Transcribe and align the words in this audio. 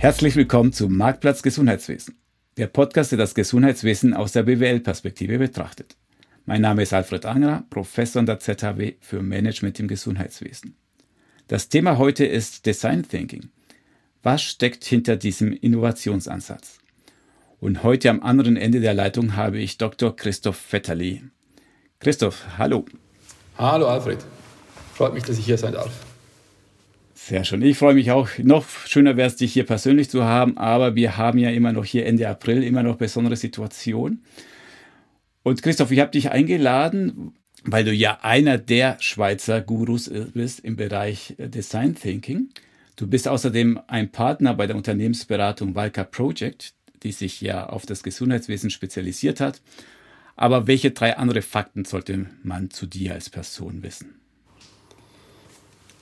Herzlich 0.00 0.36
willkommen 0.36 0.72
zu 0.72 0.88
Marktplatz 0.88 1.42
Gesundheitswesen, 1.42 2.20
der 2.56 2.68
Podcast, 2.68 3.10
der 3.10 3.18
das 3.18 3.34
Gesundheitswesen 3.34 4.14
aus 4.14 4.30
der 4.30 4.44
BWL-Perspektive 4.44 5.38
betrachtet. 5.38 5.96
Mein 6.46 6.60
Name 6.60 6.84
ist 6.84 6.92
Alfred 6.92 7.26
Angerer, 7.26 7.64
Professor 7.68 8.20
an 8.20 8.26
der 8.26 8.38
ZHW 8.38 8.94
für 9.00 9.20
Management 9.20 9.80
im 9.80 9.88
Gesundheitswesen. 9.88 10.76
Das 11.48 11.68
Thema 11.68 11.98
heute 11.98 12.24
ist 12.24 12.64
Design 12.64 13.08
Thinking. 13.08 13.50
Was 14.22 14.42
steckt 14.42 14.84
hinter 14.84 15.16
diesem 15.16 15.52
Innovationsansatz? 15.52 16.78
Und 17.58 17.82
heute 17.82 18.08
am 18.08 18.22
anderen 18.22 18.56
Ende 18.56 18.78
der 18.78 18.94
Leitung 18.94 19.34
habe 19.34 19.58
ich 19.58 19.78
Dr. 19.78 20.14
Christoph 20.14 20.60
Vetterli. 20.72 21.24
Christoph, 21.98 22.56
hallo. 22.56 22.84
Hallo 23.56 23.88
Alfred. 23.88 24.24
Freut 24.94 25.14
mich, 25.14 25.24
dass 25.24 25.40
ich 25.40 25.44
hier 25.44 25.58
sein 25.58 25.72
darf. 25.72 26.07
Sehr 27.28 27.44
schön. 27.44 27.60
Ich 27.60 27.76
freue 27.76 27.92
mich 27.92 28.10
auch. 28.10 28.30
Noch 28.38 28.66
schöner 28.86 29.18
wäre 29.18 29.28
es, 29.28 29.36
dich 29.36 29.52
hier 29.52 29.66
persönlich 29.66 30.08
zu 30.08 30.24
haben, 30.24 30.56
aber 30.56 30.94
wir 30.94 31.18
haben 31.18 31.38
ja 31.38 31.50
immer 31.50 31.74
noch 31.74 31.84
hier 31.84 32.06
Ende 32.06 32.26
April 32.26 32.62
immer 32.62 32.82
noch 32.82 32.96
besondere 32.96 33.36
Situationen. 33.36 34.24
Und 35.42 35.62
Christoph, 35.62 35.90
ich 35.90 36.00
habe 36.00 36.10
dich 36.10 36.30
eingeladen, 36.30 37.34
weil 37.64 37.84
du 37.84 37.92
ja 37.92 38.20
einer 38.22 38.56
der 38.56 38.96
Schweizer 39.00 39.60
Gurus 39.60 40.10
bist 40.32 40.60
im 40.60 40.76
Bereich 40.76 41.34
Design 41.36 41.94
Thinking. 41.94 42.48
Du 42.96 43.06
bist 43.06 43.28
außerdem 43.28 43.78
ein 43.88 44.10
Partner 44.10 44.54
bei 44.54 44.66
der 44.66 44.76
Unternehmensberatung 44.76 45.74
Valka 45.74 46.04
Project, 46.04 46.72
die 47.02 47.12
sich 47.12 47.42
ja 47.42 47.68
auf 47.68 47.84
das 47.84 48.02
Gesundheitswesen 48.02 48.70
spezialisiert 48.70 49.40
hat. 49.40 49.60
Aber 50.34 50.66
welche 50.66 50.92
drei 50.92 51.18
andere 51.18 51.42
Fakten 51.42 51.84
sollte 51.84 52.24
man 52.42 52.70
zu 52.70 52.86
dir 52.86 53.12
als 53.12 53.28
Person 53.28 53.82
wissen? 53.82 54.17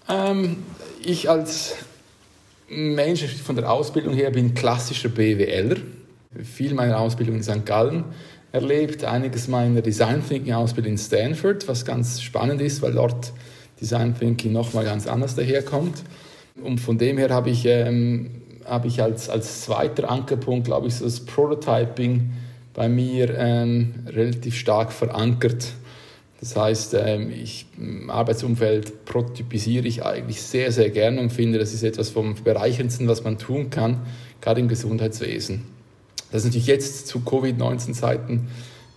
Ähm, 0.09 0.57
ich 1.03 1.29
als 1.29 1.75
Mensch 2.69 3.25
von 3.25 3.57
der 3.57 3.71
Ausbildung 3.71 4.15
her 4.15 4.31
bin 4.31 4.55
klassischer 4.55 5.09
BWLer. 5.09 5.77
Viel 6.43 6.75
meiner 6.75 6.99
Ausbildung 7.01 7.37
in 7.37 7.43
St. 7.43 7.65
Gallen 7.65 8.05
erlebt, 8.53 9.05
einiges 9.05 9.49
meiner 9.49 9.83
Design 9.83 10.23
Thinking 10.27 10.53
Ausbildung 10.53 10.93
in 10.93 10.99
Stanford, 10.99 11.67
was 11.69 11.85
ganz 11.85 12.21
spannend 12.21 12.61
ist, 12.61 12.83
weil 12.83 12.93
dort 12.93 13.33
Design 13.81 14.15
Thinking 14.19 14.53
nochmal 14.53 14.85
ganz 14.85 15.07
anders 15.07 15.35
daherkommt. 15.35 16.03
Und 16.63 16.81
von 16.81 16.99
dem 16.99 17.19
her 17.19 17.31
habe 17.31 17.51
ich, 17.51 17.65
ähm, 17.67 18.31
habe 18.65 18.89
ich 18.89 19.03
als, 19.03 19.29
als 19.29 19.63
zweiter 19.63 20.11
Ankerpunkt, 20.11 20.67
glaube 20.67 20.89
ich, 20.89 20.99
das 20.99 21.21
Prototyping 21.21 22.31
bei 22.75 22.89
mir 22.89 23.37
ähm, 23.37 23.95
relativ 24.07 24.57
stark 24.57 24.93
verankert 24.93 25.73
das 26.41 26.55
heißt, 26.55 26.95
ähm, 26.95 27.31
ich, 27.31 27.67
im 27.79 28.11
Arbeitsumfeld 28.11 29.05
prototypisiere 29.07 29.87
ich 29.87 30.05
eigentlich 30.05 30.43
sehr, 30.43 30.71
sehr 30.71 30.91
gerne 30.91 31.21
und 31.21 31.31
finde, 31.31 31.59
das 31.59 31.73
ist 31.73 31.83
etwas 31.83 32.11
vom 32.11 32.35
Bereicherndsten, 32.35 33.09
was 33.09 33.25
man 33.25 33.39
tun 33.39 33.71
kann, 33.71 34.01
gerade 34.41 34.61
im 34.61 34.69
Gesundheitswesen. 34.69 35.65
Das 36.31 36.43
ist 36.43 36.47
natürlich 36.47 36.67
jetzt 36.67 37.07
zu 37.07 37.21
Covid-19-Zeiten 37.21 38.49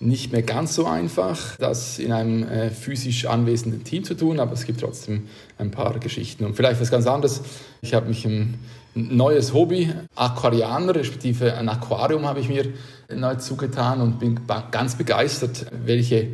nicht 0.01 0.31
mehr 0.31 0.43
ganz 0.43 0.75
so 0.75 0.85
einfach, 0.85 1.57
das 1.57 1.99
in 1.99 2.11
einem 2.11 2.43
äh, 2.43 2.69
physisch 2.69 3.25
anwesenden 3.25 3.83
Team 3.83 4.03
zu 4.03 4.15
tun, 4.15 4.39
aber 4.39 4.53
es 4.53 4.65
gibt 4.65 4.79
trotzdem 4.79 5.27
ein 5.57 5.71
paar 5.71 5.99
Geschichten. 5.99 6.45
Und 6.45 6.55
vielleicht 6.55 6.79
was 6.79 6.89
ganz 6.89 7.05
anderes. 7.05 7.41
Ich 7.81 7.93
habe 7.93 8.07
mich 8.07 8.25
ein 8.25 8.59
neues 8.95 9.53
Hobby, 9.53 9.93
Aquarianer, 10.15 10.95
respektive 10.95 11.53
ein 11.53 11.67
Aquarium 11.67 12.25
habe 12.25 12.39
ich 12.39 12.49
mir 12.49 12.65
neu 13.13 13.35
zugetan 13.35 14.01
und 14.01 14.19
bin 14.19 14.39
ganz 14.71 14.95
begeistert, 14.95 15.65
welche 15.85 16.29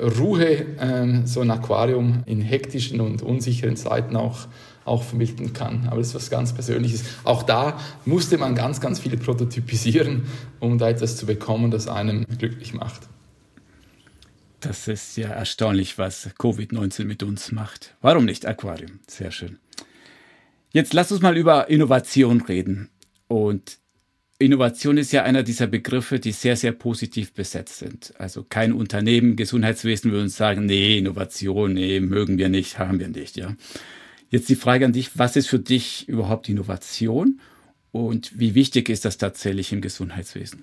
Ruhe 0.00 0.66
ähm, 0.78 1.26
so 1.26 1.40
ein 1.40 1.50
Aquarium 1.50 2.22
in 2.26 2.40
hektischen 2.40 3.00
und 3.00 3.22
unsicheren 3.22 3.76
Zeiten 3.76 4.16
auch, 4.16 4.46
auch 4.84 5.02
vermitteln 5.02 5.52
kann. 5.52 5.86
Aber 5.88 5.98
das 5.98 6.08
ist 6.08 6.14
was 6.14 6.30
ganz 6.30 6.52
Persönliches. 6.52 7.04
Auch 7.24 7.42
da 7.42 7.78
musste 8.04 8.38
man 8.38 8.54
ganz, 8.54 8.80
ganz 8.80 8.98
viele 8.98 9.16
prototypisieren, 9.16 10.24
um 10.58 10.78
da 10.78 10.88
etwas 10.88 11.16
zu 11.16 11.26
bekommen, 11.26 11.70
das 11.70 11.88
einem 11.88 12.24
glücklich 12.38 12.74
macht. 12.74 13.02
Das 14.60 14.88
ist 14.88 15.16
ja 15.16 15.28
erstaunlich, 15.28 15.96
was 15.96 16.28
Covid-19 16.38 17.04
mit 17.04 17.22
uns 17.22 17.50
macht. 17.50 17.94
Warum 18.02 18.26
nicht 18.26 18.46
Aquarium? 18.46 19.00
Sehr 19.06 19.30
schön. 19.30 19.58
Jetzt 20.72 20.92
lass 20.92 21.10
uns 21.10 21.22
mal 21.22 21.36
über 21.36 21.68
Innovation 21.68 22.42
reden. 22.42 22.90
Und 23.26 23.78
Innovation 24.40 24.96
ist 24.96 25.12
ja 25.12 25.22
einer 25.22 25.42
dieser 25.42 25.66
Begriffe, 25.66 26.18
die 26.18 26.32
sehr, 26.32 26.56
sehr 26.56 26.72
positiv 26.72 27.32
besetzt 27.34 27.78
sind. 27.78 28.14
Also 28.18 28.42
kein 28.42 28.72
Unternehmen, 28.72 29.36
Gesundheitswesen 29.36 30.10
würde 30.10 30.24
uns 30.24 30.36
sagen, 30.36 30.64
nee, 30.64 30.96
Innovation, 30.96 31.74
nee, 31.74 32.00
mögen 32.00 32.38
wir 32.38 32.48
nicht, 32.48 32.78
haben 32.78 32.98
wir 32.98 33.08
nicht, 33.08 33.36
ja. 33.36 33.54
Jetzt 34.30 34.48
die 34.48 34.56
Frage 34.56 34.86
an 34.86 34.94
dich, 34.94 35.18
was 35.18 35.36
ist 35.36 35.48
für 35.48 35.58
dich 35.58 36.08
überhaupt 36.08 36.48
Innovation 36.48 37.38
und 37.92 38.38
wie 38.38 38.54
wichtig 38.54 38.88
ist 38.88 39.04
das 39.04 39.18
tatsächlich 39.18 39.72
im 39.72 39.82
Gesundheitswesen? 39.82 40.62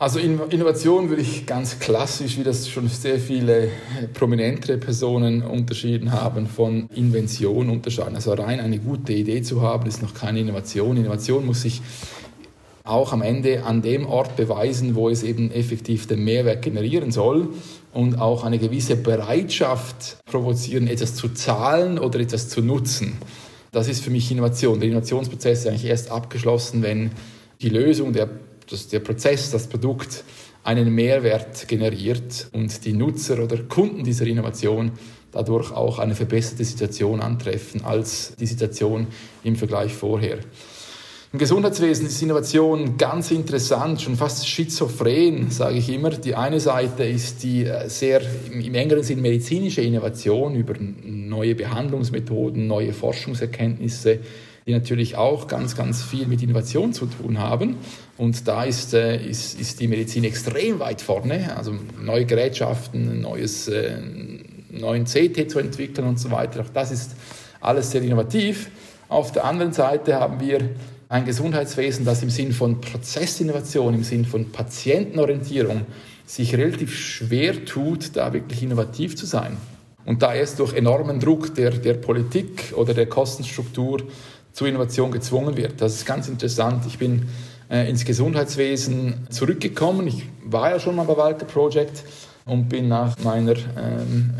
Also 0.00 0.20
Innovation 0.20 1.08
würde 1.08 1.22
ich 1.22 1.44
ganz 1.44 1.80
klassisch, 1.80 2.38
wie 2.38 2.44
das 2.44 2.68
schon 2.68 2.86
sehr 2.88 3.18
viele 3.18 3.68
prominentere 4.14 4.78
Personen 4.78 5.42
unterschieden 5.42 6.12
haben, 6.12 6.46
von 6.46 6.88
Invention 6.94 7.68
unterscheiden. 7.68 8.14
Also 8.14 8.32
rein 8.34 8.60
eine 8.60 8.78
gute 8.78 9.12
Idee 9.12 9.42
zu 9.42 9.60
haben, 9.60 9.88
ist 9.88 10.00
noch 10.00 10.14
keine 10.14 10.38
Innovation. 10.38 10.96
Innovation 10.96 11.44
muss 11.44 11.62
sich 11.62 11.82
auch 12.84 13.12
am 13.12 13.22
Ende 13.22 13.64
an 13.64 13.82
dem 13.82 14.06
Ort 14.06 14.36
beweisen, 14.36 14.94
wo 14.94 15.08
es 15.08 15.24
eben 15.24 15.50
effektiv 15.50 16.06
den 16.06 16.22
Mehrwert 16.22 16.62
generieren 16.62 17.10
soll 17.10 17.48
und 17.92 18.20
auch 18.20 18.44
eine 18.44 18.60
gewisse 18.60 18.94
Bereitschaft 18.94 20.18
provozieren, 20.26 20.86
etwas 20.86 21.16
zu 21.16 21.30
zahlen 21.30 21.98
oder 21.98 22.20
etwas 22.20 22.48
zu 22.48 22.62
nutzen. 22.62 23.18
Das 23.72 23.88
ist 23.88 24.04
für 24.04 24.10
mich 24.10 24.30
Innovation. 24.30 24.78
Der 24.78 24.90
Innovationsprozess 24.90 25.60
ist 25.60 25.66
eigentlich 25.66 25.86
erst 25.86 26.12
abgeschlossen, 26.12 26.82
wenn 26.82 27.10
die 27.60 27.68
Lösung, 27.68 28.12
der 28.12 28.28
dass 28.70 28.88
der 28.88 29.00
Prozess, 29.00 29.50
das 29.50 29.66
Produkt 29.66 30.24
einen 30.64 30.94
Mehrwert 30.94 31.68
generiert 31.68 32.48
und 32.52 32.84
die 32.84 32.92
Nutzer 32.92 33.42
oder 33.42 33.58
Kunden 33.64 34.04
dieser 34.04 34.26
Innovation 34.26 34.92
dadurch 35.32 35.72
auch 35.72 35.98
eine 35.98 36.14
verbesserte 36.14 36.64
Situation 36.64 37.20
antreffen 37.20 37.84
als 37.84 38.34
die 38.36 38.46
Situation 38.46 39.06
im 39.44 39.56
Vergleich 39.56 39.92
vorher. 39.92 40.38
Im 41.30 41.38
Gesundheitswesen 41.38 42.06
ist 42.06 42.22
Innovation 42.22 42.96
ganz 42.96 43.30
interessant, 43.30 44.00
schon 44.00 44.16
fast 44.16 44.48
schizophren, 44.48 45.50
sage 45.50 45.76
ich 45.76 45.90
immer. 45.90 46.08
Die 46.08 46.34
eine 46.34 46.58
Seite 46.58 47.04
ist 47.04 47.42
die 47.42 47.66
äh, 47.66 47.86
sehr 47.90 48.22
im 48.50 48.74
engeren 48.74 49.02
Sinn 49.02 49.20
medizinische 49.20 49.82
Innovation 49.82 50.54
über 50.54 50.72
neue 50.78 51.54
Behandlungsmethoden, 51.54 52.66
neue 52.66 52.94
Forschungserkenntnisse, 52.94 54.20
die 54.68 54.74
natürlich 54.74 55.16
auch 55.16 55.48
ganz, 55.48 55.74
ganz 55.74 56.02
viel 56.02 56.26
mit 56.26 56.42
Innovation 56.42 56.92
zu 56.92 57.06
tun 57.06 57.38
haben. 57.38 57.76
Und 58.18 58.46
da 58.46 58.64
ist, 58.64 58.92
äh, 58.92 59.16
ist, 59.16 59.58
ist 59.58 59.80
die 59.80 59.88
Medizin 59.88 60.24
extrem 60.24 60.78
weit 60.78 61.00
vorne. 61.00 61.56
Also 61.56 61.74
neue 61.98 62.26
Gerätschaften, 62.26 63.22
neues, 63.22 63.66
äh, 63.68 63.96
neuen 64.70 65.06
CT 65.06 65.50
zu 65.50 65.58
entwickeln 65.58 66.06
und 66.06 66.20
so 66.20 66.30
weiter. 66.30 66.60
Auch 66.60 66.68
das 66.68 66.90
ist 66.90 67.12
alles 67.62 67.90
sehr 67.90 68.02
innovativ. 68.02 68.70
Auf 69.08 69.32
der 69.32 69.46
anderen 69.46 69.72
Seite 69.72 70.16
haben 70.20 70.38
wir 70.38 70.58
ein 71.08 71.24
Gesundheitswesen, 71.24 72.04
das 72.04 72.22
im 72.22 72.28
Sinn 72.28 72.52
von 72.52 72.82
Prozessinnovation, 72.82 73.94
im 73.94 74.04
Sinn 74.04 74.26
von 74.26 74.52
Patientenorientierung 74.52 75.86
sich 76.26 76.54
relativ 76.54 76.94
schwer 76.94 77.64
tut, 77.64 78.16
da 78.16 78.34
wirklich 78.34 78.62
innovativ 78.62 79.16
zu 79.16 79.24
sein. 79.24 79.56
Und 80.04 80.22
da 80.22 80.34
erst 80.34 80.58
durch 80.58 80.74
enormen 80.74 81.20
Druck 81.20 81.54
der, 81.54 81.70
der 81.70 81.94
Politik 81.94 82.72
oder 82.74 82.94
der 82.94 83.06
Kostenstruktur 83.10 84.02
zu 84.58 84.66
Innovation 84.66 85.12
gezwungen 85.12 85.56
wird. 85.56 85.80
Das 85.80 85.94
ist 85.94 86.04
ganz 86.04 86.28
interessant. 86.28 86.84
Ich 86.88 86.98
bin 86.98 87.28
äh, 87.70 87.88
ins 87.88 88.04
Gesundheitswesen 88.04 89.28
zurückgekommen. 89.30 90.08
Ich 90.08 90.24
war 90.44 90.70
ja 90.70 90.80
schon 90.80 90.96
mal 90.96 91.04
bei 91.04 91.16
Walter 91.16 91.46
Project 91.46 92.02
und 92.44 92.68
bin 92.68 92.88
nach 92.88 93.16
meiner, 93.22 93.52
ähm, 93.52 94.34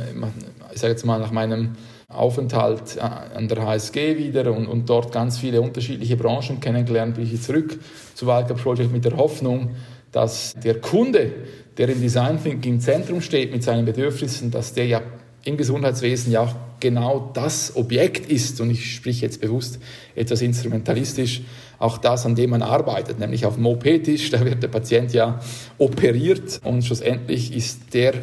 ich 0.74 0.80
sage 0.80 0.94
jetzt 0.94 1.06
mal, 1.06 1.20
nach 1.20 1.30
meinem 1.30 1.76
Aufenthalt 2.08 2.96
äh, 2.96 3.00
an 3.00 3.46
der 3.46 3.64
HSG 3.64 4.18
wieder 4.18 4.52
und, 4.52 4.66
und 4.66 4.90
dort 4.90 5.12
ganz 5.12 5.38
viele 5.38 5.60
unterschiedliche 5.60 6.16
Branchen 6.16 6.58
kennengelernt, 6.58 7.14
bin 7.14 7.22
ich 7.22 7.40
zurück 7.40 7.78
zu 8.14 8.26
Walker 8.26 8.54
Project 8.54 8.90
mit 8.90 9.04
der 9.04 9.16
Hoffnung, 9.16 9.76
dass 10.10 10.54
der 10.54 10.80
Kunde, 10.80 11.30
der 11.76 11.90
im 11.90 12.00
Design 12.00 12.42
Thinking 12.42 12.74
im 12.74 12.80
Zentrum 12.80 13.20
steht 13.20 13.52
mit 13.52 13.62
seinen 13.62 13.84
Bedürfnissen, 13.84 14.50
dass 14.50 14.74
der 14.74 14.86
ja 14.86 15.00
im 15.48 15.56
Gesundheitswesen 15.56 16.30
ja 16.32 16.42
auch 16.42 16.54
genau 16.80 17.30
das 17.34 17.74
Objekt 17.74 18.30
ist, 18.30 18.60
und 18.60 18.70
ich 18.70 18.94
spreche 18.94 19.26
jetzt 19.26 19.40
bewusst 19.40 19.78
etwas 20.14 20.42
instrumentalistisch, 20.42 21.42
auch 21.78 21.98
das, 21.98 22.26
an 22.26 22.34
dem 22.34 22.50
man 22.50 22.62
arbeitet, 22.62 23.18
nämlich 23.18 23.46
auf 23.46 23.54
dem 23.54 23.66
OP-Tisch, 23.66 24.30
da 24.30 24.44
wird 24.44 24.62
der 24.62 24.68
Patient 24.68 25.12
ja 25.12 25.40
operiert 25.78 26.60
und 26.64 26.84
schlussendlich 26.84 27.54
ist 27.54 27.94
der 27.94 28.14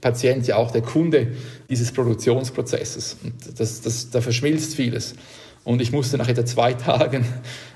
Patient 0.00 0.46
ja 0.46 0.56
auch 0.56 0.70
der 0.70 0.82
Kunde 0.82 1.28
dieses 1.68 1.92
Produktionsprozesses. 1.92 3.18
Und 3.22 3.34
das, 3.58 3.80
das, 3.80 4.10
da 4.10 4.20
verschmilzt 4.20 4.74
vieles. 4.74 5.14
Und 5.64 5.80
ich 5.80 5.92
musste 5.92 6.18
nach 6.18 6.28
etwa 6.28 6.44
zwei 6.44 6.74
Tagen 6.74 7.24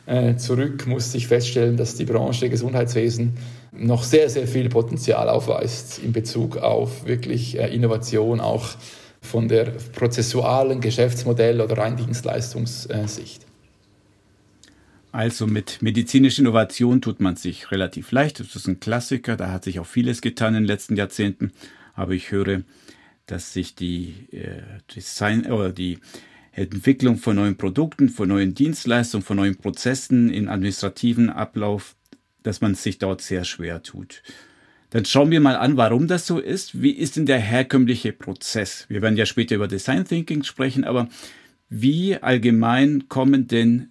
äh, 0.06 0.37
zurück, 0.37 0.87
musste 0.87 1.19
ich 1.19 1.29
feststellen, 1.29 1.77
dass 1.77 1.94
die 1.94 2.05
Branche 2.05 2.49
Gesundheitswesen 2.49 3.37
noch 3.73 4.03
sehr, 4.03 4.29
sehr 4.29 4.49
viel 4.49 4.69
Potenzial 4.69 5.29
aufweist 5.29 5.99
in 5.99 6.12
Bezug 6.12 6.56
auf 6.56 7.06
wirklich 7.06 7.59
äh, 7.59 7.73
Innovation, 7.75 8.41
auch 8.41 8.71
von 9.21 9.49
der 9.49 9.73
prozessualen 9.93 10.81
Geschäftsmodell- 10.81 11.61
oder 11.61 11.79
rein 11.79 11.97
Dienstleistungssicht. 11.97 13.43
Also 15.12 15.47
mit 15.47 15.81
medizinischer 15.81 16.41
Innovation 16.41 17.00
tut 17.00 17.21
man 17.21 17.37
sich 17.37 17.71
relativ 17.71 18.12
leicht. 18.12 18.39
Das 18.39 18.55
ist 18.55 18.69
ein 18.69 18.81
Klassiker, 18.81 19.37
da 19.37 19.50
hat 19.50 19.65
sich 19.65 19.81
auch 19.81 19.87
vieles 19.87 20.21
getan 20.21 20.55
in 20.55 20.62
den 20.62 20.67
letzten 20.67 20.97
Jahrzehnten. 20.97 21.53
Aber 21.94 22.12
ich 22.12 22.31
höre, 22.31 22.62
dass 23.25 23.53
sich 23.53 23.75
die 23.75 24.15
äh, 24.32 24.61
Design 24.94 25.50
oder 25.50 25.73
die 25.73 25.99
Entwicklung 26.56 27.19
von 27.19 27.37
neuen 27.37 27.56
Produkten, 27.56 28.08
von 28.08 28.29
neuen 28.29 28.55
Dienstleistungen, 28.55 29.23
von 29.23 29.37
neuen 29.37 29.56
Prozessen 29.56 30.31
im 30.31 30.49
administrativen 30.49 31.29
Ablauf, 31.29 31.97
dass 32.43 32.62
man 32.62 32.75
sich 32.75 32.99
dort 32.99 33.20
sehr 33.20 33.44
schwer 33.44 33.82
tut. 33.82 34.23
Dann 34.91 35.05
schauen 35.05 35.31
wir 35.31 35.41
mal 35.41 35.56
an, 35.56 35.76
warum 35.76 36.06
das 36.06 36.26
so 36.26 36.38
ist. 36.38 36.81
Wie 36.81 36.93
ist 36.93 37.17
denn 37.17 37.26
der 37.26 37.41
herkömmliche 37.41 38.12
Prozess? 38.12 38.87
Wir 38.88 39.03
werden 39.03 39.19
ja 39.19 39.26
später 39.26 39.56
über 39.56 39.69
Design 39.69 40.06
Thinking 40.06 40.44
sprechen, 40.44 40.85
aber 40.85 41.08
wie 41.69 42.17
allgemein 42.17 43.08
kommen 43.08 43.49
denn 43.49 43.91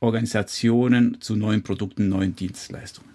Organisationen 0.00 1.20
zu 1.20 1.36
neuen 1.36 1.62
Produkten, 1.62 2.08
neuen 2.08 2.34
Dienstleistungen? 2.34 3.10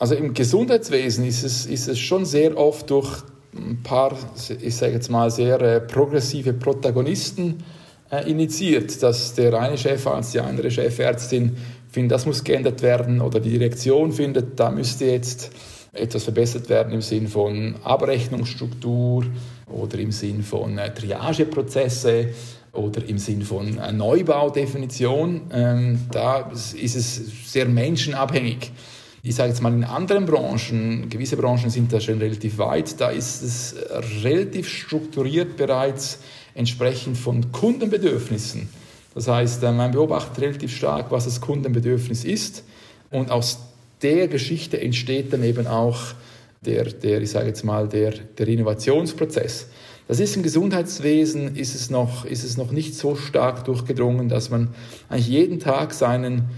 Also 0.00 0.16
im 0.16 0.34
Gesundheitswesen 0.34 1.24
ist 1.24 1.44
es, 1.44 1.66
ist 1.66 1.86
es 1.86 2.00
schon 2.00 2.26
sehr 2.26 2.56
oft 2.56 2.90
durch 2.90 3.22
ein 3.56 3.80
paar, 3.82 4.16
ich 4.60 4.76
sage 4.76 4.92
jetzt 4.92 5.10
mal, 5.10 5.30
sehr 5.30 5.60
äh, 5.60 5.80
progressive 5.80 6.52
Protagonisten 6.52 7.62
äh, 8.10 8.28
initiiert, 8.30 9.02
dass 9.02 9.34
der 9.34 9.54
eine 9.54 9.78
Chefarzt, 9.78 10.34
die 10.34 10.40
andere 10.40 10.70
Chefärztin 10.70 11.56
findet, 11.90 12.12
das 12.12 12.26
muss 12.26 12.42
geändert 12.44 12.82
werden 12.82 13.20
oder 13.20 13.40
die 13.40 13.50
Direktion 13.50 14.12
findet, 14.12 14.58
da 14.58 14.70
müsste 14.70 15.06
jetzt 15.06 15.50
etwas 15.92 16.24
verbessert 16.24 16.68
werden 16.68 16.92
im 16.92 17.02
Sinn 17.02 17.28
von 17.28 17.76
Abrechnungsstruktur 17.84 19.24
oder 19.66 19.98
im 19.98 20.10
Sinn 20.10 20.42
von 20.42 20.76
äh, 20.78 20.92
Triageprozesse 20.92 22.28
oder 22.72 23.04
im 23.06 23.18
Sinn 23.18 23.42
von 23.42 23.78
Neubaudefinition. 23.92 25.42
Ähm, 25.52 26.00
da 26.10 26.50
ist 26.50 26.96
es 26.96 27.52
sehr 27.52 27.66
menschenabhängig. 27.66 28.72
Ich 29.26 29.36
sage 29.36 29.48
jetzt 29.48 29.62
mal, 29.62 29.72
in 29.72 29.84
anderen 29.84 30.26
Branchen, 30.26 31.08
gewisse 31.08 31.38
Branchen 31.38 31.70
sind 31.70 31.90
da 31.90 31.98
schon 31.98 32.18
relativ 32.18 32.58
weit, 32.58 33.00
da 33.00 33.08
ist 33.08 33.42
es 33.42 33.74
relativ 34.22 34.68
strukturiert 34.68 35.56
bereits 35.56 36.18
entsprechend 36.54 37.16
von 37.16 37.50
Kundenbedürfnissen. 37.50 38.68
Das 39.14 39.26
heißt, 39.26 39.62
äh, 39.62 39.72
man 39.72 39.92
beobachtet 39.92 40.42
relativ 40.42 40.76
stark, 40.76 41.10
was 41.10 41.24
das 41.24 41.40
Kundenbedürfnis 41.40 42.22
ist 42.22 42.64
und 43.10 43.30
aus 43.30 43.60
der 44.02 44.28
Geschichte 44.28 44.78
entsteht 44.78 45.32
dann 45.32 45.42
eben 45.42 45.66
auch 45.66 46.00
der, 46.60 46.84
der 46.84 47.22
ich 47.22 47.30
sage 47.30 47.46
jetzt 47.46 47.64
mal, 47.64 47.88
der, 47.88 48.10
der 48.10 48.46
Innovationsprozess. 48.46 49.68
Das 50.06 50.20
ist 50.20 50.36
im 50.36 50.42
Gesundheitswesen, 50.42 51.56
ist 51.56 51.74
es, 51.74 51.88
noch, 51.88 52.26
ist 52.26 52.44
es 52.44 52.58
noch 52.58 52.72
nicht 52.72 52.94
so 52.94 53.16
stark 53.16 53.64
durchgedrungen, 53.64 54.28
dass 54.28 54.50
man 54.50 54.74
eigentlich 55.08 55.28
jeden 55.28 55.60
Tag 55.60 55.94
seinen 55.94 56.50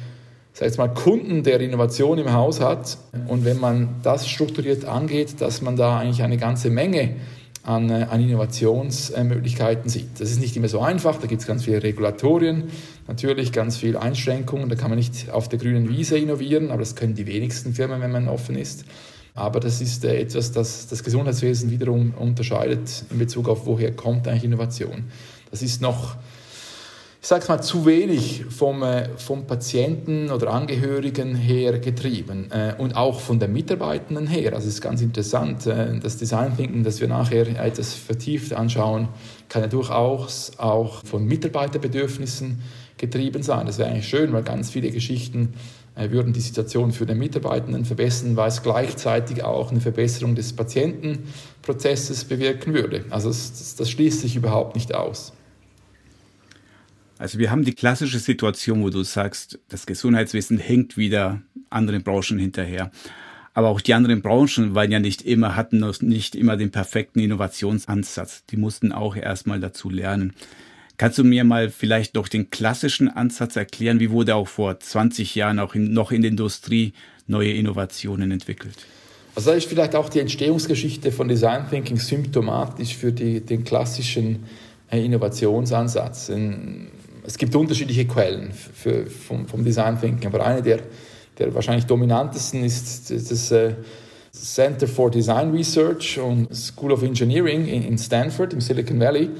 sag 0.56 0.68
jetzt 0.68 0.78
mal, 0.78 0.88
Kunden 0.88 1.42
der 1.42 1.60
Innovation 1.60 2.16
im 2.16 2.32
Haus 2.32 2.60
hat. 2.60 2.96
Und 3.28 3.44
wenn 3.44 3.60
man 3.60 3.96
das 4.02 4.26
strukturiert 4.26 4.86
angeht, 4.86 5.42
dass 5.42 5.60
man 5.60 5.76
da 5.76 5.98
eigentlich 5.98 6.22
eine 6.22 6.38
ganze 6.38 6.70
Menge 6.70 7.16
an, 7.62 7.90
äh, 7.90 8.06
an 8.08 8.22
Innovationsmöglichkeiten 8.22 9.90
sieht. 9.90 10.18
Das 10.18 10.30
ist 10.30 10.40
nicht 10.40 10.56
immer 10.56 10.68
so 10.68 10.80
einfach, 10.80 11.18
da 11.20 11.26
gibt 11.26 11.42
es 11.42 11.46
ganz 11.46 11.64
viele 11.64 11.82
Regulatorien, 11.82 12.70
natürlich 13.06 13.52
ganz 13.52 13.76
viele 13.76 14.00
Einschränkungen, 14.00 14.70
da 14.70 14.76
kann 14.76 14.88
man 14.88 14.98
nicht 14.98 15.28
auf 15.30 15.50
der 15.50 15.58
grünen 15.58 15.90
Wiese 15.90 16.16
innovieren, 16.16 16.70
aber 16.70 16.78
das 16.78 16.96
können 16.96 17.14
die 17.14 17.26
wenigsten 17.26 17.74
Firmen, 17.74 18.00
wenn 18.00 18.12
man 18.12 18.28
offen 18.28 18.56
ist. 18.56 18.86
Aber 19.34 19.60
das 19.60 19.82
ist 19.82 20.06
äh, 20.06 20.18
etwas, 20.18 20.52
das 20.52 20.86
das 20.86 21.04
Gesundheitswesen 21.04 21.70
wiederum 21.70 22.14
unterscheidet 22.18 23.04
in 23.10 23.18
Bezug 23.18 23.50
auf, 23.50 23.66
woher 23.66 23.92
kommt 23.92 24.26
eigentlich 24.26 24.44
Innovation. 24.44 25.04
Das 25.50 25.60
ist 25.60 25.82
noch 25.82 26.16
ich 27.26 27.28
sage 27.28 27.46
mal, 27.48 27.60
zu 27.60 27.84
wenig 27.86 28.44
vom, 28.50 28.84
äh, 28.84 29.08
vom 29.16 29.48
Patienten 29.48 30.30
oder 30.30 30.52
Angehörigen 30.52 31.34
her 31.34 31.80
getrieben 31.80 32.52
äh, 32.52 32.74
und 32.78 32.94
auch 32.94 33.18
von 33.18 33.40
den 33.40 33.52
Mitarbeitenden 33.52 34.28
her. 34.28 34.52
Also 34.54 34.68
es 34.68 34.74
ist 34.74 34.80
ganz 34.80 35.02
interessant, 35.02 35.66
äh, 35.66 35.98
das 35.98 36.18
Design 36.18 36.56
Thinking, 36.56 36.84
das 36.84 37.00
wir 37.00 37.08
nachher 37.08 37.48
etwas 37.60 37.94
vertieft 37.94 38.52
anschauen, 38.52 39.08
kann 39.48 39.62
ja 39.62 39.66
durchaus 39.66 40.52
auch 40.58 41.04
von 41.04 41.26
Mitarbeiterbedürfnissen 41.26 42.62
getrieben 42.96 43.42
sein. 43.42 43.66
Das 43.66 43.78
wäre 43.78 43.90
eigentlich 43.90 44.06
schön, 44.06 44.32
weil 44.32 44.44
ganz 44.44 44.70
viele 44.70 44.92
Geschichten 44.92 45.54
würden 45.96 46.32
die 46.32 46.40
Situation 46.40 46.92
für 46.92 47.06
den 47.06 47.18
Mitarbeitenden 47.18 47.84
verbessern, 47.86 48.36
weil 48.36 48.48
es 48.48 48.62
gleichzeitig 48.62 49.42
auch 49.42 49.72
eine 49.72 49.80
Verbesserung 49.80 50.36
des 50.36 50.52
Patientenprozesses 50.52 52.24
bewirken 52.24 52.72
würde. 52.72 53.04
Also 53.10 53.30
das, 53.30 53.74
das 53.74 53.90
schließt 53.90 54.20
sich 54.20 54.36
überhaupt 54.36 54.76
nicht 54.76 54.94
aus. 54.94 55.32
Also 57.18 57.38
wir 57.38 57.50
haben 57.50 57.64
die 57.64 57.74
klassische 57.74 58.18
Situation, 58.18 58.82
wo 58.82 58.90
du 58.90 59.02
sagst, 59.02 59.58
das 59.68 59.86
Gesundheitswesen 59.86 60.58
hängt 60.58 60.96
wieder 60.96 61.40
anderen 61.70 62.02
Branchen 62.02 62.38
hinterher. 62.38 62.90
Aber 63.54 63.68
auch 63.68 63.80
die 63.80 63.94
anderen 63.94 64.20
Branchen 64.20 64.74
waren 64.74 64.92
ja 64.92 64.98
nicht 64.98 65.22
immer, 65.22 65.56
hatten 65.56 65.82
nicht 66.00 66.34
immer 66.34 66.58
den 66.58 66.70
perfekten 66.70 67.20
Innovationsansatz. 67.20 68.44
Die 68.50 68.58
mussten 68.58 68.92
auch 68.92 69.16
erstmal 69.16 69.60
dazu 69.60 69.88
lernen. 69.88 70.34
Kannst 70.98 71.18
du 71.18 71.24
mir 71.24 71.44
mal 71.44 71.70
vielleicht 71.70 72.16
doch 72.16 72.28
den 72.28 72.50
klassischen 72.50 73.08
Ansatz 73.08 73.56
erklären? 73.56 73.98
Wie 73.98 74.10
wurde 74.10 74.34
auch 74.34 74.48
vor 74.48 74.78
20 74.78 75.34
Jahren 75.34 75.58
auch 75.58 75.74
in, 75.74 75.92
noch 75.92 76.12
in 76.12 76.22
der 76.22 76.30
Industrie 76.30 76.92
neue 77.26 77.52
Innovationen 77.52 78.30
entwickelt? 78.30 78.76
Also 79.34 79.50
da 79.50 79.56
ist 79.56 79.68
vielleicht 79.68 79.94
auch 79.94 80.08
die 80.08 80.20
Entstehungsgeschichte 80.20 81.12
von 81.12 81.28
Design 81.28 81.68
Thinking 81.68 81.98
symptomatisch 81.98 82.94
für 82.94 83.12
die, 83.12 83.40
den 83.40 83.64
klassischen 83.64 84.44
äh, 84.90 85.04
Innovationsansatz. 85.04 86.30
In, 86.30 86.88
es 87.26 87.38
gibt 87.38 87.54
unterschiedliche 87.54 88.06
Quellen 88.06 88.52
für, 88.52 89.06
vom, 89.06 89.46
vom 89.46 89.64
Design 89.64 90.00
Thinking, 90.00 90.32
aber 90.32 90.44
eine 90.44 90.62
der, 90.62 90.78
der 91.38 91.54
wahrscheinlich 91.54 91.86
dominantesten 91.86 92.64
ist 92.64 93.10
das 93.10 93.50
äh, 93.50 93.74
Center 94.32 94.86
for 94.86 95.10
Design 95.10 95.50
Research 95.50 96.18
und 96.18 96.54
School 96.54 96.92
of 96.92 97.02
Engineering 97.02 97.66
in, 97.66 97.82
in 97.82 97.98
Stanford 97.98 98.52
im 98.52 98.60
Silicon 98.60 99.00
Valley, 99.00 99.30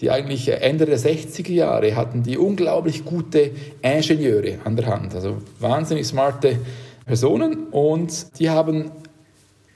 die 0.00 0.10
eigentlich 0.10 0.48
Ende 0.48 0.86
der 0.86 0.98
60er 0.98 1.52
Jahre 1.52 1.96
hatten 1.96 2.22
die 2.22 2.36
unglaublich 2.36 3.04
gute 3.04 3.50
Ingenieure 3.82 4.58
an 4.64 4.76
der 4.76 4.86
Hand, 4.86 5.14
also 5.14 5.38
wahnsinnig 5.58 6.06
smarte 6.06 6.58
Personen 7.06 7.68
und 7.70 8.38
die 8.38 8.50
haben 8.50 8.90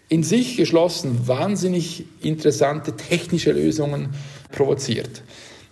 in 0.09 0.23
sich 0.23 0.57
geschlossen 0.57 1.27
wahnsinnig 1.27 2.05
interessante 2.21 2.93
technische 2.93 3.53
Lösungen 3.53 4.11
provoziert. 4.53 5.23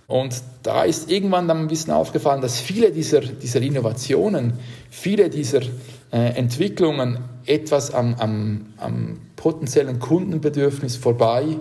Und 0.07 0.43
da 0.63 0.85
ist 0.85 1.11
irgendwann 1.11 1.49
dann 1.49 1.59
ein 1.59 1.69
bisschen 1.69 1.93
aufgefallen, 1.93 2.43
dass 2.43 2.61
viele 2.61 2.93
dieser, 2.93 3.21
dieser 3.21 3.63
Innovationen, 3.63 4.55
viele 4.91 5.31
dieser 5.31 5.63
äh, 6.13 6.37
Entwicklungen 6.37 7.19
etwas 7.47 7.93
am, 7.93 8.15
am, 8.17 8.67
am 8.77 9.19
potenziellen 9.37 9.99
Kundenbedürfnis 9.99 10.97
vorbei 10.97 11.57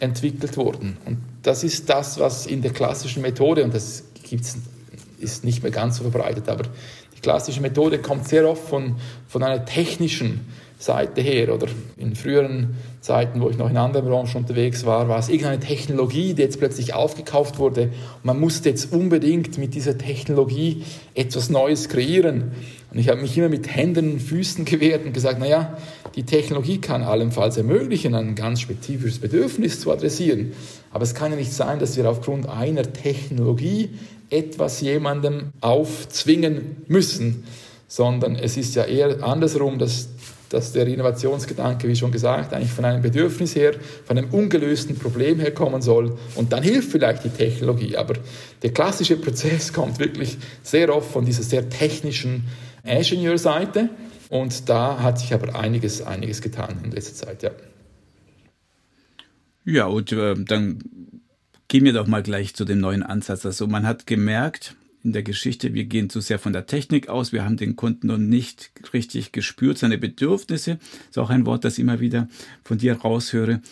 entwickelt 0.00 0.56
wurden. 0.56 0.96
Und 1.04 1.18
das 1.42 1.64
ist 1.64 1.88
das, 1.88 2.18
was 2.18 2.46
in 2.46 2.62
der 2.62 2.72
klassischen 2.72 3.22
Methode, 3.22 3.62
und 3.64 3.74
das 3.74 4.04
gibt's, 4.22 4.56
ist 5.18 5.44
nicht 5.44 5.62
mehr 5.62 5.70
ganz 5.70 5.98
so 5.98 6.02
verbreitet, 6.02 6.48
aber 6.48 6.64
klassische 7.22 7.60
Methode 7.60 7.98
kommt 7.98 8.28
sehr 8.28 8.48
oft 8.48 8.68
von, 8.68 8.96
von 9.28 9.42
einer 9.42 9.64
technischen 9.64 10.40
Seite 10.82 11.20
her 11.20 11.54
oder 11.54 11.68
in 11.96 12.16
früheren 12.16 12.76
Zeiten, 13.00 13.40
wo 13.40 13.48
ich 13.48 13.56
noch 13.56 13.70
in 13.70 13.76
anderen 13.76 14.06
Branchen 14.06 14.36
unterwegs 14.36 14.84
war, 14.84 15.08
war 15.08 15.18
es 15.18 15.28
irgendeine 15.28 15.60
Technologie, 15.60 16.34
die 16.34 16.42
jetzt 16.42 16.58
plötzlich 16.58 16.94
aufgekauft 16.94 17.58
wurde 17.58 17.82
und 17.82 18.24
man 18.24 18.40
musste 18.40 18.68
jetzt 18.68 18.92
unbedingt 18.92 19.58
mit 19.58 19.74
dieser 19.74 19.96
Technologie 19.96 20.84
etwas 21.14 21.50
Neues 21.50 21.88
kreieren. 21.88 22.52
Und 22.90 22.98
ich 22.98 23.08
habe 23.08 23.20
mich 23.20 23.38
immer 23.38 23.48
mit 23.48 23.74
Händen 23.74 24.12
und 24.12 24.20
Füßen 24.20 24.64
gewehrt 24.64 25.06
und 25.06 25.14
gesagt, 25.14 25.38
naja, 25.38 25.78
die 26.14 26.24
Technologie 26.24 26.78
kann 26.78 27.02
allenfalls 27.02 27.56
ermöglichen, 27.56 28.14
ein 28.14 28.34
ganz 28.34 28.60
spezifisches 28.60 29.18
Bedürfnis 29.18 29.80
zu 29.80 29.90
adressieren. 29.90 30.52
Aber 30.90 31.04
es 31.04 31.14
kann 31.14 31.30
ja 31.30 31.38
nicht 31.38 31.52
sein, 31.52 31.78
dass 31.78 31.96
wir 31.96 32.08
aufgrund 32.10 32.48
einer 32.48 32.92
Technologie 32.92 33.90
etwas 34.32 34.80
jemandem 34.80 35.52
aufzwingen 35.60 36.84
müssen, 36.88 37.44
sondern 37.86 38.36
es 38.36 38.56
ist 38.56 38.74
ja 38.74 38.84
eher 38.84 39.22
andersrum, 39.22 39.78
dass 39.78 40.08
dass 40.52 40.72
der 40.72 40.86
Innovationsgedanke, 40.86 41.88
wie 41.88 41.96
schon 41.96 42.12
gesagt, 42.12 42.52
eigentlich 42.52 42.70
von 42.70 42.84
einem 42.84 43.02
Bedürfnis 43.02 43.56
her, 43.56 43.72
von 44.04 44.18
einem 44.18 44.30
ungelösten 44.30 44.98
Problem 44.98 45.40
herkommen 45.40 45.80
soll. 45.80 46.18
Und 46.34 46.52
dann 46.52 46.62
hilft 46.62 46.90
vielleicht 46.90 47.24
die 47.24 47.30
Technologie. 47.30 47.96
Aber 47.96 48.14
der 48.62 48.72
klassische 48.72 49.16
Prozess 49.16 49.72
kommt 49.72 49.98
wirklich 49.98 50.36
sehr 50.62 50.94
oft 50.94 51.10
von 51.10 51.24
dieser 51.24 51.42
sehr 51.42 51.70
technischen 51.70 52.44
Ingenieurseite. 52.84 53.88
Und 54.28 54.68
da 54.68 55.02
hat 55.02 55.18
sich 55.18 55.32
aber 55.32 55.58
einiges, 55.58 56.02
einiges 56.02 56.42
getan 56.42 56.80
in 56.84 56.90
letzter 56.90 57.26
Zeit, 57.26 57.42
ja. 57.42 57.50
Ja, 59.64 59.86
und 59.86 60.10
äh, 60.12 60.34
dann 60.36 60.80
gehen 61.72 61.86
wir 61.86 61.94
doch 61.94 62.06
mal 62.06 62.22
gleich 62.22 62.54
zu 62.54 62.66
dem 62.66 62.80
neuen 62.80 63.02
Ansatz. 63.02 63.46
Also 63.46 63.66
man 63.66 63.86
hat 63.86 64.06
gemerkt, 64.06 64.76
in 65.02 65.14
der 65.14 65.22
Geschichte, 65.22 65.72
wir 65.72 65.86
gehen 65.86 66.10
zu 66.10 66.20
sehr 66.20 66.38
von 66.38 66.52
der 66.52 66.66
Technik 66.66 67.08
aus, 67.08 67.32
wir 67.32 67.46
haben 67.46 67.56
den 67.56 67.76
Kunden 67.76 68.08
noch 68.08 68.18
nicht 68.18 68.72
richtig 68.92 69.32
gespürt, 69.32 69.78
seine 69.78 69.96
Bedürfnisse, 69.96 70.78
ist 71.08 71.18
auch 71.18 71.30
ein 71.30 71.46
Wort, 71.46 71.64
das 71.64 71.78
ich 71.78 71.78
immer 71.78 71.98
wieder 71.98 72.28
von 72.62 72.76
dir 72.76 73.00
raushöre. 73.00 73.62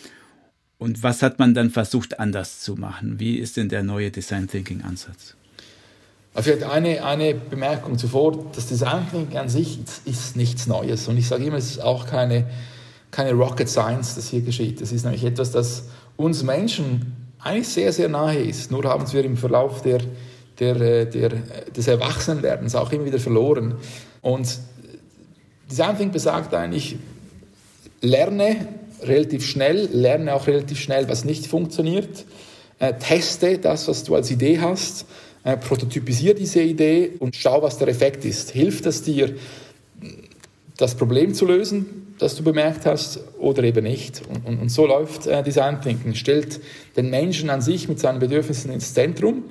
Und 0.79 1.03
was 1.03 1.21
hat 1.21 1.39
man 1.39 1.53
dann 1.53 1.69
versucht 1.69 2.19
anders 2.19 2.61
zu 2.61 2.75
machen? 2.75 3.21
Wie 3.21 3.37
ist 3.37 3.59
denn 3.59 3.69
der 3.69 3.83
neue 3.83 4.11
Design 4.11 4.49
Thinking 4.49 4.81
Ansatz? 4.81 5.37
Vielleicht 6.35 6.63
eine, 6.63 7.05
eine 7.05 7.35
Bemerkung 7.35 7.99
zuvor, 7.99 8.51
das 8.55 8.67
Design 8.67 9.07
Thinking 9.11 9.37
an 9.37 9.51
sich 9.51 9.79
ist 10.07 10.37
nichts 10.37 10.67
Neues. 10.67 11.07
Und 11.07 11.19
ich 11.19 11.29
sage 11.29 11.45
immer, 11.45 11.59
es 11.59 11.73
ist 11.73 11.83
auch 11.83 12.07
keine, 12.07 12.47
keine 13.11 13.35
Rocket 13.35 13.69
Science, 13.69 14.15
das 14.15 14.31
hier 14.31 14.41
geschieht. 14.41 14.81
Das 14.81 14.91
ist 14.91 15.05
nämlich 15.05 15.23
etwas, 15.23 15.51
das 15.51 15.91
uns 16.17 16.43
Menschen 16.43 17.20
eigentlich 17.43 17.69
sehr, 17.69 17.93
sehr 17.93 18.09
nahe 18.09 18.39
ist. 18.39 18.71
Nur 18.71 18.85
haben 18.85 19.11
wir 19.13 19.25
im 19.25 19.37
Verlauf 19.37 19.83
der, 19.83 20.01
der, 20.59 20.77
äh, 20.81 21.07
der, 21.07 21.31
des 21.75 21.89
Erwachsenwerdens 21.89 22.75
auch 22.75 22.93
immer 22.93 23.05
wieder 23.05 23.19
verloren. 23.19 23.75
Und 24.23 24.59
Design 25.71 25.97
Thinking 25.97 26.13
besagt 26.13 26.55
eigentlich, 26.55 26.97
lerne 28.01 28.69
relativ 29.03 29.47
schnell, 29.47 29.89
lerne 29.93 30.35
auch 30.35 30.47
relativ 30.47 30.81
schnell, 30.81 31.09
was 31.09 31.25
nicht 31.25 31.47
funktioniert, 31.47 32.25
äh, 32.79 32.95
teste 32.95 33.59
das, 33.59 33.89
was 33.89 34.05
du 34.05 34.15
als 34.15 34.31
Idee 34.31 34.61
hast, 34.61 35.07
äh, 35.45 35.57
prototypisiere 35.57 36.35
diese 36.35 36.61
Idee 36.61 37.13
und 37.19 37.37
schau, 37.37 37.63
was 37.63 37.79
der 37.79 37.89
Effekt 37.89 38.25
ist. 38.25 38.51
Hilft 38.51 38.87
es 38.87 39.03
dir, 39.03 39.35
das 40.77 40.95
Problem 40.95 41.35
zu 41.35 41.47
lösen, 41.47 42.00
das 42.21 42.37
du 42.37 42.43
bemerkt 42.43 42.87
hast, 42.87 43.21
oder 43.39 43.63
eben 43.65 43.85
nicht? 43.85 44.23
Und, 44.29 44.47
und, 44.47 44.61
und 44.61 44.69
so 44.69 44.87
läuft 44.87 45.27
äh, 45.27 45.43
Design 45.43 45.81
Thinking. 45.81 46.15
Stellt 46.15 46.61
den 46.97 47.11
Menschen 47.11 47.51
an 47.51 47.63
sich 47.63 47.89
mit 47.89 47.99
seinen 47.99 48.19
Bedürfnissen 48.19 48.71
ins 48.71 48.95
Zentrum 48.95 49.45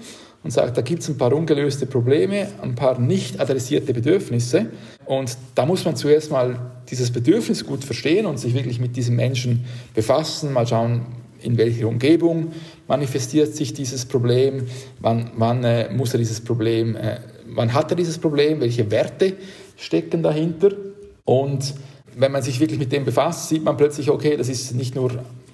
und 0.44 0.52
sagt, 0.52 0.78
da 0.78 0.82
gibt 0.82 1.02
es 1.02 1.10
ein 1.10 1.18
paar 1.18 1.34
ungelöste 1.34 1.86
Probleme, 1.86 2.48
ein 2.62 2.76
paar 2.76 3.00
nicht 3.00 3.40
adressierte 3.40 3.94
Bedürfnisse. 3.94 4.68
Und 5.06 5.38
da 5.56 5.66
muss 5.66 5.84
man 5.84 5.96
zuerst 5.96 6.32
mal 6.32 6.60
dieses 6.90 7.12
Bedürfnis 7.12 7.66
gut 7.66 7.84
verstehen 7.84 8.26
und 8.26 8.40
sich 8.40 8.54
wirklich 8.54 8.80
mit 8.80 8.96
diesem 8.96 9.16
Menschen 9.16 9.66
befassen, 9.94 10.54
mal 10.54 10.66
schauen, 10.66 11.02
in 11.42 11.58
welcher 11.58 11.88
Umgebung 11.88 12.52
manifestiert 12.88 13.56
sich 13.56 13.74
dieses 13.74 14.06
Problem, 14.06 14.68
wann, 15.00 15.32
wann 15.38 15.64
äh, 15.64 15.90
muss 15.92 16.14
er 16.14 16.20
dieses 16.20 16.42
Problem, 16.42 16.96
äh, 16.96 17.20
wann 17.48 17.74
hat 17.74 17.92
er 17.92 17.96
dieses 17.96 18.18
Problem, 18.18 18.60
welche 18.62 18.92
Werte 18.92 19.34
stecken 19.78 20.22
dahinter. 20.22 20.72
Und 21.24 21.76
wenn 22.16 22.32
man 22.32 22.42
sich 22.42 22.60
wirklich 22.60 22.80
mit 22.80 22.92
dem 22.92 23.06
befasst, 23.06 23.50
sieht 23.50 23.64
man 23.64 23.78
plötzlich, 23.78 24.10
okay, 24.10 24.38
das 24.38 24.50
ist 24.50 24.74
nicht 24.74 24.96
nur 24.96 25.12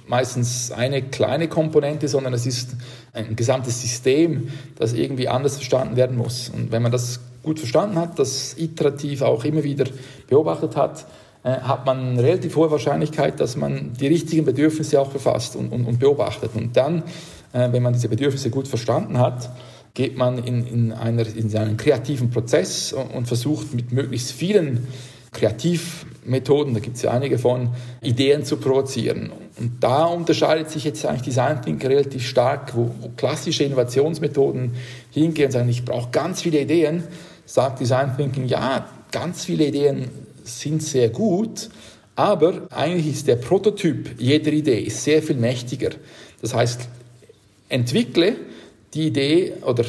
meistens 0.08 0.72
eine 0.72 1.02
kleine 1.02 1.48
Komponente, 1.48 2.08
sondern 2.08 2.34
es 2.34 2.46
ist 2.46 2.76
ein 3.14 3.36
gesamtes 3.36 3.82
System, 3.82 4.50
das 4.78 4.94
irgendwie 4.94 5.28
anders 5.28 5.56
verstanden 5.56 5.96
werden 5.96 6.18
muss. 6.18 6.50
Und 6.50 6.72
wenn 6.72 6.82
man 6.82 6.92
das 6.92 7.20
gut 7.44 7.60
verstanden 7.60 7.98
hat, 7.98 8.20
das 8.20 8.56
iterativ 8.58 9.22
auch 9.22 9.44
immer 9.46 9.64
wieder 9.64 9.86
beobachtet 10.28 10.76
hat, 10.76 11.06
äh, 11.44 11.60
hat 11.60 11.86
man 11.86 12.00
eine 12.00 12.24
relativ 12.24 12.56
hohe 12.56 12.72
Wahrscheinlichkeit, 12.72 13.40
dass 13.40 13.56
man 13.56 13.94
die 13.94 14.08
richtigen 14.08 14.46
Bedürfnisse 14.46 15.00
auch 15.00 15.10
befasst 15.10 15.56
und, 15.56 15.72
und, 15.72 15.86
und 15.86 16.00
beobachtet. 16.00 16.52
Und 16.56 16.76
dann, 16.76 17.04
äh, 17.54 17.72
wenn 17.72 17.84
man 17.84 17.94
diese 17.94 18.10
Bedürfnisse 18.10 18.50
gut 18.50 18.68
verstanden 18.68 19.20
hat, 19.20 19.50
geht 19.94 20.18
man 20.18 20.40
in, 20.40 20.68
in, 20.68 20.92
einer, 20.92 21.26
in 21.26 21.56
einen 21.56 21.78
kreativen 21.78 22.30
Prozess 22.30 22.94
und, 22.94 23.12
und 23.12 23.28
versucht 23.28 23.74
mit 23.74 23.92
möglichst 23.92 24.32
vielen 24.32 24.88
Kreativmethoden, 25.36 26.74
da 26.74 26.80
gibt 26.80 26.96
es 26.96 27.04
ja 27.04 27.12
einige 27.12 27.38
von, 27.38 27.70
Ideen 28.02 28.44
zu 28.44 28.58
provozieren. 28.58 29.32
Und 29.60 29.84
da 29.84 30.06
unterscheidet 30.06 30.70
sich 30.70 30.84
jetzt 30.84 31.06
eigentlich 31.06 31.24
Design 31.24 31.62
Thinking 31.62 31.88
relativ 31.88 32.26
stark, 32.26 32.76
wo, 32.76 32.90
wo 33.02 33.10
klassische 33.16 33.64
Innovationsmethoden 33.64 34.74
hingehen 35.12 35.48
und 35.48 35.52
sagen, 35.52 35.70
ich 35.70 35.86
brauche 35.86 36.10
ganz 36.12 36.42
viele 36.42 36.62
Ideen, 36.62 37.04
sagt 37.46 37.80
Design 37.80 38.16
Thinking, 38.18 38.48
ja, 38.48 38.90
ganz 39.12 39.46
viele 39.46 39.68
Ideen 39.68 40.10
sind 40.44 40.82
sehr 40.82 41.10
gut, 41.10 41.70
aber 42.16 42.68
eigentlich 42.72 43.08
ist 43.08 43.28
der 43.28 43.36
Prototyp 43.36 44.16
jeder 44.18 44.52
Idee 44.52 44.80
ist 44.80 45.04
sehr 45.04 45.22
viel 45.22 45.36
mächtiger. 45.36 45.92
Das 46.42 46.54
heißt, 46.54 46.88
entwickle 47.70 48.36
die 48.94 49.08
Idee 49.08 49.54
oder 49.62 49.84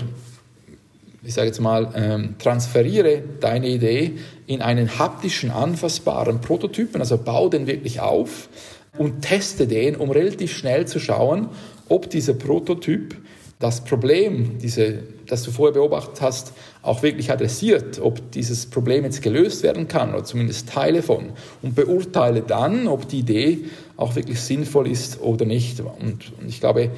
ich 1.27 1.35
sage 1.35 1.49
jetzt 1.49 1.61
mal, 1.61 1.93
ähm, 1.97 2.37
transferiere 2.39 3.23
deine 3.41 3.69
Idee 3.69 4.13
in 4.47 4.63
einen 4.63 4.99
haptischen, 4.99 5.51
anfassbaren 5.51 6.41
Prototypen, 6.41 7.01
also 7.01 7.19
bau 7.19 7.49
den 7.49 7.67
wirklich 7.67 8.01
auf 8.01 8.49
und 8.97 9.23
teste 9.23 9.67
den, 9.67 9.97
um 9.97 10.11
relativ 10.11 10.57
schnell 10.57 10.87
zu 10.87 11.01
schauen, 11.01 11.49
ob 11.89 12.09
dieser 12.11 12.35
Prototyp 12.35 13.17
das 13.59 13.83
Problem, 13.83 14.59
diese, 14.59 15.03
das 15.27 15.43
du 15.43 15.51
vorher 15.51 15.73
beobachtet 15.73 16.21
hast, 16.21 16.53
auch 16.83 17.03
wirklich 17.03 17.33
adressiert, 17.33 17.99
ob 18.01 18.31
dieses 18.31 18.67
Problem 18.67 19.05
jetzt 19.05 19.23
gelöst 19.23 19.63
werden 19.63 19.89
kann 19.89 20.15
oder 20.15 20.25
zumindest 20.25 20.69
Teile 20.69 21.03
von 21.03 21.31
und 21.63 21.75
beurteile 21.75 22.43
dann, 22.43 22.87
ob 22.87 23.09
die 23.09 23.21
Idee 23.21 23.59
auch 23.97 24.15
wirklich 24.15 24.41
sinnvoll 24.41 24.89
ist 24.89 25.21
oder 25.23 25.47
nicht. 25.47 25.81
Und, 25.81 26.33
und 26.39 26.49
ich 26.49 26.61
glaube, 26.61 26.91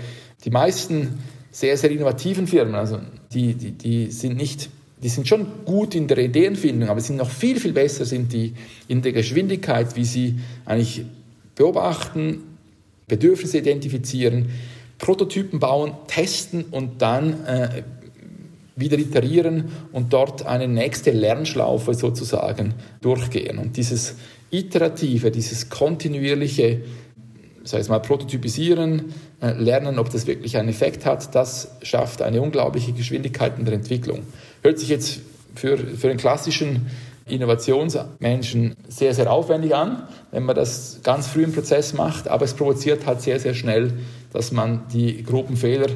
die 0.44 0.50
meisten 0.50 1.20
sehr, 1.50 1.76
sehr 1.76 1.90
innovativen 1.90 2.46
Firmen, 2.46 2.74
also 2.74 2.98
die, 3.32 3.54
die, 3.54 3.72
die 3.72 4.10
sind 4.10 4.36
nicht, 4.36 4.70
die 5.02 5.08
sind 5.08 5.28
schon 5.28 5.46
gut 5.64 5.94
in 5.94 6.08
der 6.08 6.18
Ideenfindung, 6.18 6.88
aber 6.88 7.00
sind 7.00 7.16
noch 7.16 7.30
viel, 7.30 7.60
viel 7.60 7.72
besser 7.72 8.04
sind 8.04 8.32
die 8.32 8.54
in 8.88 9.02
der 9.02 9.12
Geschwindigkeit, 9.12 9.96
wie 9.96 10.04
sie 10.04 10.38
eigentlich 10.64 11.04
beobachten, 11.54 12.42
Bedürfnisse 13.06 13.58
identifizieren, 13.58 14.50
Prototypen 14.98 15.60
bauen, 15.60 15.92
testen 16.06 16.64
und 16.70 17.00
dann 17.02 17.44
äh, 17.46 17.82
wieder 18.76 18.98
iterieren 18.98 19.64
und 19.92 20.12
dort 20.12 20.46
eine 20.46 20.68
nächste 20.68 21.10
Lernschlaufe 21.10 21.94
sozusagen 21.94 22.74
durchgehen. 23.00 23.58
Und 23.58 23.76
dieses 23.76 24.16
iterative, 24.50 25.30
dieses 25.30 25.68
kontinuierliche, 25.68 26.82
sei 27.64 27.78
es 27.78 27.88
mal 27.88 28.00
prototypisieren, 28.00 29.12
lernen, 29.40 29.98
ob 29.98 30.10
das 30.10 30.26
wirklich 30.26 30.56
einen 30.56 30.68
Effekt 30.68 31.06
hat, 31.06 31.34
das 31.34 31.70
schafft 31.82 32.22
eine 32.22 32.42
unglaubliche 32.42 32.92
Geschwindigkeit 32.92 33.58
in 33.58 33.64
der 33.64 33.74
Entwicklung. 33.74 34.22
Hört 34.62 34.78
sich 34.78 34.88
jetzt 34.88 35.20
für, 35.54 35.78
für 35.78 36.08
den 36.08 36.16
klassischen 36.16 36.86
Innovationsmenschen 37.26 38.74
sehr, 38.88 39.14
sehr 39.14 39.30
aufwendig 39.30 39.74
an, 39.74 40.08
wenn 40.30 40.44
man 40.44 40.56
das 40.56 41.00
ganz 41.04 41.26
früh 41.26 41.44
im 41.44 41.52
Prozess 41.52 41.92
macht, 41.92 42.26
aber 42.26 42.44
es 42.44 42.54
provoziert 42.54 43.06
halt 43.06 43.20
sehr, 43.20 43.38
sehr 43.38 43.54
schnell, 43.54 43.92
dass 44.32 44.50
man 44.50 44.82
die 44.92 45.22
groben 45.22 45.56
Fehler 45.56 45.86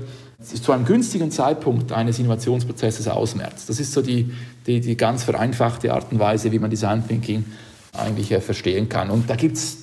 zu 0.43 0.73
einem 0.73 0.85
günstigen 0.85 1.31
Zeitpunkt 1.31 1.93
eines 1.93 2.19
Innovationsprozesses 2.19 3.09
ausmerzt. 3.09 3.69
Das 3.69 3.81
ist 3.81 3.93
so 3.93 4.03
die, 4.03 4.33
die, 4.67 4.81
die 4.81 4.97
ganz 4.97 5.25
vereinfachte 5.25 5.93
Art 5.93 6.13
und 6.13 6.19
Weise, 6.19 6.53
wie 6.53 6.59
man 6.59 6.71
Design 6.71 7.07
Thinking 7.07 7.45
eigentlich 7.97 8.29
verstehen 8.43 8.89
kann. 8.89 9.11
Und 9.11 9.31
da 9.31 9.37
gibt 9.37 9.57
es 9.57 9.82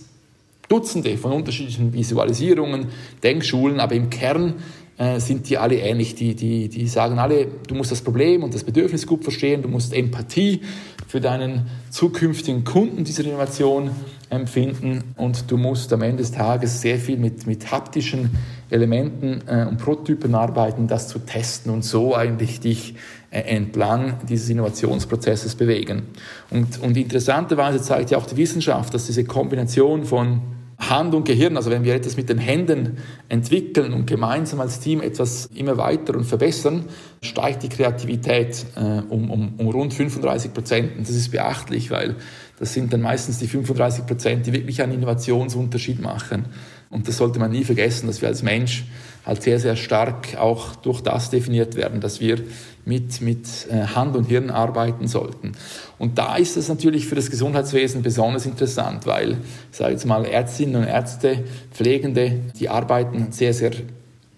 Dutzende 0.70 1.18
von 1.18 1.34
unterschiedlichen 1.34 1.94
Visualisierungen, 1.94 2.88
Denkschulen, 3.24 3.80
aber 3.80 3.96
im 3.96 4.10
Kern 4.10 4.54
äh, 5.00 5.20
sind 5.20 5.50
die 5.50 5.58
alle 5.58 5.76
ähnlich. 5.76 6.16
Die, 6.16 6.36
die, 6.36 6.70
die 6.70 6.88
sagen 6.88 7.20
alle, 7.20 7.48
du 7.68 7.74
musst 7.74 7.92
das 7.92 8.02
Problem 8.02 8.44
und 8.44 8.54
das 8.54 8.64
Bedürfnis 8.64 9.08
gut 9.08 9.24
verstehen, 9.24 9.62
du 9.62 9.68
musst 9.70 9.94
Empathie 9.94 10.62
für 11.08 11.20
deinen 11.20 11.68
zukünftigen 11.90 12.64
Kunden 12.66 13.04
dieser 13.04 13.24
Innovation 13.24 13.90
empfinden 14.30 15.16
und 15.18 15.50
du 15.50 15.58
musst 15.58 15.92
am 15.92 16.04
Ende 16.04 16.18
des 16.18 16.32
Tages 16.34 16.82
sehr 16.82 17.00
viel 17.00 17.18
mit, 17.18 17.48
mit 17.48 17.72
haptischen 17.72 18.30
Elementen 18.70 19.42
äh, 19.48 19.66
und 19.66 19.78
Prototypen 19.78 20.36
arbeiten, 20.36 20.88
das 20.88 21.08
zu 21.08 21.18
testen 21.18 21.72
und 21.72 21.84
so 21.84 22.16
eigentlich 22.16 22.60
dich 22.60 22.94
äh, 23.32 23.40
entlang 23.40 24.18
dieses 24.30 24.50
Innovationsprozesses 24.50 25.56
bewegen. 25.56 26.04
Und, 26.52 26.80
und 26.82 26.96
interessanterweise 26.96 27.82
zeigt 27.82 28.12
ja 28.12 28.20
auch 28.20 28.28
die 28.28 28.38
Wissenschaft, 28.38 28.94
dass 28.94 29.08
diese 29.08 29.24
Kombination 29.24 30.04
von 30.04 30.42
Hand 30.80 31.14
und 31.14 31.26
Gehirn, 31.26 31.58
also 31.58 31.70
wenn 31.70 31.84
wir 31.84 31.94
etwas 31.94 32.16
mit 32.16 32.30
den 32.30 32.38
Händen 32.38 32.98
entwickeln 33.28 33.94
und 33.94 34.08
gemeinsam 34.08 34.62
als 34.62 34.80
Team 34.80 35.02
etwas 35.02 35.48
immer 35.54 35.78
weiter 35.78 36.16
und 36.16 36.24
verbessern, 36.24 36.86
steigt 37.22 37.64
die 37.64 37.70
Kreativität 37.70 38.66
äh, 38.76 39.02
um, 39.10 39.30
um, 39.30 39.56
um 39.58 39.68
rund 39.68 39.94
35 39.94 40.54
Prozent. 40.54 40.98
Und 40.98 41.08
das 41.08 41.16
ist 41.16 41.32
beachtlich, 41.32 41.92
weil 41.92 42.16
das 42.60 42.74
sind 42.74 42.94
dann 42.94 43.02
meistens 43.02 43.40
die 43.40 43.48
35 43.48 44.06
Prozent, 44.06 44.46
die 44.46 44.54
wirklich 44.54 44.82
einen 44.82 44.94
Innovationsunterschied 44.94 46.02
machen. 46.02 46.46
Und 46.90 47.08
das 47.08 47.18
sollte 47.18 47.40
man 47.40 47.52
nie 47.52 47.66
vergessen, 47.66 48.08
dass 48.08 48.22
wir 48.22 48.30
als 48.30 48.42
Mensch 48.42 48.86
halt 49.30 49.44
sehr, 49.44 49.60
sehr 49.60 49.76
stark 49.76 50.38
auch 50.38 50.76
durch 50.76 51.02
das 51.02 51.30
definiert 51.30 51.76
werden, 51.76 52.02
dass 52.02 52.20
wir 52.20 52.40
mit, 52.84 53.22
mit 53.22 53.48
äh, 53.70 53.86
Hand 53.86 54.16
und 54.16 54.26
Hirn 54.26 54.50
arbeiten 54.50 55.08
sollten. 55.08 55.52
Und 55.98 56.18
da 56.18 56.36
ist 56.36 56.58
es 56.58 56.68
natürlich 56.68 57.06
für 57.06 57.16
das 57.16 57.30
Gesundheitswesen 57.30 58.02
besonders 58.02 58.46
interessant, 58.46 59.06
weil, 59.06 59.38
ich 59.72 59.78
sage 59.78 59.94
jetzt 59.94 60.06
mal, 60.06 60.26
Ärztinnen 60.26 60.76
und 60.78 60.88
Ärzte, 60.88 61.44
Pflegende, 61.72 62.40
die 62.60 62.70
arbeiten 62.70 63.32
sehr, 63.32 63.54
sehr 63.54 63.72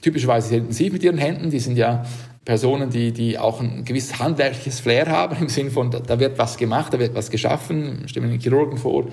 typischerweise 0.01 0.49
sehr 0.49 0.57
intensiv 0.57 0.91
mit 0.91 1.03
ihren 1.03 1.17
Händen. 1.17 1.51
Die 1.51 1.59
sind 1.59 1.77
ja 1.77 2.05
Personen, 2.43 2.89
die, 2.89 3.11
die 3.13 3.37
auch 3.37 3.61
ein 3.61 3.85
gewisses 3.85 4.19
handwerkliches 4.19 4.79
Flair 4.81 5.07
haben, 5.07 5.37
im 5.39 5.49
Sinne 5.49 5.71
von, 5.71 5.91
da 5.91 6.19
wird 6.19 6.37
was 6.37 6.57
gemacht, 6.57 6.93
da 6.93 6.99
wird 6.99 7.15
was 7.15 7.29
geschaffen. 7.29 8.03
Stellen 8.07 8.25
wir 8.25 8.37
den 8.37 8.41
Chirurgen 8.41 8.77
vor, 8.77 9.05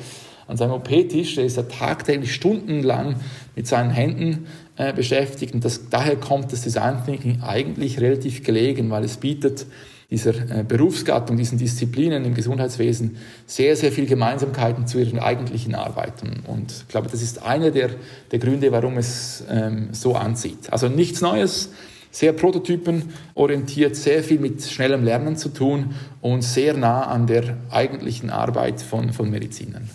an 0.48 0.56
seinem 0.56 0.72
OP-Tisch, 0.72 1.34
der 1.34 1.44
ist 1.44 1.58
ja 1.58 1.64
tagtäglich 1.64 2.34
stundenlang 2.34 3.16
mit 3.54 3.66
seinen 3.66 3.90
Händen 3.90 4.46
äh, 4.78 4.92
beschäftigt. 4.92 5.54
Und 5.54 5.64
das, 5.64 5.90
daher 5.90 6.16
kommt 6.16 6.52
das 6.52 6.62
Design 6.62 7.04
Thinking 7.04 7.42
eigentlich 7.42 8.00
relativ 8.00 8.44
gelegen, 8.44 8.90
weil 8.90 9.04
es 9.04 9.16
bietet 9.16 9.66
dieser 10.10 10.30
äh, 10.30 10.64
Berufsgattung, 10.66 11.36
diesen 11.36 11.58
Disziplinen 11.58 12.24
im 12.24 12.34
Gesundheitswesen 12.34 13.16
sehr, 13.46 13.76
sehr 13.76 13.92
viel 13.92 14.06
Gemeinsamkeiten 14.06 14.86
zu 14.86 14.98
ihren 14.98 15.18
eigentlichen 15.18 15.74
Arbeiten. 15.74 16.44
Und 16.46 16.72
ich 16.72 16.88
glaube, 16.88 17.08
das 17.10 17.22
ist 17.22 17.42
einer 17.42 17.70
der, 17.70 17.90
der 18.30 18.38
Gründe, 18.38 18.72
warum 18.72 18.96
es 18.96 19.44
ähm, 19.50 19.88
so 19.92 20.14
anzieht. 20.14 20.72
Also 20.72 20.88
nichts 20.88 21.20
Neues, 21.20 21.70
sehr 22.10 22.32
prototypenorientiert, 22.32 23.96
sehr 23.96 24.22
viel 24.22 24.38
mit 24.38 24.62
schnellem 24.62 25.04
Lernen 25.04 25.36
zu 25.36 25.50
tun 25.50 25.94
und 26.22 26.42
sehr 26.42 26.74
nah 26.74 27.02
an 27.02 27.26
der 27.26 27.58
eigentlichen 27.70 28.30
Arbeit 28.30 28.80
von, 28.80 29.12
von 29.12 29.28
Medizinern. 29.28 29.90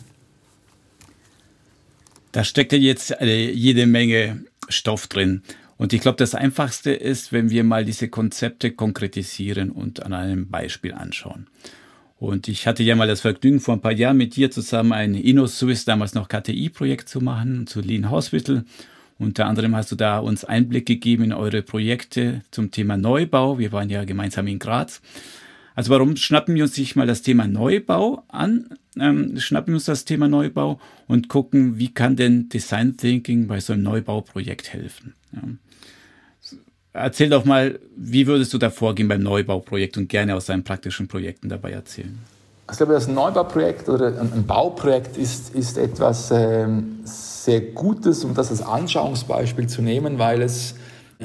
Da 2.32 2.44
steckt 2.44 2.72
ja 2.74 2.78
jetzt 2.78 3.12
äh, 3.20 3.50
jede 3.50 3.88
Menge 3.88 4.44
Stoff 4.74 5.08
drin. 5.08 5.44
Und 5.78 5.94
ich 5.94 6.02
glaube, 6.02 6.18
das 6.18 6.36
Einfachste 6.36 6.92
ist, 6.92 7.34
wenn 7.34 7.50
wir 7.50 7.64
mal 7.64 7.86
diese 7.86 8.08
Konzepte 8.08 8.72
konkretisieren 8.72 9.72
und 9.72 10.04
an 10.04 10.14
einem 10.14 10.50
Beispiel 10.50 10.94
anschauen. 10.94 11.48
Und 12.18 12.48
ich 12.48 12.68
hatte 12.68 12.84
ja 12.84 12.96
mal 12.96 13.08
das 13.08 13.22
Vergnügen, 13.22 13.60
vor 13.60 13.76
ein 13.76 13.82
paar 13.82 13.92
Jahren 13.92 14.18
mit 14.18 14.36
dir 14.36 14.50
zusammen 14.50 14.94
ein 14.94 15.14
InnoSwiss, 15.14 15.84
damals 15.84 16.14
noch 16.14 16.30
KTI-Projekt 16.30 17.10
zu 17.10 17.20
machen, 17.20 17.68
zu 17.68 17.82
Lean 17.82 18.10
Hospital. 18.10 18.64
Unter 19.20 19.46
anderem 19.46 19.76
hast 19.76 19.92
du 19.92 19.96
da 19.96 20.20
uns 20.20 20.46
Einblick 20.46 20.86
gegeben 20.86 21.26
in 21.26 21.34
eure 21.34 21.62
Projekte 21.62 22.42
zum 22.52 22.72
Thema 22.72 22.98
Neubau. 22.98 23.60
Wir 23.60 23.72
waren 23.72 23.90
ja 23.90 24.06
gemeinsam 24.06 24.48
in 24.48 24.60
Graz. 24.60 25.02
Also 25.76 25.92
warum 25.92 26.16
schnappen 26.16 26.56
wir 26.56 26.64
uns 26.64 26.78
nicht 26.78 26.96
mal 26.96 27.08
das 27.08 27.22
Thema 27.22 27.48
Neubau 27.48 28.24
an? 28.28 28.70
Ähm, 29.00 29.40
schnappen 29.40 29.74
wir 29.74 29.76
uns 29.76 29.86
das 29.86 30.06
Thema 30.06 30.28
Neubau 30.28 30.80
und 31.08 31.30
gucken, 31.30 31.80
wie 31.80 31.94
kann 31.94 32.16
denn 32.16 32.50
Design 32.50 32.96
Thinking 32.96 33.48
bei 33.48 33.60
so 33.60 33.74
einem 33.74 33.84
Neubauprojekt 33.84 34.72
helfen? 34.72 35.16
Ja. 35.34 35.42
Erzähl 36.96 37.30
doch 37.30 37.44
mal, 37.44 37.80
wie 37.96 38.28
würdest 38.28 38.54
du 38.54 38.60
da 38.60 38.70
vorgehen 38.70 39.08
beim 39.08 39.24
Neubauprojekt 39.24 39.98
und 39.98 40.10
gerne 40.10 40.36
aus 40.36 40.46
deinen 40.46 40.64
praktischen 40.64 41.08
Projekten 41.08 41.50
dabei 41.50 41.72
erzählen? 41.72 42.20
Ich 42.70 42.78
glaube, 42.78 42.94
das 42.94 43.08
Neubauprojekt 43.08 43.90
oder 43.90 44.08
ein 44.20 44.46
Bauprojekt 44.46 45.18
ist, 45.18 45.54
ist 45.56 45.78
etwas 45.78 46.30
ähm, 46.32 47.00
sehr 47.04 47.62
Gutes, 47.62 48.24
um 48.24 48.36
das 48.36 48.52
als 48.52 48.62
Anschauungsbeispiel 48.62 49.68
zu 49.68 49.82
nehmen, 49.82 50.20
weil 50.20 50.44
es 50.44 50.76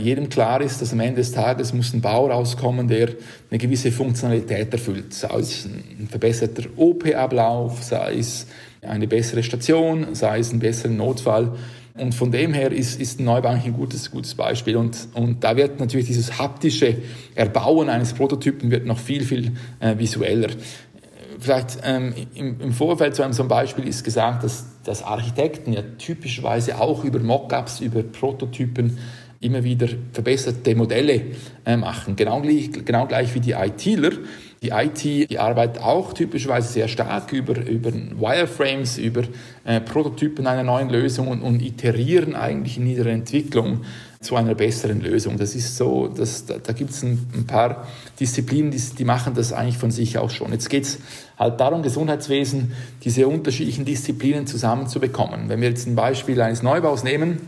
jedem 0.00 0.28
klar 0.28 0.61
ist, 0.61 0.81
dass 0.81 0.93
am 0.93 1.00
Ende 1.00 1.17
des 1.17 1.33
Tages 1.33 1.73
muss 1.73 1.93
ein 1.93 2.00
Bau 2.00 2.28
rauskommen, 2.28 2.88
der 2.88 3.11
eine 3.50 3.59
gewisse 3.59 3.93
Funktionalität 3.93 4.73
erfüllt. 4.73 5.14
Sei 5.14 5.38
es 5.38 5.64
ein 5.67 6.09
verbesserter 6.11 6.64
OP-Ablauf, 6.76 7.83
sei 7.83 8.19
es 8.19 8.47
eine 8.83 9.07
bessere 9.07 9.43
Station, 9.43 10.14
sei 10.14 10.38
es 10.38 10.52
ein 10.52 10.59
besserer 10.59 10.93
Notfall. 10.93 11.52
Und 11.95 12.14
von 12.14 12.31
dem 12.31 12.52
her 12.55 12.71
ist, 12.71 13.00
ist 13.00 13.19
ein 13.19 13.25
Neubau 13.25 13.49
ein 13.49 13.73
gutes, 13.73 14.11
gutes 14.11 14.35
Beispiel. 14.35 14.76
Und, 14.76 15.09
und 15.14 15.43
da 15.43 15.57
wird 15.57 15.81
natürlich 15.81 16.07
dieses 16.07 16.38
haptische 16.38 16.97
Erbauen 17.35 17.88
eines 17.88 18.12
Prototypen 18.12 18.71
wird 18.71 18.87
noch 18.87 18.99
viel, 18.99 19.25
viel 19.25 19.52
äh, 19.81 19.99
visueller. 19.99 20.49
Vielleicht 21.40 21.78
ähm, 21.85 22.14
im, 22.35 22.61
im, 22.61 22.73
Vorfeld 22.73 23.14
zu 23.14 23.23
einem 23.23 23.33
so 23.33 23.43
einem 23.43 23.49
Beispiel 23.49 23.87
ist 23.87 24.02
gesagt, 24.02 24.43
dass, 24.43 24.67
dass 24.85 25.05
Architekten 25.05 25.73
ja 25.73 25.83
typischerweise 25.99 26.81
auch 26.81 27.05
über 27.05 27.21
Mockups, 27.21 27.81
über 27.81 28.02
Prototypen 28.02 28.99
immer 29.40 29.62
wieder 29.62 29.88
verbesserte 30.12 30.75
Modelle 30.75 31.23
äh, 31.64 31.76
machen. 31.76 32.16
Genau 32.16 32.40
gleich, 32.40 32.71
genau 32.85 33.07
gleich 33.07 33.35
wie 33.35 33.40
die 33.40 33.52
ITler. 33.52 34.12
Die 34.61 34.71
IT 34.71 35.04
die 35.04 35.38
arbeitet 35.38 35.80
auch 35.80 36.12
typischerweise 36.12 36.73
sehr 36.73 36.88
stark 36.88 37.33
über, 37.33 37.64
über 37.64 37.92
Wireframes, 37.92 38.99
über 38.99 39.23
äh, 39.64 39.80
Prototypen 39.80 40.49
einer 40.49 40.64
neuen 40.64 40.90
Lösung 40.90 41.28
und, 41.28 41.42
und 41.42 41.62
iterieren 41.62 42.35
eigentlich 42.35 42.76
in 42.76 42.87
ihrer 42.88 43.11
Entwicklung 43.11 43.83
zu 44.21 44.35
einer 44.35 44.57
besseren 44.57 45.00
Lösung. 45.00 45.37
Das 45.38 45.54
ist 45.54 45.76
so, 45.76 46.09
dass, 46.09 46.47
da, 46.47 46.59
da 46.59 46.73
gibt 46.73 46.90
es 46.90 47.04
ein, 47.04 47.25
ein, 47.35 47.47
paar 47.47 47.87
Disziplinen, 48.18 48.73
die, 48.73 48.80
die 48.99 49.04
machen 49.04 49.35
das 49.35 49.52
eigentlich 49.52 49.78
von 49.78 49.92
sich 49.92 50.18
auch 50.18 50.30
schon. 50.30 50.50
Jetzt 50.50 50.68
geht 50.68 50.85
es 50.85 50.99
halt 51.38 51.61
darum, 51.61 51.83
Gesundheitswesen, 51.83 52.73
diese 53.04 53.28
unterschiedlichen 53.28 53.85
Disziplinen 53.85 54.49
zusammenzubekommen. 54.49 55.49
Wenn 55.49 55.61
wir 55.61 55.68
jetzt 55.68 55.87
ein 55.87 55.95
Beispiel 55.95 56.40
eines 56.40 56.64
Neubaus 56.64 57.04
nehmen, 57.04 57.38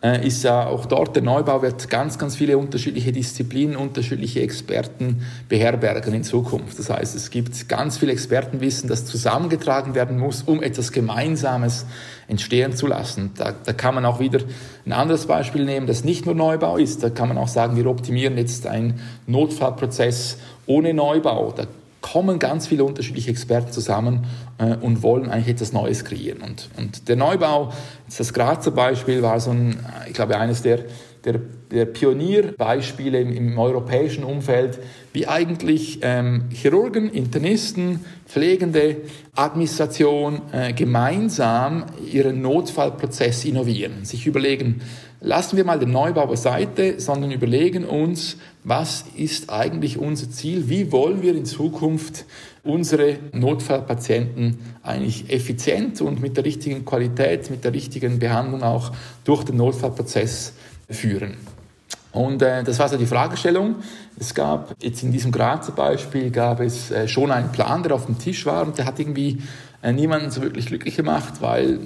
ist 0.00 0.44
ja 0.44 0.64
auch 0.64 0.86
dort, 0.86 1.16
der 1.16 1.24
Neubau 1.24 1.60
wird 1.60 1.90
ganz, 1.90 2.18
ganz 2.18 2.36
viele 2.36 2.56
unterschiedliche 2.56 3.10
Disziplinen, 3.10 3.74
unterschiedliche 3.74 4.40
Experten 4.40 5.22
beherbergen 5.48 6.14
in 6.14 6.22
Zukunft. 6.22 6.78
Das 6.78 6.88
heißt, 6.88 7.16
es 7.16 7.30
gibt 7.30 7.68
ganz 7.68 7.98
viel 7.98 8.08
Expertenwissen, 8.08 8.88
das 8.88 9.06
zusammengetragen 9.06 9.96
werden 9.96 10.16
muss, 10.16 10.42
um 10.42 10.62
etwas 10.62 10.92
Gemeinsames 10.92 11.84
entstehen 12.28 12.76
zu 12.76 12.86
lassen. 12.86 13.32
Da, 13.36 13.52
da 13.64 13.72
kann 13.72 13.96
man 13.96 14.04
auch 14.04 14.20
wieder 14.20 14.38
ein 14.86 14.92
anderes 14.92 15.26
Beispiel 15.26 15.64
nehmen, 15.64 15.88
das 15.88 16.04
nicht 16.04 16.26
nur 16.26 16.36
Neubau 16.36 16.76
ist. 16.76 17.02
Da 17.02 17.10
kann 17.10 17.26
man 17.26 17.36
auch 17.36 17.48
sagen, 17.48 17.76
wir 17.76 17.86
optimieren 17.86 18.38
jetzt 18.38 18.68
einen 18.68 19.00
Notfallprozess 19.26 20.38
ohne 20.66 20.94
Neubau. 20.94 21.52
Da 21.56 21.66
kommen 22.00 22.38
ganz 22.38 22.66
viele 22.66 22.84
unterschiedliche 22.84 23.30
Experten 23.30 23.72
zusammen 23.72 24.26
äh, 24.58 24.76
und 24.76 25.02
wollen 25.02 25.30
eigentlich 25.30 25.48
etwas 25.48 25.72
Neues 25.72 26.04
kreieren. 26.04 26.42
Und, 26.42 26.68
und 26.76 27.08
der 27.08 27.16
Neubau, 27.16 27.72
das 28.16 28.32
Grazer 28.32 28.70
Beispiel, 28.70 29.22
war 29.22 29.40
so 29.40 29.50
ein, 29.50 29.84
ich 30.06 30.14
glaube, 30.14 30.38
eines 30.38 30.62
der, 30.62 30.84
der, 31.32 31.40
der 31.70 31.84
Pionierbeispiele 31.84 33.20
im, 33.20 33.32
im, 33.32 33.58
europäischen 33.58 34.24
Umfeld, 34.24 34.78
wie 35.12 35.26
eigentlich 35.26 35.98
ähm, 36.02 36.44
Chirurgen, 36.50 37.10
Internisten, 37.10 38.00
Pflegende, 38.26 38.96
Administration 39.34 40.40
äh, 40.52 40.72
gemeinsam 40.72 41.84
ihren 42.10 42.40
Notfallprozess 42.40 43.44
innovieren, 43.44 44.04
sich 44.04 44.26
überlegen, 44.26 44.80
lassen 45.20 45.56
wir 45.56 45.64
mal 45.64 45.78
den 45.78 45.90
Neubau 45.90 46.26
beiseite, 46.26 46.98
sondern 46.98 47.30
überlegen 47.30 47.84
uns, 47.84 48.36
was 48.64 49.04
ist 49.16 49.50
eigentlich 49.50 49.98
unser 49.98 50.30
Ziel, 50.30 50.68
wie 50.68 50.92
wollen 50.92 51.22
wir 51.22 51.34
in 51.34 51.44
Zukunft 51.44 52.24
unsere 52.62 53.16
Notfallpatienten 53.32 54.58
eigentlich 54.82 55.30
effizient 55.32 56.00
und 56.00 56.20
mit 56.20 56.36
der 56.36 56.44
richtigen 56.44 56.84
Qualität, 56.84 57.50
mit 57.50 57.64
der 57.64 57.72
richtigen 57.72 58.18
Behandlung 58.18 58.62
auch 58.62 58.92
durch 59.24 59.44
den 59.44 59.56
Notfallprozess 59.56 60.52
führen. 60.88 61.36
Und 62.12 62.42
äh, 62.42 62.64
das 62.64 62.78
war 62.78 62.88
so 62.88 62.96
die 62.96 63.06
Fragestellung. 63.06 63.76
Es 64.18 64.34
gab 64.34 64.74
jetzt 64.80 65.02
in 65.02 65.12
diesem 65.12 65.30
Grazer 65.30 65.72
Beispiel 65.72 66.30
gab 66.30 66.60
es 66.60 66.90
äh, 66.90 67.06
schon 67.06 67.30
einen 67.30 67.52
Plan, 67.52 67.82
der 67.82 67.94
auf 67.94 68.06
dem 68.06 68.18
Tisch 68.18 68.46
war 68.46 68.66
und 68.66 68.78
der 68.78 68.86
hat 68.86 68.98
irgendwie 68.98 69.42
äh, 69.82 69.92
niemanden 69.92 70.30
so 70.30 70.42
wirklich 70.42 70.66
glücklich 70.66 70.96
gemacht, 70.96 71.34
weil 71.40 71.78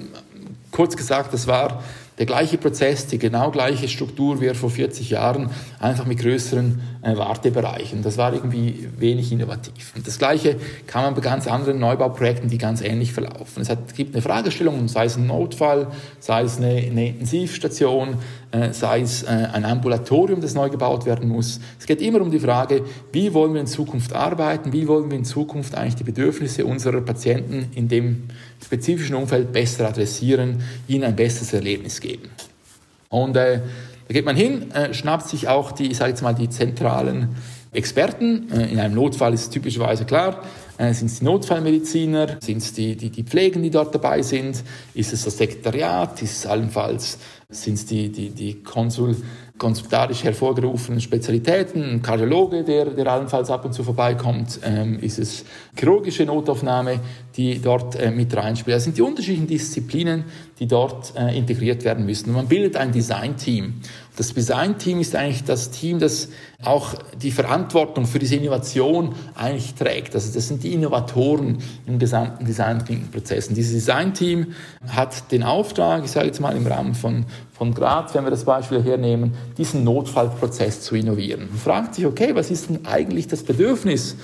kurz 0.71 0.95
gesagt, 0.95 1.33
das 1.33 1.45
war 1.45 1.83
der 2.17 2.25
gleiche 2.25 2.57
Prozess, 2.57 3.07
die 3.07 3.17
genau 3.17 3.51
gleiche 3.51 3.87
Struktur 3.87 4.39
wie 4.41 4.53
vor 4.53 4.69
40 4.69 5.09
Jahren, 5.09 5.49
einfach 5.79 6.05
mit 6.05 6.19
größeren 6.19 6.81
äh, 7.01 7.17
Wartebereichen. 7.17 8.03
Das 8.03 8.17
war 8.17 8.33
irgendwie 8.33 8.87
wenig 8.97 9.31
innovativ. 9.31 9.93
Und 9.95 10.07
das 10.07 10.19
Gleiche 10.19 10.57
kann 10.87 11.03
man 11.03 11.15
bei 11.15 11.21
ganz 11.21 11.47
anderen 11.47 11.79
Neubauprojekten, 11.79 12.49
die 12.49 12.57
ganz 12.57 12.81
ähnlich 12.81 13.13
verlaufen. 13.13 13.61
Es 13.61 13.69
hat, 13.69 13.95
gibt 13.95 14.13
eine 14.13 14.21
Fragestellung, 14.21 14.87
sei 14.87 15.05
es 15.05 15.17
ein 15.17 15.27
Notfall, 15.27 15.87
sei 16.19 16.43
es 16.43 16.57
eine, 16.57 16.75
eine 16.75 17.09
Intensivstation, 17.09 18.17
äh, 18.51 18.71
sei 18.71 19.01
es 19.01 19.23
äh, 19.23 19.27
ein 19.27 19.65
Ambulatorium, 19.65 20.39
das 20.39 20.53
neu 20.53 20.69
gebaut 20.69 21.05
werden 21.05 21.29
muss. 21.29 21.59
Es 21.79 21.85
geht 21.87 22.01
immer 22.01 22.21
um 22.21 22.29
die 22.29 22.39
Frage, 22.39 22.83
wie 23.11 23.33
wollen 23.33 23.53
wir 23.53 23.61
in 23.61 23.67
Zukunft 23.67 24.13
arbeiten, 24.13 24.71
wie 24.71 24.87
wollen 24.87 25.09
wir 25.09 25.17
in 25.17 25.25
Zukunft 25.25 25.75
eigentlich 25.75 25.95
die 25.95 26.03
Bedürfnisse 26.03 26.65
unserer 26.65 27.01
Patienten 27.01 27.69
in 27.75 27.87
dem 27.87 28.23
spezifischen 28.63 29.15
Umfeld 29.15 29.51
besser 29.51 29.87
adressieren, 29.87 30.63
ihnen 30.87 31.03
ein 31.03 31.15
besseres 31.15 31.53
Erlebnis 31.53 31.99
geben. 32.01 32.29
Und 33.09 33.35
äh, 33.35 33.59
da 34.07 34.13
geht 34.13 34.25
man 34.25 34.35
hin, 34.35 34.71
äh, 34.71 34.93
schnappt 34.93 35.27
sich 35.27 35.47
auch 35.47 35.71
die, 35.71 35.91
ich 35.91 35.97
sage 35.97 36.11
jetzt 36.11 36.21
mal, 36.21 36.33
die 36.33 36.49
zentralen 36.49 37.35
Experten. 37.71 38.51
Äh, 38.51 38.71
in 38.71 38.79
einem 38.79 38.95
Notfall 38.95 39.33
ist 39.33 39.41
es 39.41 39.49
typischerweise 39.49 40.05
klar, 40.05 40.43
äh, 40.77 40.93
sind 40.93 41.07
es 41.07 41.19
die 41.19 41.25
Notfallmediziner, 41.25 42.37
sind 42.41 42.57
es 42.57 42.73
die, 42.73 42.95
die, 42.95 43.09
die 43.09 43.23
Pflegen, 43.23 43.61
die 43.63 43.69
dort 43.69 43.93
dabei 43.93 44.21
sind, 44.21 44.63
ist 44.93 45.13
es 45.13 45.23
das 45.23 45.37
Sekretariat, 45.37 46.21
ist 46.21 46.37
es 46.37 46.45
allenfalls, 46.45 47.17
sind 47.49 47.75
es 47.75 47.85
die, 47.85 48.09
die, 48.09 48.29
die 48.29 48.63
Konsul, 48.63 49.15
konsultarisch 49.57 50.23
hervorgerufenen 50.23 50.99
Spezialitäten, 50.99 51.83
ein 51.83 52.01
Kardiologe, 52.01 52.63
der, 52.63 52.85
der 52.85 53.07
allenfalls 53.07 53.51
ab 53.51 53.65
und 53.65 53.73
zu 53.73 53.83
vorbeikommt, 53.83 54.59
ähm, 54.63 54.99
ist 54.99 55.19
es 55.19 55.45
chirurgische 55.77 56.25
Notaufnahme, 56.25 56.99
die 57.35 57.61
dort 57.61 57.95
äh, 57.95 58.09
mit 58.09 58.35
reinspielt. 58.35 58.75
Das 58.75 58.83
sind 58.83 58.97
die 58.97 59.03
unterschiedlichen 59.03 59.47
Disziplinen, 59.47 60.25
die 60.59 60.67
dort 60.67 61.15
äh, 61.15 61.37
integriert 61.37 61.83
werden 61.83 62.05
müssen. 62.05 62.29
Und 62.29 62.35
man 62.35 62.47
bildet 62.47 62.75
ein 62.75 62.91
Design-Team. 62.91 63.75
Das 64.15 64.33
Design-Team 64.33 64.99
ist 64.99 65.15
eigentlich 65.15 65.43
das 65.43 65.71
Team, 65.71 65.99
das 65.99 66.29
auch 66.63 66.93
die 67.19 67.31
Verantwortung 67.31 68.05
für 68.05 68.19
diese 68.19 68.35
Innovation 68.35 69.15
eigentlich 69.33 69.73
trägt. 69.73 70.13
Also 70.13 70.31
das 70.31 70.47
sind 70.47 70.63
die 70.63 70.73
Innovatoren 70.73 71.57
im 71.87 71.97
gesamten 71.97 72.45
Design-Prozess. 72.45 73.47
Und 73.47 73.55
dieses 73.55 73.73
Design-Team 73.73 74.53
hat 74.87 75.31
den 75.31 75.41
Auftrag, 75.41 76.05
ich 76.05 76.11
sage 76.11 76.27
jetzt 76.27 76.39
mal 76.39 76.55
im 76.55 76.67
Rahmen 76.67 76.93
von, 76.93 77.25
von 77.57 77.73
Graz, 77.73 78.13
wenn 78.13 78.23
wir 78.23 78.31
das 78.31 78.45
Beispiel 78.45 78.83
hernehmen, 78.83 79.33
diesen 79.57 79.83
Notfallprozess 79.83 80.81
zu 80.81 80.95
innovieren. 80.95 81.47
Man 81.49 81.59
fragt 81.59 81.95
sich, 81.95 82.05
okay, 82.05 82.35
was 82.35 82.51
ist 82.51 82.69
denn 82.69 82.85
eigentlich 82.85 83.27
das 83.27 83.43
Bedürfnis 83.43 84.15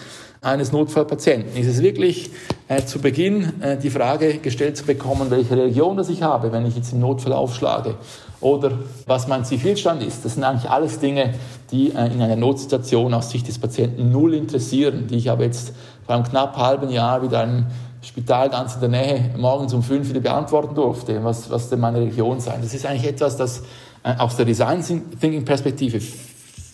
eines 0.41 0.71
Notfallpatienten? 0.71 1.59
Ist 1.59 1.67
es 1.67 1.81
wirklich 1.81 2.31
äh, 2.67 2.83
zu 2.83 2.99
Beginn 2.99 3.61
äh, 3.61 3.77
die 3.77 3.89
Frage 3.89 4.37
gestellt 4.37 4.77
zu 4.77 4.85
bekommen, 4.85 5.29
welche 5.31 5.55
Religion 5.55 5.97
das 5.97 6.09
ich 6.09 6.23
habe, 6.23 6.51
wenn 6.51 6.65
ich 6.65 6.75
jetzt 6.75 6.93
im 6.93 6.99
Notfall 6.99 7.33
aufschlage? 7.33 7.95
Oder 8.41 8.71
was 9.05 9.27
mein 9.27 9.43
Zivilstand 9.43 10.01
ist? 10.01 10.23
Das 10.23 10.35
sind 10.35 10.45
eigentlich 10.45 10.69
alles 10.69 10.99
Dinge, 10.99 11.33
die 11.71 11.89
äh, 11.89 12.07
in 12.07 12.21
einer 12.21 12.37
Notsituation 12.37 13.13
aus 13.13 13.29
Sicht 13.29 13.47
des 13.47 13.59
Patienten 13.59 14.11
null 14.11 14.33
interessieren, 14.33 15.07
die 15.07 15.17
ich 15.17 15.29
aber 15.29 15.43
jetzt 15.43 15.73
vor 16.05 16.15
einem 16.15 16.23
knapp 16.23 16.55
halben 16.55 16.89
Jahr 16.89 17.21
wieder 17.21 17.41
einem 17.41 17.65
Spital 18.01 18.49
ganz 18.49 18.75
in 18.75 18.79
der 18.79 18.89
Nähe 18.89 19.31
morgens 19.37 19.73
um 19.73 19.83
fünf 19.83 20.07
wieder 20.09 20.21
beantworten 20.21 20.73
durfte, 20.73 21.21
was, 21.21 21.49
was 21.49 21.69
denn 21.69 21.81
meine 21.81 21.99
Religion 21.99 22.39
sein. 22.39 22.59
Das 22.61 22.73
ist 22.73 22.85
eigentlich 22.85 23.07
etwas, 23.07 23.35
das 23.35 23.63
äh, 24.03 24.15
aus 24.17 24.37
der 24.37 24.45
Design 24.45 24.81
Thinking 25.19 25.43
Perspektive 25.43 25.99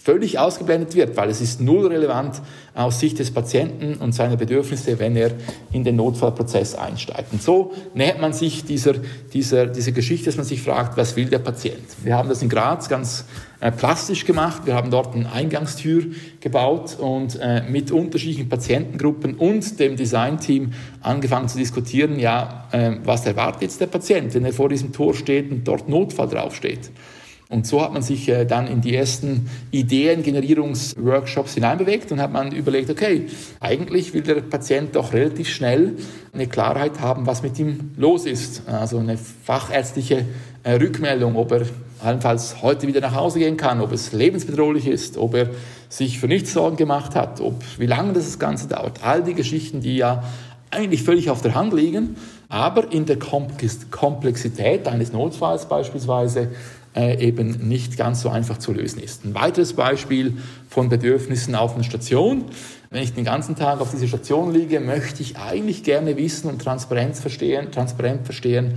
völlig 0.05 0.37
ausgeblendet 0.37 0.93
wird, 0.93 1.17
weil 1.17 1.31
es 1.31 1.41
ist 1.41 1.59
null 1.59 1.87
relevant 1.87 2.39
aus 2.75 2.99
Sicht 2.99 3.17
des 3.17 3.31
Patienten 3.31 3.95
und 3.95 4.13
seiner 4.13 4.37
Bedürfnisse, 4.37 4.99
wenn 4.99 5.15
er 5.15 5.31
in 5.71 5.83
den 5.83 5.95
Notfallprozess 5.95 6.75
einsteigt. 6.75 7.33
Und 7.33 7.41
so 7.41 7.73
nähert 7.95 8.21
man 8.21 8.31
sich 8.31 8.63
dieser, 8.63 8.93
dieser, 9.33 9.65
dieser 9.65 9.93
Geschichte, 9.93 10.25
dass 10.25 10.37
man 10.37 10.45
sich 10.45 10.61
fragt, 10.61 10.95
was 10.95 11.15
will 11.15 11.25
der 11.25 11.39
Patient? 11.39 11.81
Wir 12.03 12.15
haben 12.15 12.29
das 12.29 12.43
in 12.43 12.49
Graz 12.49 12.87
ganz 12.87 13.25
äh, 13.59 13.71
plastisch 13.71 14.25
gemacht. 14.25 14.61
Wir 14.65 14.75
haben 14.75 14.91
dort 14.91 15.15
eine 15.15 15.31
Eingangstür 15.31 16.03
gebaut 16.39 16.97
und 16.99 17.39
äh, 17.41 17.63
mit 17.67 17.91
unterschiedlichen 17.91 18.47
Patientengruppen 18.47 19.33
und 19.33 19.79
dem 19.79 19.95
Designteam 19.95 20.73
angefangen 21.01 21.47
zu 21.47 21.57
diskutieren, 21.57 22.19
ja, 22.19 22.67
äh, 22.71 22.91
was 23.03 23.25
erwartet 23.25 23.63
jetzt 23.63 23.81
der 23.81 23.87
Patient, 23.87 24.35
wenn 24.35 24.45
er 24.45 24.53
vor 24.53 24.69
diesem 24.69 24.93
Tor 24.93 25.15
steht 25.15 25.49
und 25.49 25.67
dort 25.67 25.89
Notfall 25.89 26.27
draufsteht. 26.27 26.91
Und 27.55 27.65
so 27.65 27.81
hat 27.81 27.93
man 27.93 28.01
sich 28.01 28.27
äh, 28.27 28.43
dann 28.43 28.67
in 28.67 28.81
die 28.81 28.93
ersten 28.93 29.49
Ideengenerierungsworkshops 29.71 31.53
hineinbewegt 31.53 32.11
und 32.11 32.19
hat 32.19 32.33
man 32.33 32.51
überlegt, 32.51 32.89
okay, 32.89 33.27
eigentlich 33.61 34.13
will 34.13 34.23
der 34.23 34.41
Patient 34.41 34.93
doch 34.93 35.13
relativ 35.13 35.47
schnell 35.47 35.93
eine 36.33 36.47
Klarheit 36.47 36.99
haben, 36.99 37.25
was 37.25 37.43
mit 37.43 37.57
ihm 37.57 37.91
los 37.95 38.25
ist. 38.25 38.67
Also 38.67 38.99
eine 38.99 39.17
fachärztliche 39.17 40.25
äh, 40.63 40.73
Rückmeldung, 40.73 41.37
ob 41.37 41.53
er 41.53 41.61
allenfalls 42.03 42.61
heute 42.61 42.87
wieder 42.87 42.99
nach 42.99 43.15
Hause 43.15 43.39
gehen 43.39 43.55
kann, 43.55 43.79
ob 43.79 43.93
es 43.93 44.11
lebensbedrohlich 44.11 44.85
ist, 44.85 45.17
ob 45.17 45.33
er 45.35 45.49
sich 45.87 46.19
für 46.19 46.27
nichts 46.27 46.51
Sorgen 46.51 46.75
gemacht 46.75 47.15
hat, 47.15 47.39
ob, 47.39 47.63
wie 47.77 47.85
lange 47.85 48.11
das 48.11 48.37
Ganze 48.37 48.67
dauert. 48.67 48.99
All 49.01 49.23
die 49.23 49.33
Geschichten, 49.33 49.79
die 49.79 49.95
ja 49.95 50.25
eigentlich 50.71 51.03
völlig 51.03 51.29
auf 51.29 51.41
der 51.41 51.55
Hand 51.55 51.71
liegen, 51.71 52.17
aber 52.49 52.91
in 52.91 53.05
der 53.05 53.17
Komplexität 53.17 54.87
eines 54.87 55.13
Notfalls 55.13 55.67
beispielsweise 55.67 56.49
äh, 56.95 57.19
eben 57.19 57.67
nicht 57.67 57.97
ganz 57.97 58.21
so 58.21 58.29
einfach 58.29 58.57
zu 58.57 58.71
lösen 58.71 59.01
ist. 59.01 59.25
Ein 59.25 59.35
weiteres 59.35 59.73
Beispiel 59.73 60.37
von 60.69 60.89
Bedürfnissen 60.89 61.55
auf 61.55 61.75
einer 61.75 61.83
Station. 61.83 62.45
Wenn 62.89 63.03
ich 63.03 63.13
den 63.13 63.25
ganzen 63.25 63.55
Tag 63.55 63.81
auf 63.81 63.91
dieser 63.91 64.07
Station 64.07 64.53
liege, 64.53 64.79
möchte 64.79 65.21
ich 65.21 65.37
eigentlich 65.37 65.83
gerne 65.83 66.15
wissen 66.17 66.49
und 66.49 66.61
transparent 66.61 67.15
verstehen, 67.17 67.71
transparent 67.71 68.25
verstehen, 68.25 68.75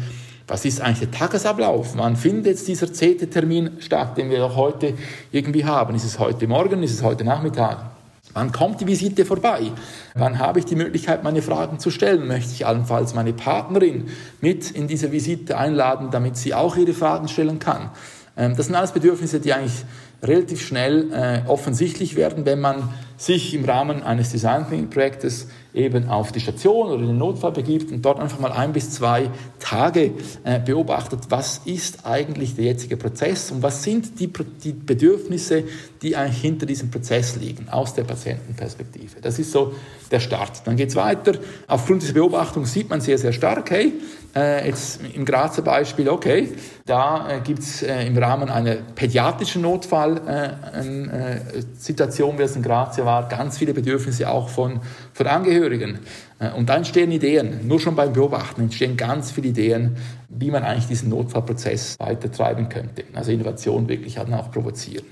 was 0.49 0.65
ist 0.65 0.81
eigentlich 0.81 1.11
der 1.11 1.11
Tagesablauf? 1.11 1.95
Wann 1.97 2.17
findet 2.17 2.67
dieser 2.67 2.91
zehnte 2.91 3.29
Termin 3.29 3.73
statt, 3.81 4.17
den 4.17 4.31
wir 4.31 4.45
auch 4.45 4.57
heute 4.57 4.95
irgendwie 5.31 5.67
haben? 5.67 5.95
Ist 5.95 6.05
es 6.05 6.19
heute 6.19 6.47
Morgen? 6.47 6.83
Ist 6.83 6.95
es 6.95 7.03
heute 7.03 7.23
Nachmittag? 7.23 7.98
Wann 8.39 8.53
kommt 8.53 8.81
die 8.81 8.87
Visite 8.87 9.25
vorbei? 9.25 9.73
Wann 10.15 10.39
habe 10.39 10.61
ich 10.61 10.65
die 10.65 10.77
Möglichkeit, 10.77 11.25
meine 11.25 11.43
Fragen 11.43 11.81
zu 11.81 11.91
stellen? 11.91 12.29
Möchte 12.29 12.53
ich 12.53 12.67
allenfalls 12.67 13.13
meine 13.13 13.33
Partnerin 13.33 14.11
mit 14.41 14.71
in 14.71 14.87
diese 14.87 15.11
Visite 15.11 15.59
einladen, 15.59 16.13
damit 16.13 16.37
sie 16.37 16.55
auch 16.55 16.77
ihre 16.77 16.93
Fragen 16.93 17.27
stellen 17.27 17.59
kann? 17.59 17.91
Ähm, 18.37 18.55
das 18.57 18.67
sind 18.67 18.77
alles 18.77 18.93
Bedürfnisse, 18.93 19.41
die 19.41 19.53
eigentlich 19.53 19.85
relativ 20.23 20.67
schnell 20.67 21.13
äh, 21.13 21.49
offensichtlich 21.49 22.17
werden, 22.17 22.45
wenn 22.45 22.61
man 22.61 22.89
sich 23.17 23.53
im 23.55 23.65
Rahmen 23.65 24.03
eines 24.03 24.31
Design 24.31 24.69
Thinking 24.69 24.91
Projektes 24.91 25.49
eben 25.75 26.09
auf 26.09 26.33
die 26.33 26.41
Station 26.41 26.89
oder 26.89 27.03
in 27.03 27.09
den 27.09 27.19
Notfall 27.19 27.53
begibt 27.53 27.91
und 27.93 28.03
dort 28.03 28.21
einfach 28.21 28.39
mal 28.39 28.53
ein 28.53 28.73
bis 28.73 28.91
zwei 28.91 29.31
Tage 29.59 30.13
äh, 30.45 30.61
beobachtet, 30.61 31.21
was 31.29 31.63
ist 31.65 32.07
eigentlich 32.07 32.55
der 32.55 32.67
jetzige 32.67 32.97
Prozess 32.97 33.51
und 33.51 33.63
was 33.63 33.83
sind 33.83 34.19
die, 34.21 34.31
die 34.63 34.73
Bedürfnisse, 34.73 35.65
die 36.01 36.17
eigentlich 36.17 36.41
hinter 36.41 36.67
diesem 36.67 36.91
Prozess 36.91 37.37
liegen, 37.37 37.69
aus 37.69 37.95
der 37.95 38.05
Patientenperspektive. 38.05 39.21
Das 39.21 39.39
ist 39.39 39.53
so 39.53 39.73
der 40.11 40.21
Start. 40.21 40.63
Dann 40.65 40.77
geht 40.77 40.91
es 40.91 40.97
weiter. 40.97 41.33
Aufgrund 41.67 42.03
dieser 42.03 42.15
Beobachtung 42.15 42.67
sieht 42.67 42.89
man 42.89 43.01
sehr, 43.01 43.19
sehr 43.19 43.33
stark, 43.33 43.71
hey, 43.71 43.93
äh, 44.39 44.67
jetzt 44.67 45.01
im 45.15 45.25
Grazer 45.25 45.63
Beispiel, 45.63 46.09
okay, 46.09 46.53
da 46.87 47.29
äh, 47.29 47.41
gibt 47.41 47.61
es 47.61 47.83
äh, 47.83 48.07
im 48.07 48.17
Rahmen 48.17 48.49
einer 48.49 48.77
pädiatrischen 48.77 49.63
Notfallsituation, 49.63 52.35
äh, 52.35 52.39
wie 52.39 52.43
es 52.43 52.57
in 52.57 52.63
Graz 52.63 52.97
ja 52.97 53.05
war, 53.05 53.29
ganz 53.29 53.59
viele 53.59 53.75
Bedürfnisse 53.75 54.31
auch 54.31 54.49
von, 54.49 54.81
von 55.13 55.27
Angehörigen. 55.27 55.99
Äh, 56.39 56.53
und 56.53 56.69
da 56.69 56.77
entstehen 56.77 57.11
Ideen, 57.11 57.67
nur 57.67 57.81
schon 57.81 57.97
beim 57.97 58.13
Beobachten 58.13 58.63
entstehen 58.63 58.97
ganz 58.97 59.33
viele 59.33 59.49
Ideen, 59.49 59.97
wie 60.29 60.51
man 60.51 60.63
eigentlich 60.63 60.87
diesen 60.87 61.11
Notfallprozess 61.11 61.97
weitertreiben 61.99 62.69
könnte. 62.69 63.05
Also 63.15 63.33
Innovation 63.33 63.89
wirklich 63.89 64.19
halt 64.19 64.33
auch 64.33 64.51
provozieren. 64.51 65.05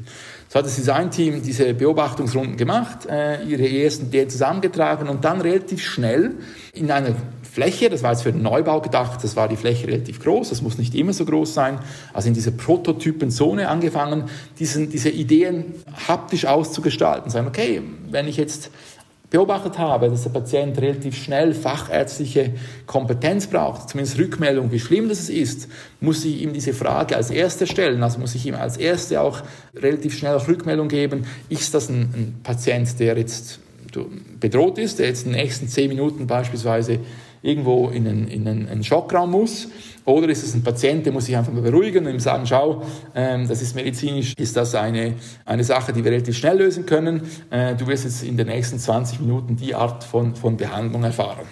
So 0.48 0.60
hat 0.60 0.66
das 0.66 0.76
Designteam 0.76 1.42
diese 1.42 1.74
Beobachtungsrunden 1.74 2.56
gemacht, 2.56 3.06
äh, 3.10 3.42
ihre 3.42 3.68
ersten 3.68 4.06
Ideen 4.06 4.30
zusammengetragen 4.30 5.08
und 5.08 5.24
dann 5.24 5.40
relativ 5.40 5.82
schnell 5.82 6.36
in 6.72 6.90
einer 6.90 7.16
Fläche, 7.56 7.88
das 7.88 8.02
war 8.02 8.12
jetzt 8.12 8.20
für 8.20 8.32
den 8.32 8.42
Neubau 8.42 8.82
gedacht, 8.82 9.24
das 9.24 9.34
war 9.34 9.48
die 9.48 9.56
Fläche 9.56 9.86
relativ 9.86 10.20
groß, 10.20 10.50
das 10.50 10.60
muss 10.60 10.76
nicht 10.76 10.94
immer 10.94 11.14
so 11.14 11.24
groß 11.24 11.54
sein, 11.54 11.78
also 12.12 12.28
in 12.28 12.34
dieser 12.34 12.50
Prototypenzone 12.50 13.70
angefangen, 13.70 14.24
diesen, 14.58 14.90
diese 14.90 15.08
Ideen 15.08 15.72
haptisch 16.06 16.44
auszugestalten. 16.44 17.30
Sagen, 17.30 17.46
okay, 17.46 17.80
wenn 18.10 18.28
ich 18.28 18.36
jetzt 18.36 18.70
beobachtet 19.30 19.78
habe, 19.78 20.10
dass 20.10 20.24
der 20.24 20.30
Patient 20.30 20.76
relativ 20.76 21.16
schnell 21.16 21.54
fachärztliche 21.54 22.52
Kompetenz 22.84 23.46
braucht, 23.46 23.88
zumindest 23.88 24.18
Rückmeldung, 24.18 24.70
wie 24.70 24.78
schlimm 24.78 25.08
das 25.08 25.30
ist, 25.30 25.70
muss 25.98 26.26
ich 26.26 26.42
ihm 26.42 26.52
diese 26.52 26.74
Frage 26.74 27.16
als 27.16 27.30
erste 27.30 27.66
stellen, 27.66 28.02
also 28.02 28.18
muss 28.18 28.34
ich 28.34 28.44
ihm 28.44 28.54
als 28.54 28.76
erste 28.76 29.22
auch 29.22 29.40
relativ 29.74 30.14
schnell 30.14 30.34
auch 30.34 30.46
Rückmeldung 30.46 30.88
geben, 30.88 31.24
ist 31.48 31.72
das 31.72 31.88
ein, 31.88 32.02
ein 32.02 32.40
Patient, 32.42 33.00
der 33.00 33.16
jetzt 33.16 33.60
bedroht 34.38 34.76
ist, 34.76 34.98
der 34.98 35.06
jetzt 35.06 35.24
in 35.24 35.32
den 35.32 35.40
nächsten 35.40 35.68
zehn 35.68 35.88
Minuten 35.88 36.26
beispielsweise 36.26 36.98
irgendwo 37.46 37.88
in 37.88 38.06
einen, 38.06 38.28
in 38.28 38.46
einen 38.46 38.82
Schockraum 38.82 39.30
muss 39.30 39.68
oder 40.04 40.28
ist 40.28 40.42
es 40.42 40.54
ein 40.54 40.62
Patient, 40.62 41.06
der 41.06 41.12
muss 41.12 41.26
sich 41.26 41.36
einfach 41.36 41.52
beruhigen 41.52 42.06
und 42.06 42.12
ihm 42.12 42.20
sagen, 42.20 42.46
schau, 42.46 42.82
ähm, 43.14 43.46
das 43.48 43.62
ist 43.62 43.74
medizinisch, 43.74 44.34
ist 44.36 44.56
das 44.56 44.74
eine, 44.74 45.14
eine 45.44 45.64
Sache, 45.64 45.92
die 45.92 46.04
wir 46.04 46.12
relativ 46.12 46.36
schnell 46.36 46.58
lösen 46.58 46.86
können. 46.86 47.22
Äh, 47.50 47.74
du 47.74 47.86
wirst 47.86 48.04
jetzt 48.04 48.22
in 48.22 48.36
den 48.36 48.48
nächsten 48.48 48.78
20 48.78 49.20
Minuten 49.20 49.56
die 49.56 49.74
Art 49.74 50.04
von, 50.04 50.34
von 50.34 50.56
Behandlung 50.56 51.04
erfahren. 51.04 51.46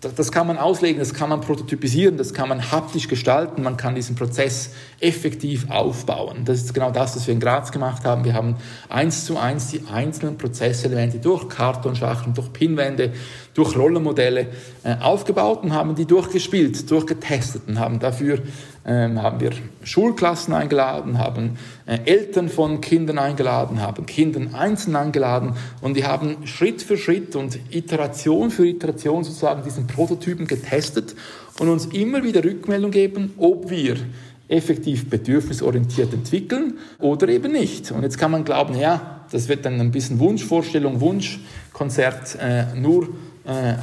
Das 0.00 0.30
kann 0.30 0.46
man 0.46 0.58
auslegen, 0.58 1.00
das 1.00 1.12
kann 1.12 1.28
man 1.28 1.40
prototypisieren, 1.40 2.16
das 2.18 2.32
kann 2.32 2.48
man 2.48 2.70
haptisch 2.70 3.08
gestalten, 3.08 3.64
man 3.64 3.76
kann 3.76 3.96
diesen 3.96 4.14
Prozess 4.14 4.70
effektiv 5.00 5.68
aufbauen. 5.70 6.44
Das 6.44 6.58
ist 6.58 6.72
genau 6.72 6.92
das, 6.92 7.16
was 7.16 7.26
wir 7.26 7.34
in 7.34 7.40
Graz 7.40 7.72
gemacht 7.72 8.04
haben. 8.04 8.24
Wir 8.24 8.34
haben 8.34 8.54
eins 8.88 9.24
zu 9.24 9.38
eins 9.38 9.72
die 9.72 9.82
einzelnen 9.92 10.38
Prozesselemente 10.38 11.18
durch 11.18 11.48
Kartonschachteln, 11.48 12.32
durch 12.32 12.52
Pinwände, 12.52 13.12
durch 13.58 13.76
Rollenmodelle 13.76 14.46
äh, 14.84 14.94
aufgebaut 15.00 15.64
und 15.64 15.74
haben 15.74 15.96
die 15.96 16.04
durchgespielt, 16.04 16.88
durchgetestet 16.88 17.62
und 17.66 17.80
haben 17.80 17.98
dafür 17.98 18.38
ähm, 18.86 19.20
haben 19.20 19.40
wir 19.40 19.50
Schulklassen 19.82 20.54
eingeladen, 20.54 21.18
haben 21.18 21.58
äh, 21.84 21.98
Eltern 22.04 22.48
von 22.48 22.80
Kindern 22.80 23.18
eingeladen, 23.18 23.82
haben 23.82 24.06
Kinder 24.06 24.40
einzeln 24.56 24.94
eingeladen 24.94 25.54
und 25.80 25.96
die 25.96 26.06
haben 26.06 26.46
Schritt 26.46 26.82
für 26.82 26.96
Schritt 26.96 27.34
und 27.34 27.58
Iteration 27.70 28.52
für 28.52 28.64
Iteration 28.64 29.24
sozusagen 29.24 29.64
diesen 29.64 29.88
Prototypen 29.88 30.46
getestet 30.46 31.16
und 31.58 31.68
uns 31.68 31.86
immer 31.86 32.22
wieder 32.22 32.44
Rückmeldung 32.44 32.92
geben, 32.92 33.34
ob 33.38 33.70
wir 33.70 33.96
effektiv 34.46 35.10
bedürfnisorientiert 35.10 36.14
entwickeln 36.14 36.74
oder 37.00 37.28
eben 37.28 37.52
nicht. 37.52 37.90
Und 37.90 38.04
jetzt 38.04 38.18
kann 38.18 38.30
man 38.30 38.44
glauben, 38.44 38.78
ja, 38.78 39.24
das 39.30 39.48
wird 39.48 39.66
dann 39.66 39.80
ein 39.80 39.90
bisschen 39.90 40.18
Wunschvorstellung, 40.18 41.00
Wunschkonzert, 41.00 42.38
äh, 42.40 42.74
nur 42.74 43.08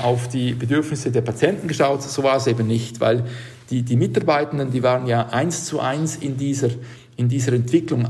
auf 0.01 0.27
die 0.27 0.53
Bedürfnisse 0.53 1.11
der 1.11 1.21
Patienten 1.21 1.67
geschaut. 1.67 2.03
So 2.03 2.23
war 2.23 2.37
es 2.37 2.47
eben 2.47 2.67
nicht, 2.67 2.99
weil 2.99 3.23
die, 3.69 3.81
die 3.81 3.95
Mitarbeitenden, 3.95 4.71
die 4.71 4.83
waren 4.83 5.07
ja 5.07 5.29
eins 5.29 5.65
zu 5.65 5.79
eins 5.79 6.17
in 6.17 6.37
dieser, 6.37 6.69
in 7.17 7.29
dieser 7.29 7.53
Entwicklung 7.53 8.05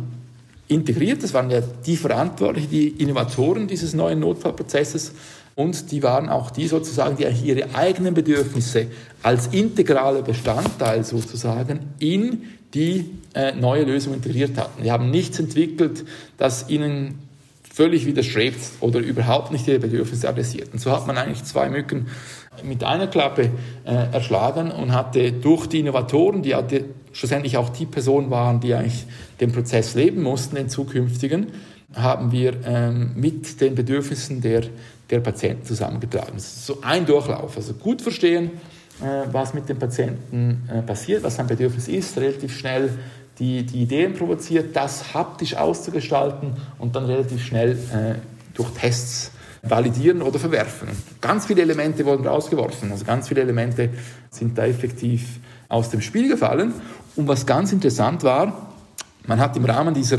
integriert. 0.67 1.23
Das 1.23 1.33
waren 1.33 1.49
ja 1.49 1.61
die 1.61 1.95
Verantwortlichen, 1.95 2.69
die 2.69 2.87
Innovatoren 2.89 3.67
dieses 3.67 3.93
neuen 3.93 4.19
Notfallprozesses. 4.19 5.13
Und 5.55 5.91
die 5.91 6.03
waren 6.03 6.27
auch 6.27 6.51
die 6.51 6.67
sozusagen, 6.67 7.15
die 7.15 7.23
ihre 7.23 7.73
eigenen 7.73 8.13
Bedürfnisse 8.13 8.87
als 9.23 9.47
integraler 9.47 10.21
Bestandteil 10.21 11.05
sozusagen 11.05 11.79
in 11.99 12.43
die 12.73 13.05
äh, 13.33 13.53
neue 13.53 13.85
Lösung 13.85 14.13
integriert 14.13 14.57
hatten. 14.57 14.83
Die 14.83 14.91
haben 14.91 15.09
nichts 15.09 15.39
entwickelt, 15.39 16.03
das 16.37 16.69
ihnen 16.69 17.19
völlig 17.75 18.05
widerstrebt 18.05 18.59
oder 18.79 19.01
überhaupt 19.01 19.51
nicht 19.51 19.67
ihre 19.67 19.79
Bedürfnisse 19.79 20.29
adressiert. 20.29 20.71
Und 20.71 20.79
so 20.79 20.93
hat 20.93 21.07
man 21.07 21.17
eigentlich 21.17 21.43
zwei 21.43 21.69
Mücken 21.69 22.07
mit 22.63 22.85
einer 22.85 23.07
Klappe 23.07 23.49
äh, 23.83 24.13
erschlagen 24.13 24.71
und 24.71 24.93
hatte 24.93 25.33
durch 25.33 25.67
die 25.67 25.81
Innovatoren, 25.81 26.41
die 26.41 26.55
hatte 26.55 26.85
schlussendlich 27.11 27.57
auch 27.57 27.67
die 27.67 27.85
Personen 27.85 28.31
waren, 28.31 28.61
die 28.61 28.73
eigentlich 28.73 29.05
den 29.41 29.51
Prozess 29.51 29.93
leben 29.93 30.23
mussten, 30.23 30.55
den 30.55 30.69
zukünftigen, 30.69 31.47
haben 31.93 32.31
wir 32.31 32.53
ähm, 32.65 33.11
mit 33.17 33.59
den 33.59 33.75
Bedürfnissen 33.75 34.39
der, 34.39 34.63
der 35.09 35.19
Patienten 35.19 35.65
zusammengetragen. 35.65 36.31
Das 36.35 36.45
ist 36.45 36.65
so 36.65 36.77
ein 36.81 37.05
Durchlauf. 37.05 37.57
Also 37.57 37.73
gut 37.73 38.01
verstehen, 38.01 38.51
äh, 39.01 39.27
was 39.33 39.53
mit 39.53 39.67
dem 39.67 39.79
Patienten 39.79 40.69
äh, 40.71 40.81
passiert, 40.81 41.23
was 41.23 41.35
sein 41.35 41.47
Bedürfnis 41.47 41.89
ist, 41.89 42.17
relativ 42.17 42.57
schnell 42.57 42.89
die, 43.39 43.63
die 43.63 43.81
Ideen 43.81 44.13
provoziert, 44.13 44.75
das 44.75 45.13
haptisch 45.13 45.55
auszugestalten 45.55 46.53
und 46.79 46.95
dann 46.95 47.05
relativ 47.05 47.43
schnell 47.43 47.71
äh, 47.71 48.15
durch 48.53 48.69
Tests 48.71 49.31
validieren 49.61 50.21
oder 50.21 50.39
verwerfen. 50.39 50.89
Ganz 51.21 51.47
viele 51.47 51.63
Elemente 51.63 52.05
wurden 52.05 52.27
rausgeworfen, 52.27 52.91
also 52.91 53.03
ganz 53.03 53.27
viele 53.27 53.41
Elemente 53.41 53.89
sind 54.29 54.57
da 54.57 54.65
effektiv 54.65 55.39
aus 55.67 55.89
dem 55.89 56.01
Spiel 56.01 56.29
gefallen. 56.29 56.73
Und 57.15 57.27
was 57.27 57.45
ganz 57.45 57.71
interessant 57.71 58.23
war, 58.23 58.71
man 59.25 59.39
hat 59.39 59.57
im 59.57 59.65
Rahmen 59.65 59.93
dieser, 59.93 60.17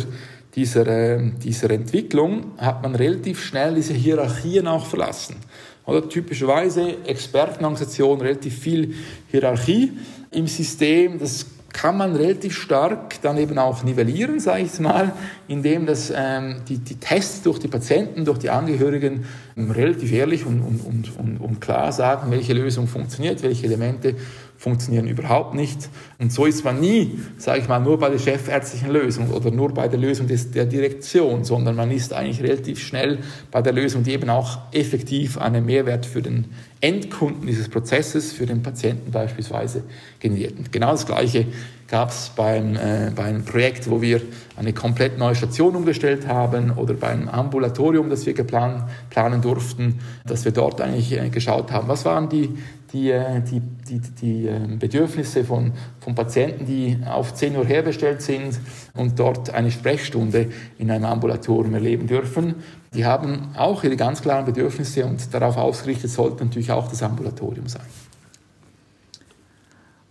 dieser, 0.54 0.86
äh, 0.86 1.30
dieser 1.42 1.70
Entwicklung 1.70 2.52
hat 2.58 2.82
man 2.82 2.94
relativ 2.94 3.42
schnell 3.42 3.74
diese 3.76 3.94
Hierarchien 3.94 4.66
auch 4.66 4.86
verlassen. 4.86 5.36
Oder 5.84 6.08
typischerweise 6.08 7.04
Expertenorganisation, 7.04 8.20
relativ 8.20 8.58
viel 8.58 8.94
Hierarchie 9.30 9.92
im 10.32 10.48
System. 10.48 11.20
Das 11.20 11.46
kann 11.76 11.98
man 11.98 12.16
relativ 12.16 12.56
stark 12.56 13.20
dann 13.20 13.36
eben 13.36 13.58
auch 13.58 13.84
nivellieren, 13.84 14.40
sage 14.40 14.62
ich 14.62 14.80
mal, 14.80 15.12
indem 15.46 15.84
das, 15.84 16.10
ähm, 16.14 16.62
die, 16.66 16.78
die 16.78 16.94
Tests 16.94 17.42
durch 17.42 17.58
die 17.58 17.68
Patienten, 17.68 18.24
durch 18.24 18.38
die 18.38 18.48
Angehörigen 18.48 19.26
ähm, 19.58 19.70
relativ 19.70 20.10
ehrlich 20.10 20.46
und, 20.46 20.62
und, 20.62 21.18
und, 21.18 21.38
und, 21.38 21.60
klar 21.60 21.92
sagen, 21.92 22.30
welche 22.30 22.54
Lösung 22.54 22.86
funktioniert, 22.88 23.42
welche 23.42 23.66
Elemente 23.66 24.14
funktionieren 24.58 25.06
überhaupt 25.06 25.54
nicht. 25.54 25.88
Und 26.18 26.32
so 26.32 26.46
ist 26.46 26.64
man 26.64 26.80
nie, 26.80 27.18
sage 27.38 27.60
ich 27.60 27.68
mal, 27.68 27.78
nur 27.78 27.98
bei 27.98 28.08
der 28.08 28.18
chefärztlichen 28.18 28.90
Lösung 28.90 29.30
oder 29.30 29.50
nur 29.50 29.72
bei 29.72 29.88
der 29.88 29.98
Lösung 29.98 30.26
des, 30.26 30.50
der 30.50 30.64
Direktion, 30.64 31.44
sondern 31.44 31.76
man 31.76 31.90
ist 31.90 32.12
eigentlich 32.12 32.42
relativ 32.42 32.80
schnell 32.80 33.18
bei 33.50 33.62
der 33.62 33.72
Lösung, 33.72 34.02
die 34.02 34.12
eben 34.12 34.30
auch 34.30 34.58
effektiv 34.72 35.38
einen 35.38 35.66
Mehrwert 35.66 36.06
für 36.06 36.22
den 36.22 36.46
Endkunden 36.80 37.46
dieses 37.46 37.68
Prozesses, 37.68 38.32
für 38.32 38.46
den 38.46 38.62
Patienten 38.62 39.10
beispielsweise 39.10 39.84
generiert. 40.20 40.58
Und 40.58 40.72
genau 40.72 40.92
das 40.92 41.06
Gleiche 41.06 41.46
gab 41.88 42.10
es 42.10 42.32
beim, 42.34 42.76
äh, 42.76 43.12
bei 43.14 43.24
einem 43.24 43.44
Projekt, 43.44 43.88
wo 43.90 44.02
wir 44.02 44.20
eine 44.56 44.72
komplett 44.72 45.18
neue 45.18 45.34
Station 45.34 45.76
umgestellt 45.76 46.26
haben 46.26 46.72
oder 46.72 46.94
beim 46.94 47.28
Ambulatorium, 47.28 48.10
das 48.10 48.26
wir 48.26 48.34
geplan, 48.34 48.88
planen 49.10 49.40
durften, 49.40 50.00
dass 50.26 50.44
wir 50.44 50.52
dort 50.52 50.80
eigentlich 50.80 51.12
äh, 51.12 51.28
geschaut 51.28 51.70
haben, 51.70 51.88
was 51.88 52.04
waren 52.04 52.28
die, 52.28 52.50
die, 52.96 53.10
äh, 53.10 53.42
die, 53.42 53.60
die, 53.60 54.00
die 54.00 54.46
ähm, 54.46 54.78
Bedürfnisse 54.78 55.44
von, 55.44 55.72
von 56.00 56.14
Patienten, 56.14 56.66
die 56.66 56.98
auf 57.06 57.34
10 57.34 57.56
Uhr 57.56 57.66
herbestellt 57.66 58.22
sind 58.22 58.58
und 58.94 59.18
dort 59.18 59.50
eine 59.50 59.70
Sprechstunde 59.70 60.50
in 60.78 60.90
einem 60.90 61.04
Ambulatorium 61.04 61.74
erleben 61.74 62.06
dürfen. 62.06 62.54
Die 62.94 63.04
haben 63.04 63.54
auch 63.56 63.84
ihre 63.84 63.96
ganz 63.96 64.22
klaren 64.22 64.46
Bedürfnisse 64.46 65.04
und 65.04 65.34
darauf 65.34 65.56
ausgerichtet 65.56 66.10
sollte 66.10 66.44
natürlich 66.44 66.70
auch 66.70 66.88
das 66.88 67.02
Ambulatorium 67.02 67.68
sein. 67.68 67.86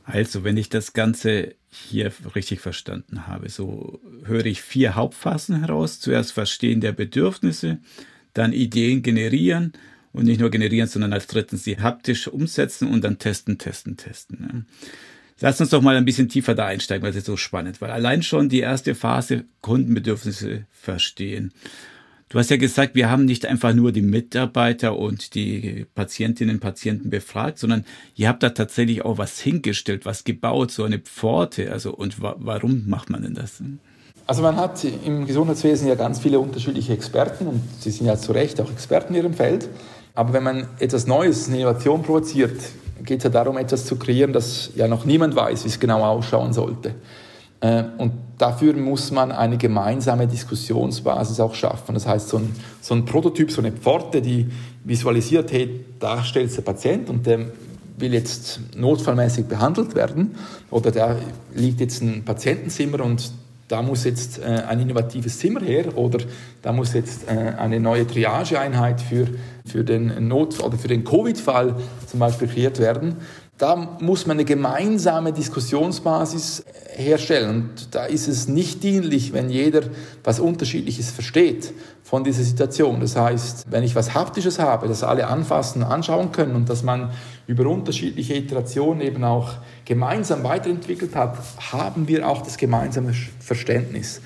Also, 0.03 0.43
wenn 0.43 0.55
ich 0.55 0.69
das 0.69 0.93
Ganze 0.93 1.55
hier 1.69 2.11
richtig 2.35 2.59
verstanden 2.59 3.25
habe, 3.25 3.49
so 3.49 3.99
höre 4.25 4.45
ich 4.45 4.61
vier 4.61 4.95
Hauptphasen 4.95 5.59
heraus. 5.61 5.99
Zuerst 5.99 6.31
Verstehen 6.31 6.79
der 6.79 6.91
Bedürfnisse, 6.91 7.79
dann 8.33 8.53
Ideen 8.53 9.01
generieren, 9.01 9.73
und 10.15 10.25
nicht 10.25 10.39
nur 10.39 10.49
generieren, 10.49 10.87
sondern 10.87 11.13
als 11.13 11.27
drittens 11.27 11.63
die 11.63 11.79
haptisch 11.79 12.27
umsetzen 12.27 12.87
und 12.87 13.03
dann 13.03 13.19
testen, 13.19 13.57
testen, 13.57 13.97
testen. 13.97 14.65
Lass 15.41 15.59
uns 15.59 15.69
doch 15.69 15.81
mal 15.81 15.97
ein 15.97 16.05
bisschen 16.05 16.29
tiefer 16.29 16.55
da 16.55 16.65
einsteigen, 16.65 17.03
weil 17.03 17.11
es 17.11 17.17
ist 17.17 17.25
so 17.25 17.35
spannend, 17.35 17.81
weil 17.81 17.91
allein 17.91 18.23
schon 18.23 18.47
die 18.47 18.61
erste 18.61 18.95
Phase 18.95 19.43
Kundenbedürfnisse 19.61 20.65
verstehen. 20.71 21.51
Du 22.29 22.39
hast 22.39 22.49
ja 22.49 22.57
gesagt, 22.57 22.95
wir 22.95 23.09
haben 23.09 23.25
nicht 23.25 23.45
einfach 23.45 23.73
nur 23.73 23.91
die 23.91 24.01
Mitarbeiter 24.01 24.97
und 24.97 25.35
die 25.35 25.85
Patientinnen 25.93 26.55
und 26.55 26.59
Patienten 26.59 27.09
befragt, 27.09 27.59
sondern 27.59 27.85
ihr 28.15 28.29
habt 28.29 28.41
da 28.41 28.49
tatsächlich 28.49 29.05
auch 29.05 29.17
was 29.17 29.39
hingestellt, 29.39 30.05
was 30.05 30.23
gebaut, 30.23 30.71
so 30.71 30.83
eine 30.83 30.99
Pforte. 30.99 31.71
Also, 31.71 31.93
und 31.93 32.21
wa 32.21 32.35
warum 32.39 32.87
macht 32.87 33.09
man 33.09 33.21
denn 33.21 33.35
das? 33.35 33.61
Also 34.27 34.41
man 34.41 34.55
hat 34.55 34.83
im 34.83 35.27
Gesundheitswesen 35.27 35.87
ja 35.87 35.93
ganz 35.93 36.19
viele 36.19 36.39
unterschiedliche 36.39 36.93
Experten 36.93 37.45
und 37.45 37.61
sie 37.79 37.91
sind 37.91 38.07
ja 38.07 38.17
zu 38.17 38.31
Recht 38.31 38.59
auch 38.59 38.71
Experten 38.71 39.13
in 39.13 39.21
ihrem 39.21 39.33
Feld. 39.35 39.69
Aber 40.15 40.33
wenn 40.33 40.43
man 40.43 40.67
etwas 40.79 41.07
Neues, 41.07 41.47
eine 41.47 41.57
Innovation 41.57 42.01
provoziert, 42.01 42.59
geht 43.03 43.19
es 43.19 43.23
ja 43.25 43.29
darum, 43.29 43.57
etwas 43.57 43.85
zu 43.85 43.97
kreieren, 43.97 44.33
das 44.33 44.71
ja 44.75 44.87
noch 44.87 45.05
niemand 45.05 45.35
weiß, 45.35 45.65
wie 45.65 45.67
es 45.67 45.79
genau 45.79 46.03
ausschauen 46.03 46.53
sollte. 46.53 46.95
Äh, 47.59 47.83
und 47.97 48.13
dafür 48.37 48.73
muss 48.73 49.11
man 49.11 49.31
eine 49.31 49.57
gemeinsame 49.57 50.27
Diskussionsbasis 50.27 51.39
auch 51.39 51.53
schaffen. 51.53 51.93
Das 51.93 52.07
heißt, 52.07 52.29
so 52.29 52.37
ein, 52.37 52.55
so 52.81 52.95
ein 52.95 53.05
Prototyp, 53.05 53.51
so 53.51 53.61
eine 53.61 53.71
Pforte, 53.71 54.21
die 54.21 54.47
visualisiert, 54.83 55.51
hey, 55.51 55.85
da 55.99 56.23
steht 56.23 56.55
der 56.55 56.61
Patient 56.61 57.09
und 57.09 57.25
der 57.25 57.47
will 57.97 58.13
jetzt 58.13 58.59
notfallmäßig 58.75 59.45
behandelt 59.45 59.95
werden 59.95 60.35
oder 60.69 60.91
da 60.91 61.15
liegt 61.53 61.79
jetzt 61.79 62.01
ein 62.01 62.23
Patientenzimmer 62.25 62.99
und 63.01 63.31
da 63.67 63.81
muss 63.81 64.03
jetzt 64.03 64.39
äh, 64.39 64.63
ein 64.67 64.79
innovatives 64.79 65.39
Zimmer 65.39 65.61
her 65.61 65.97
oder 65.97 66.19
da 66.61 66.71
muss 66.71 66.93
jetzt 66.93 67.27
äh, 67.27 67.31
eine 67.57 67.79
neue 67.79 68.05
Triageeinheit 68.05 69.01
für, 69.01 69.27
für 69.65 69.83
den 69.83 70.27
Not- 70.27 70.63
oder 70.63 70.77
für 70.77 70.87
den 70.87 71.03
Covid-Fall 71.03 71.75
zum 72.05 72.19
Beispiel 72.19 72.47
kreiert 72.47 72.79
werden. 72.79 73.17
Da 73.57 73.77
muss 74.01 74.25
man 74.25 74.35
eine 74.35 74.43
gemeinsame 74.43 75.31
Diskussionsbasis 75.31 76.65
herstellen. 76.93 77.69
Und 77.69 77.95
da 77.95 78.03
ist 78.03 78.27
es 78.27 78.49
nicht 78.49 78.83
dienlich, 78.83 79.31
wenn 79.31 79.49
jeder 79.49 79.83
was 80.25 80.41
Unterschiedliches 80.41 81.09
versteht 81.09 81.73
von 82.03 82.25
dieser 82.25 82.43
Situation. 82.43 82.99
Das 82.99 83.15
heißt, 83.15 83.65
wenn 83.69 83.83
ich 83.83 83.95
was 83.95 84.13
Haptisches 84.13 84.59
habe, 84.59 84.89
das 84.89 85.03
alle 85.03 85.27
anfassen, 85.27 85.83
anschauen 85.83 86.33
können 86.33 86.53
und 86.53 86.69
dass 86.69 86.83
man 86.83 87.11
über 87.47 87.65
unterschiedliche 87.67 88.35
Iterationen 88.35 88.99
eben 88.99 89.23
auch 89.23 89.53
gemeinsam 89.85 90.43
weiterentwickelt 90.43 91.15
hat, 91.15 91.37
haben 91.71 92.09
wir 92.09 92.27
auch 92.27 92.41
das 92.41 92.57
gemeinsame 92.57 93.13
Verständnis. 93.39 94.19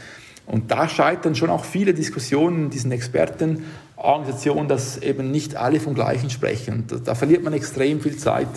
Und 0.47 0.71
da 0.71 0.89
scheitern 0.89 1.35
schon 1.35 1.51
auch 1.51 1.63
viele 1.63 1.93
Diskussionen 1.93 2.65
in 2.65 2.69
diesen 2.71 2.91
Expertenorganisationen, 2.91 4.67
dass 4.67 4.97
eben 4.97 5.29
nicht 5.29 5.55
alle 5.55 5.79
vom 5.79 5.93
Gleichen 5.93 6.31
sprechen. 6.31 6.85
Da, 6.87 6.95
da 6.95 7.13
verliert 7.13 7.43
man 7.43 7.53
extrem 7.53 8.01
viel 8.01 8.17
Zeit 8.17 8.47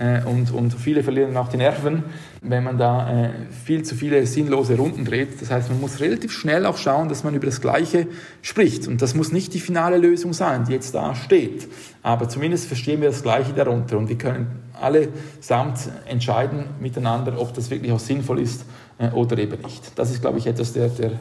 äh, 0.00 0.24
und, 0.24 0.50
und 0.50 0.72
viele 0.72 1.02
verlieren 1.02 1.36
auch 1.36 1.48
die 1.48 1.58
Nerven, 1.58 2.04
wenn 2.40 2.64
man 2.64 2.78
da 2.78 3.26
äh, 3.26 3.30
viel 3.66 3.82
zu 3.82 3.94
viele 3.94 4.26
sinnlose 4.26 4.76
Runden 4.76 5.04
dreht. 5.04 5.42
Das 5.42 5.50
heißt, 5.50 5.68
man 5.68 5.78
muss 5.78 6.00
relativ 6.00 6.32
schnell 6.32 6.64
auch 6.64 6.78
schauen, 6.78 7.10
dass 7.10 7.22
man 7.22 7.34
über 7.34 7.44
das 7.44 7.60
Gleiche 7.60 8.06
spricht. 8.40 8.88
Und 8.88 9.02
das 9.02 9.14
muss 9.14 9.30
nicht 9.30 9.52
die 9.52 9.60
finale 9.60 9.98
Lösung 9.98 10.32
sein, 10.32 10.64
die 10.64 10.72
jetzt 10.72 10.94
da 10.94 11.14
steht. 11.14 11.68
Aber 12.02 12.30
zumindest 12.30 12.66
verstehen 12.66 13.02
wir 13.02 13.10
das 13.10 13.22
Gleiche 13.22 13.52
darunter 13.52 13.98
und 13.98 14.08
wir 14.08 14.16
können 14.16 14.46
alle 14.80 15.08
samt 15.40 15.90
entscheiden 16.06 16.64
miteinander, 16.80 17.38
ob 17.38 17.52
das 17.52 17.70
wirklich 17.70 17.92
auch 17.92 18.00
sinnvoll 18.00 18.40
ist 18.40 18.64
äh, 18.96 19.10
oder 19.10 19.36
eben 19.36 19.60
nicht. 19.60 19.98
Das 19.98 20.10
ist, 20.10 20.22
glaube 20.22 20.38
ich, 20.38 20.46
etwas 20.46 20.72
der, 20.72 20.88
der, 20.88 21.12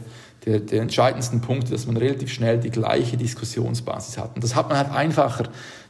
der, 0.45 0.61
der 0.61 0.81
entscheidendsten 0.83 1.41
Punkte, 1.41 1.71
dass 1.73 1.85
man 1.85 1.97
relativ 1.97 2.31
schnell 2.31 2.57
die 2.59 2.71
gleiche 2.71 3.17
Diskussionsbasis 3.17 4.17
hat. 4.17 4.35
Und 4.35 4.43
das 4.45 4.55
hat 4.55 4.69
man 4.69 4.77
halt 4.77 4.91
einfacher, 4.91 5.49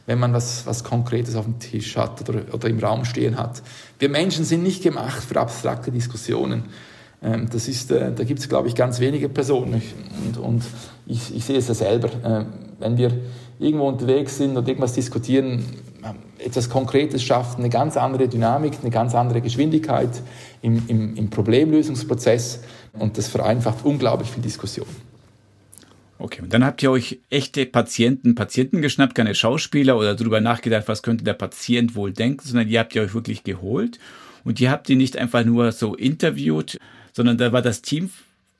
wenn 0.10 0.17
man 0.17 0.34
was, 0.34 0.65
was 0.65 0.84
Konkretes 0.84 1.36
auf 1.36 1.45
dem 1.45 1.60
Tisch 1.60 1.95
hat 1.95 2.28
oder, 2.28 2.41
oder 2.52 2.67
im 2.67 2.80
Raum 2.80 3.06
stehen 3.06 3.38
hat. 3.38 3.62
Wir 4.00 4.10
Menschen 4.10 4.43
sind 4.43 4.63
nicht 4.63 4.82
gemacht 4.82 5.24
für 5.24 5.39
abstrakte 5.39 5.91
Diskussionen. 5.91 6.63
Ähm, 7.22 7.48
das 7.52 7.67
ist, 7.67 7.91
äh, 7.91 8.12
da 8.12 8.24
gibt 8.24 8.39
es, 8.39 8.50
glaube 8.50 8.67
ich, 8.67 8.74
ganz 8.74 9.00
wenige 9.00 9.30
Personen. 9.30 9.84
Und, 10.26 10.38
und 10.38 10.63
ich, 11.06 11.36
ich, 11.36 11.45
sehe 11.45 11.60
es 11.60 11.67
ja 11.67 11.76
selber. 11.76 12.08
Äh, 12.24 12.45
wenn 12.80 12.98
wir 12.98 13.12
irgendwo 13.60 13.88
unterwegs 13.88 14.38
sind 14.38 14.58
und 14.58 14.67
irgendwas 14.67 14.93
diskutieren, 14.93 15.63
äh, 16.02 16.43
etwas 16.43 16.72
Konkretes 16.72 17.22
schafft 17.22 17.60
eine 17.60 17.69
ganz 17.69 17.95
andere 17.95 18.28
Dynamik, 18.28 18.80
eine 18.82 18.89
ganz 18.89 19.13
andere 19.13 19.41
Geschwindigkeit 19.41 20.24
im, 20.63 20.82
im, 20.88 21.15
im 21.17 21.30
Problemlösungsprozess 21.30 22.62
und 22.93 23.15
das 23.19 23.28
vereinfacht 23.28 23.86
unglaublich 23.86 24.32
viel 24.32 24.41
Diskussion. 24.41 24.88
Okay, 26.21 26.41
und 26.41 26.53
dann 26.53 26.65
habt 26.65 26.84
ihr 26.84 26.91
euch 26.91 27.19
echte 27.29 27.65
Patienten, 27.65 28.36
Patienten 28.36 28.82
geschnappt, 28.82 29.15
keine 29.15 29.34
Schauspieler 29.34 29.97
oder 29.97 30.15
darüber 30.15 30.41
nachgedacht, 30.41 30.89
was 30.89 31.01
könnte 31.01 31.23
der 31.23 31.34
Patient 31.34 31.95
wohl 31.95 32.12
denken, 32.12 32.45
sondern 32.45 32.67
ihr 32.67 32.82
habt 32.82 32.93
ihr 32.93 33.01
euch 33.01 33.13
wirklich 33.13 33.45
geholt 33.45 33.99
und 34.43 34.60
ihr 34.60 34.69
habt 34.69 34.89
die 34.89 34.95
nicht 34.95 35.17
einfach 35.17 35.45
nur 35.45 35.71
so 35.71 35.95
interviewt, 35.95 36.77
sondern 37.13 37.38
da 37.38 37.53
war 37.53 37.62
das 37.62 37.82
Team 37.82 38.10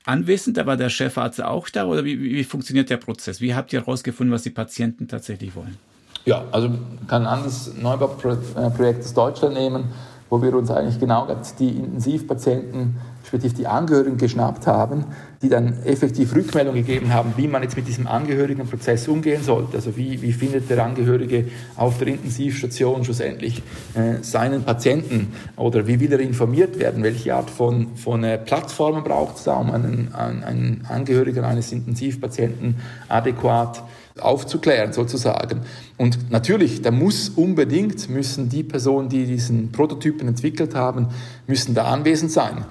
anwesend, 0.06 0.56
da 0.56 0.64
war 0.64 0.78
der 0.78 0.88
Chefarzt 0.88 1.42
auch 1.42 1.68
da 1.68 1.84
oder 1.84 2.02
wie, 2.02 2.18
wie 2.18 2.44
funktioniert 2.44 2.88
der 2.88 2.96
Prozess? 2.96 3.42
Wie 3.42 3.54
habt 3.54 3.74
ihr 3.74 3.80
herausgefunden, 3.80 4.32
was 4.32 4.42
die 4.42 4.50
Patienten 4.50 5.06
tatsächlich 5.06 5.54
wollen? 5.54 5.76
Ja, 6.24 6.44
also 6.52 6.70
kann 7.08 7.22
ein 7.22 7.26
anderes 7.26 7.74
Neubauprojekt 7.80 9.04
aus 9.04 9.12
Deutschland 9.12 9.54
nehmen, 9.54 9.84
wo 10.30 10.40
wir 10.40 10.54
uns 10.54 10.70
eigentlich 10.70 10.98
genau 10.98 11.28
die 11.58 11.68
Intensivpatienten 11.68 12.96
respektive 13.22 13.54
die 13.54 13.66
Angehörigen 13.66 14.16
geschnappt 14.16 14.66
haben, 14.66 15.04
die 15.42 15.48
dann 15.48 15.82
effektiv 15.84 16.34
Rückmeldung 16.34 16.74
gegeben 16.74 17.12
haben, 17.12 17.32
wie 17.36 17.48
man 17.48 17.62
jetzt 17.62 17.76
mit 17.76 17.88
diesem 17.88 18.06
Angehörigenprozess 18.06 19.08
umgehen 19.08 19.42
sollte. 19.42 19.76
Also 19.76 19.96
wie, 19.96 20.20
wie 20.22 20.32
findet 20.32 20.68
der 20.68 20.84
Angehörige 20.84 21.46
auf 21.76 21.98
der 21.98 22.08
Intensivstation 22.08 23.04
schlussendlich 23.04 23.62
äh, 23.94 24.22
seinen 24.22 24.64
Patienten 24.64 25.32
oder 25.56 25.86
wie 25.86 26.00
will 26.00 26.12
er 26.12 26.20
informiert 26.20 26.78
werden, 26.78 27.02
welche 27.02 27.34
Art 27.34 27.50
von, 27.50 27.96
von 27.96 28.24
äh, 28.24 28.38
Plattformen 28.38 29.04
braucht 29.04 29.36
es 29.36 29.44
da, 29.44 29.56
um 29.56 29.70
einen, 29.70 30.12
einen 30.14 30.84
Angehörigen 30.88 31.44
eines 31.44 31.72
Intensivpatienten 31.72 32.76
adäquat 33.08 33.82
aufzuklären 34.18 34.92
sozusagen. 34.92 35.60
Und 35.96 36.30
natürlich, 36.30 36.82
da 36.82 36.90
muss 36.90 37.28
unbedingt, 37.30 38.08
müssen 38.08 38.48
die 38.48 38.62
Personen, 38.62 39.08
die 39.08 39.24
diesen 39.24 39.72
Prototypen 39.72 40.28
entwickelt 40.28 40.74
haben, 40.74 41.08
müssen 41.46 41.74
da 41.74 41.84
anwesend 41.84 42.30
sein. 42.30 42.64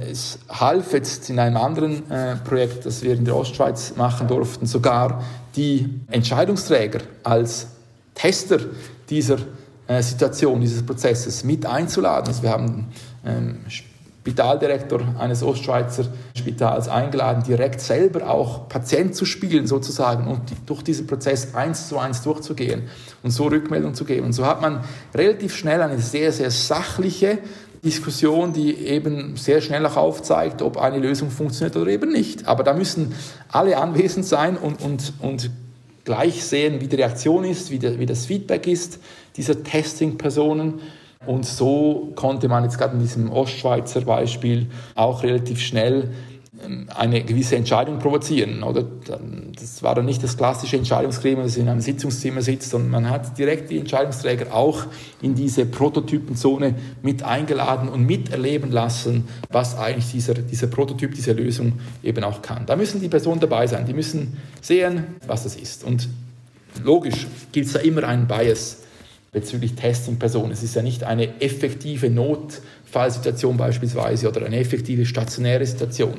Es 0.00 0.38
half 0.48 0.92
jetzt 0.92 1.30
in 1.30 1.38
einem 1.38 1.56
anderen 1.56 2.10
äh, 2.10 2.36
Projekt, 2.36 2.84
das 2.84 3.02
wir 3.02 3.14
in 3.14 3.24
der 3.24 3.36
Ostschweiz 3.36 3.94
machen 3.96 4.28
durften, 4.28 4.66
sogar 4.66 5.22
die 5.54 5.88
Entscheidungsträger 6.10 7.00
als 7.22 7.68
Tester 8.14 8.58
dieser 9.08 9.38
äh, 9.86 10.02
Situation, 10.02 10.60
dieses 10.60 10.84
Prozesses 10.84 11.44
mit 11.44 11.64
einzuladen. 11.64 12.28
Also 12.28 12.42
wir 12.42 12.50
haben 12.50 12.88
ähm, 13.24 13.58
Spitaldirektor 13.68 15.00
eines 15.20 15.42
Ostschweizer 15.44 16.06
Spitals 16.34 16.88
eingeladen, 16.88 17.44
direkt 17.44 17.80
selber 17.80 18.28
auch 18.28 18.68
Patient 18.68 19.14
zu 19.14 19.24
spielen 19.24 19.68
sozusagen 19.68 20.26
und 20.26 20.40
durch 20.66 20.82
diesen 20.82 21.06
Prozess 21.06 21.54
eins 21.54 21.88
zu 21.88 21.98
eins 21.98 22.22
durchzugehen 22.22 22.82
und 23.22 23.30
so 23.30 23.44
Rückmeldung 23.46 23.94
zu 23.94 24.04
geben. 24.04 24.26
Und 24.26 24.32
so 24.32 24.44
hat 24.44 24.60
man 24.60 24.82
relativ 25.14 25.54
schnell 25.54 25.80
eine 25.80 26.00
sehr, 26.00 26.32
sehr 26.32 26.50
sachliche 26.50 27.38
Diskussion, 27.86 28.52
die 28.52 28.74
eben 28.74 29.36
sehr 29.36 29.60
schnell 29.60 29.86
auch 29.86 29.96
aufzeigt, 29.96 30.60
ob 30.60 30.76
eine 30.76 30.98
Lösung 30.98 31.30
funktioniert 31.30 31.76
oder 31.76 31.90
eben 31.90 32.10
nicht. 32.10 32.46
Aber 32.48 32.64
da 32.64 32.74
müssen 32.74 33.14
alle 33.48 33.78
anwesend 33.78 34.26
sein 34.26 34.56
und, 34.56 34.82
und, 34.82 35.12
und 35.20 35.50
gleich 36.04 36.44
sehen, 36.44 36.80
wie 36.80 36.88
die 36.88 36.96
Reaktion 36.96 37.44
ist, 37.44 37.70
wie, 37.70 37.78
der, 37.78 38.00
wie 38.00 38.06
das 38.06 38.26
Feedback 38.26 38.66
ist 38.66 38.98
dieser 39.36 39.62
Testing-Personen. 39.62 40.80
Und 41.26 41.46
so 41.46 42.12
konnte 42.16 42.48
man 42.48 42.64
jetzt 42.64 42.76
gerade 42.78 42.94
in 42.94 43.00
diesem 43.00 43.30
Ostschweizer 43.30 44.00
Beispiel 44.00 44.66
auch 44.96 45.22
relativ 45.22 45.60
schnell 45.60 46.10
eine 46.94 47.22
gewisse 47.22 47.56
Entscheidung 47.56 47.98
provozieren. 47.98 48.62
Oder? 48.62 48.84
Das 49.58 49.82
war 49.82 49.94
dann 49.94 50.04
nicht 50.04 50.22
das 50.22 50.36
klassische 50.36 50.76
Entscheidungsgremium, 50.76 51.44
das 51.44 51.56
in 51.56 51.68
einem 51.68 51.80
Sitzungszimmer 51.80 52.42
sitzt, 52.42 52.70
sondern 52.70 52.90
man 52.90 53.10
hat 53.10 53.38
direkt 53.38 53.70
die 53.70 53.78
Entscheidungsträger 53.78 54.54
auch 54.54 54.86
in 55.22 55.34
diese 55.34 55.66
Prototypenzone 55.66 56.74
mit 57.02 57.22
eingeladen 57.22 57.88
und 57.88 58.04
miterleben 58.04 58.70
lassen, 58.70 59.28
was 59.50 59.76
eigentlich 59.76 60.10
dieser, 60.10 60.34
dieser 60.34 60.66
Prototyp, 60.66 61.14
diese 61.14 61.32
Lösung 61.32 61.74
eben 62.02 62.24
auch 62.24 62.42
kann. 62.42 62.66
Da 62.66 62.76
müssen 62.76 63.00
die 63.00 63.08
Personen 63.08 63.40
dabei 63.40 63.66
sein, 63.66 63.86
die 63.86 63.94
müssen 63.94 64.36
sehen, 64.60 65.04
was 65.26 65.44
das 65.44 65.56
ist. 65.56 65.84
Und 65.84 66.08
logisch 66.82 67.26
gibt 67.52 67.66
es 67.66 67.72
da 67.72 67.80
immer 67.80 68.04
einen 68.04 68.26
Bias 68.26 68.78
bezüglich 69.36 69.74
Testing-Personen. 69.74 70.52
Es 70.52 70.62
ist 70.62 70.76
ja 70.76 70.82
nicht 70.82 71.04
eine 71.04 71.42
effektive 71.42 72.08
Notfallsituation 72.08 73.58
beispielsweise 73.58 74.28
oder 74.28 74.46
eine 74.46 74.58
effektive 74.58 75.04
stationäre 75.04 75.66
Situation. 75.66 76.14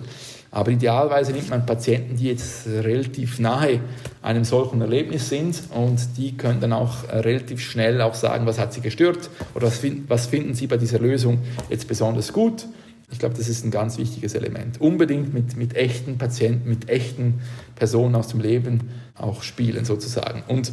Aber 0.57 0.71
idealerweise 0.71 1.33
nimmt 1.33 1.51
man 1.51 1.67
Patienten, 1.67 2.15
die 2.15 2.29
jetzt 2.29 2.65
relativ 2.65 3.37
nahe 3.37 3.79
einem 4.23 4.43
solchen 4.43 4.81
Erlebnis 4.81 5.29
sind 5.29 5.61
und 5.69 6.17
die 6.17 6.35
können 6.35 6.59
dann 6.59 6.73
auch 6.73 7.07
äh, 7.09 7.19
relativ 7.19 7.61
schnell 7.61 8.01
auch 8.01 8.15
sagen, 8.15 8.47
was 8.47 8.57
hat 8.57 8.73
sie 8.73 8.81
gestört 8.81 9.29
oder 9.53 9.67
was, 9.67 9.83
was 10.07 10.25
finden 10.25 10.55
sie 10.55 10.65
bei 10.65 10.77
dieser 10.77 10.97
Lösung 10.97 11.41
jetzt 11.69 11.87
besonders 11.87 12.33
gut. 12.33 12.65
Ich 13.11 13.19
glaube, 13.19 13.35
das 13.37 13.47
ist 13.47 13.65
ein 13.65 13.69
ganz 13.69 13.99
wichtiges 13.99 14.33
Element. 14.33 14.81
Unbedingt 14.81 15.31
mit, 15.31 15.55
mit 15.57 15.75
echten 15.75 16.17
Patienten, 16.17 16.67
mit 16.67 16.89
echten 16.89 17.39
Personen 17.75 18.15
aus 18.15 18.29
dem 18.29 18.39
Leben 18.39 18.89
auch 19.13 19.43
spielen 19.43 19.85
sozusagen. 19.85 20.41
Und 20.47 20.71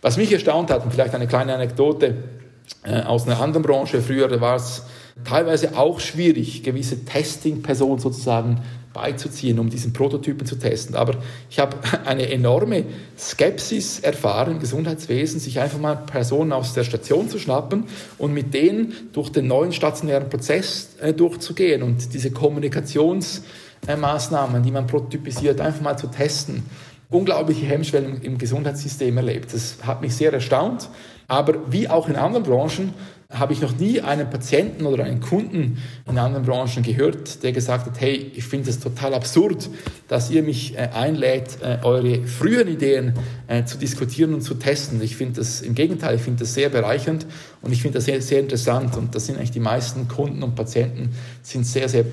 was 0.00 0.16
mich 0.16 0.32
erstaunt 0.32 0.70
hat, 0.70 0.84
und 0.84 0.90
vielleicht 0.90 1.14
eine 1.14 1.26
kleine 1.26 1.54
Anekdote 1.54 2.14
äh, 2.82 3.02
aus 3.02 3.26
einer 3.26 3.38
anderen 3.38 3.62
Branche, 3.62 4.00
früher 4.00 4.40
war 4.40 4.56
es 4.56 4.84
teilweise 5.24 5.76
auch 5.76 6.00
schwierig, 6.00 6.62
gewisse 6.62 7.04
Testing-Personen 7.04 7.98
sozusagen 7.98 8.62
beizuziehen, 8.98 9.58
um 9.58 9.70
diesen 9.70 9.92
Prototypen 9.92 10.46
zu 10.46 10.56
testen. 10.56 10.94
Aber 10.96 11.14
ich 11.50 11.58
habe 11.58 11.76
eine 12.04 12.30
enorme 12.30 12.84
Skepsis 13.18 13.98
erfahren 14.00 14.52
im 14.52 14.60
Gesundheitswesen, 14.60 15.40
sich 15.40 15.60
einfach 15.60 15.78
mal 15.78 15.96
Personen 15.96 16.52
aus 16.52 16.74
der 16.74 16.84
Station 16.84 17.28
zu 17.28 17.38
schnappen 17.38 17.84
und 18.18 18.34
mit 18.34 18.54
denen 18.54 18.92
durch 19.12 19.30
den 19.30 19.46
neuen 19.46 19.72
stationären 19.72 20.28
Prozess 20.28 20.90
äh, 21.00 21.12
durchzugehen 21.12 21.82
und 21.82 22.12
diese 22.12 22.30
Kommunikationsmaßnahmen, 22.30 24.62
die 24.62 24.72
man 24.72 24.86
prototypisiert, 24.86 25.60
einfach 25.60 25.82
mal 25.82 25.96
zu 25.96 26.08
testen 26.08 26.64
unglaubliche 27.10 27.64
Hemmschwellen 27.64 28.20
im 28.20 28.36
Gesundheitssystem 28.36 29.16
erlebt. 29.16 29.54
Das 29.54 29.78
hat 29.82 30.02
mich 30.02 30.14
sehr 30.14 30.30
erstaunt. 30.30 30.90
Aber 31.26 31.72
wie 31.72 31.88
auch 31.88 32.06
in 32.08 32.16
anderen 32.16 32.42
Branchen 32.42 32.92
habe 33.30 33.52
ich 33.52 33.60
noch 33.60 33.76
nie 33.76 34.00
einen 34.00 34.30
Patienten 34.30 34.86
oder 34.86 35.04
einen 35.04 35.20
Kunden 35.20 35.82
in 36.08 36.16
anderen 36.16 36.46
Branchen 36.46 36.82
gehört, 36.82 37.42
der 37.42 37.52
gesagt 37.52 37.84
hat, 37.84 38.00
hey, 38.00 38.32
ich 38.34 38.44
finde 38.44 38.70
es 38.70 38.80
total 38.80 39.12
absurd, 39.12 39.68
dass 40.08 40.30
ihr 40.30 40.42
mich 40.42 40.74
äh, 40.78 40.88
einlädt, 40.94 41.58
äh, 41.60 41.76
eure 41.82 42.26
früheren 42.26 42.68
Ideen 42.68 43.12
äh, 43.46 43.64
zu 43.66 43.76
diskutieren 43.76 44.32
und 44.32 44.40
zu 44.40 44.54
testen. 44.54 45.02
Ich 45.02 45.16
finde 45.16 45.40
das 45.40 45.60
im 45.60 45.74
Gegenteil, 45.74 46.16
ich 46.16 46.22
finde 46.22 46.40
das 46.40 46.54
sehr 46.54 46.70
bereichernd 46.70 47.26
und 47.60 47.70
ich 47.70 47.82
finde 47.82 47.98
das 47.98 48.06
sehr, 48.06 48.22
sehr 48.22 48.40
interessant. 48.40 48.96
Und 48.96 49.14
das 49.14 49.26
sind 49.26 49.36
eigentlich 49.36 49.50
die 49.50 49.60
meisten 49.60 50.08
Kunden 50.08 50.42
und 50.42 50.54
Patienten 50.54 51.10
sind 51.42 51.66
sehr, 51.66 51.90
sehr 51.90 52.06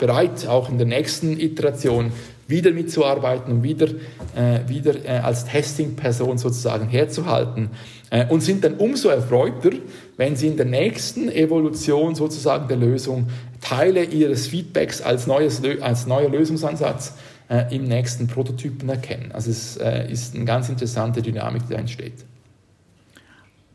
bereit, 0.00 0.48
auch 0.48 0.68
in 0.68 0.76
der 0.76 0.88
nächsten 0.88 1.38
Iteration 1.38 2.10
wieder 2.48 2.72
mitzuarbeiten 2.72 3.52
und 3.52 3.62
wieder, 3.62 3.86
äh, 4.34 4.60
wieder 4.66 5.04
äh, 5.04 5.18
als 5.18 5.44
Testing-Person 5.44 6.38
sozusagen 6.38 6.88
herzuhalten 6.88 7.70
äh, 8.10 8.26
und 8.26 8.42
sind 8.42 8.62
dann 8.62 8.74
umso 8.74 9.08
erfreuter, 9.08 9.70
wenn 10.16 10.36
sie 10.36 10.48
in 10.48 10.56
der 10.56 10.66
nächsten 10.66 11.28
Evolution 11.28 12.14
sozusagen 12.14 12.68
der 12.68 12.76
Lösung 12.76 13.28
Teile 13.60 14.04
ihres 14.04 14.48
Feedbacks 14.48 15.00
als, 15.00 15.26
neues, 15.26 15.62
als 15.80 16.06
neuer 16.06 16.28
Lösungsansatz 16.28 17.14
äh, 17.48 17.74
im 17.74 17.84
nächsten 17.84 18.26
Prototypen 18.26 18.88
erkennen. 18.88 19.32
Also 19.32 19.50
es 19.50 19.76
äh, 19.76 20.10
ist 20.10 20.34
eine 20.34 20.44
ganz 20.44 20.68
interessante 20.68 21.22
Dynamik, 21.22 21.62
die 21.68 21.74
da 21.74 21.78
entsteht. 21.78 22.24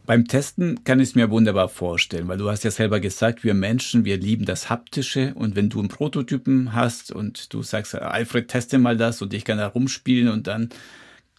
Beim 0.05 0.25
Testen 0.25 0.85
kann 0.85 1.01
ich 1.01 1.09
es 1.09 1.15
mir 1.15 1.29
wunderbar 1.31 1.67
vorstellen, 1.67 2.29
weil 2.29 2.37
du 2.37 2.49
hast 2.49 2.63
ja 2.63 2.71
selber 2.71 3.01
gesagt, 3.01 3.43
wir 3.43 3.53
Menschen, 3.53 4.05
wir 4.05 4.15
lieben 4.17 4.45
das 4.45 4.69
Haptische 4.69 5.33
und 5.35 5.57
wenn 5.57 5.67
du 5.67 5.79
einen 5.79 5.89
Prototypen 5.89 6.73
hast 6.73 7.11
und 7.11 7.53
du 7.53 7.61
sagst, 7.61 7.93
Alfred, 7.93 8.47
teste 8.47 8.77
mal 8.77 8.95
das 8.95 9.21
und 9.21 9.33
ich 9.33 9.43
kann 9.43 9.57
da 9.57 9.67
rumspielen 9.67 10.29
und 10.29 10.47
dann 10.47 10.69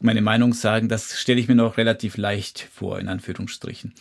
meine 0.00 0.20
Meinung 0.20 0.52
sagen, 0.52 0.88
das 0.88 1.18
stelle 1.18 1.40
ich 1.40 1.48
mir 1.48 1.54
noch 1.54 1.78
relativ 1.78 2.18
leicht 2.18 2.68
vor, 2.70 3.00
in 3.00 3.08
Anführungsstrichen. 3.08 3.94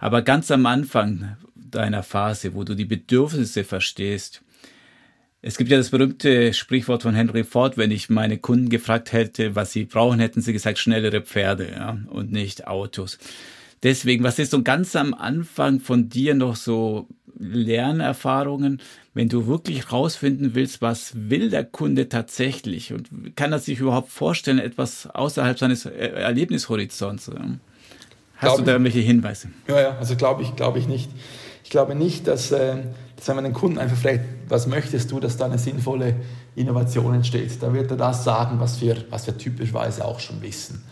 Aber 0.00 0.22
ganz 0.22 0.50
am 0.50 0.66
Anfang 0.66 1.36
deiner 1.54 2.02
Phase, 2.02 2.54
wo 2.54 2.64
du 2.64 2.74
die 2.74 2.86
Bedürfnisse 2.86 3.64
verstehst, 3.64 4.42
es 5.42 5.56
gibt 5.56 5.70
ja 5.70 5.78
das 5.78 5.90
berühmte 5.90 6.52
Sprichwort 6.52 7.02
von 7.02 7.14
Henry 7.14 7.44
Ford, 7.44 7.78
wenn 7.78 7.90
ich 7.90 8.10
meine 8.10 8.38
Kunden 8.38 8.68
gefragt 8.68 9.12
hätte, 9.12 9.54
was 9.54 9.72
sie 9.72 9.84
brauchen, 9.84 10.20
hätten 10.20 10.42
sie 10.42 10.52
gesagt, 10.52 10.78
schnellere 10.78 11.22
Pferde 11.22 11.70
ja, 11.70 11.98
und 12.08 12.32
nicht 12.32 12.66
Autos. 12.66 13.18
Deswegen, 13.82 14.24
was 14.24 14.38
ist 14.38 14.50
so 14.50 14.62
ganz 14.62 14.96
am 14.96 15.14
Anfang 15.14 15.80
von 15.80 16.10
dir 16.10 16.34
noch 16.34 16.56
so 16.56 17.08
Lernerfahrungen, 17.38 18.82
wenn 19.14 19.30
du 19.30 19.46
wirklich 19.46 19.90
rausfinden 19.90 20.54
willst, 20.54 20.82
was 20.82 21.12
will 21.14 21.48
der 21.48 21.64
Kunde 21.64 22.10
tatsächlich 22.10 22.92
und 22.92 23.34
kann 23.34 23.52
er 23.52 23.58
sich 23.58 23.80
überhaupt 23.80 24.10
vorstellen, 24.10 24.58
etwas 24.58 25.06
außerhalb 25.06 25.58
seines 25.58 25.86
Erlebnishorizonts? 25.86 27.30
Hast 28.40 28.58
du 28.58 28.62
da 28.62 28.72
irgendwelche 28.72 29.00
Hinweise? 29.00 29.48
Ja, 29.68 29.80
ja, 29.80 29.96
also 29.98 30.16
glaube 30.16 30.42
ich, 30.42 30.56
glaube 30.56 30.78
ich 30.78 30.88
nicht. 30.88 31.10
Ich 31.62 31.70
glaube 31.70 31.94
nicht, 31.94 32.26
dass, 32.26 32.50
äh, 32.50 32.76
dass 33.16 33.28
wenn 33.28 33.36
man 33.36 33.44
den 33.44 33.52
Kunden 33.52 33.78
einfach 33.78 33.96
fragt, 33.96 34.24
was 34.48 34.66
möchtest 34.66 35.10
du, 35.12 35.20
dass 35.20 35.36
da 35.36 35.44
eine 35.44 35.58
sinnvolle 35.58 36.16
Innovation 36.56 37.14
entsteht, 37.14 37.62
da 37.62 37.72
wird 37.72 37.90
er 37.90 37.96
das 37.96 38.24
sagen, 38.24 38.58
was 38.58 38.80
wir, 38.80 38.96
was 39.10 39.26
wir 39.26 39.36
typischerweise 39.36 40.04
auch 40.04 40.20
schon 40.20 40.42
wissen. 40.42 40.82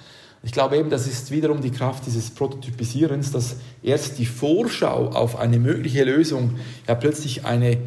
Ich 0.42 0.52
glaube 0.52 0.76
eben, 0.76 0.88
das 0.88 1.08
ist 1.08 1.30
wiederum 1.30 1.60
die 1.60 1.72
Kraft 1.72 2.06
dieses 2.06 2.30
Prototypisierens, 2.30 3.32
dass 3.32 3.56
erst 3.82 4.18
die 4.18 4.26
Vorschau 4.26 5.08
auf 5.08 5.36
eine 5.36 5.58
mögliche 5.58 6.04
Lösung 6.04 6.54
ja 6.86 6.94
plötzlich 6.94 7.44
eine 7.44 7.78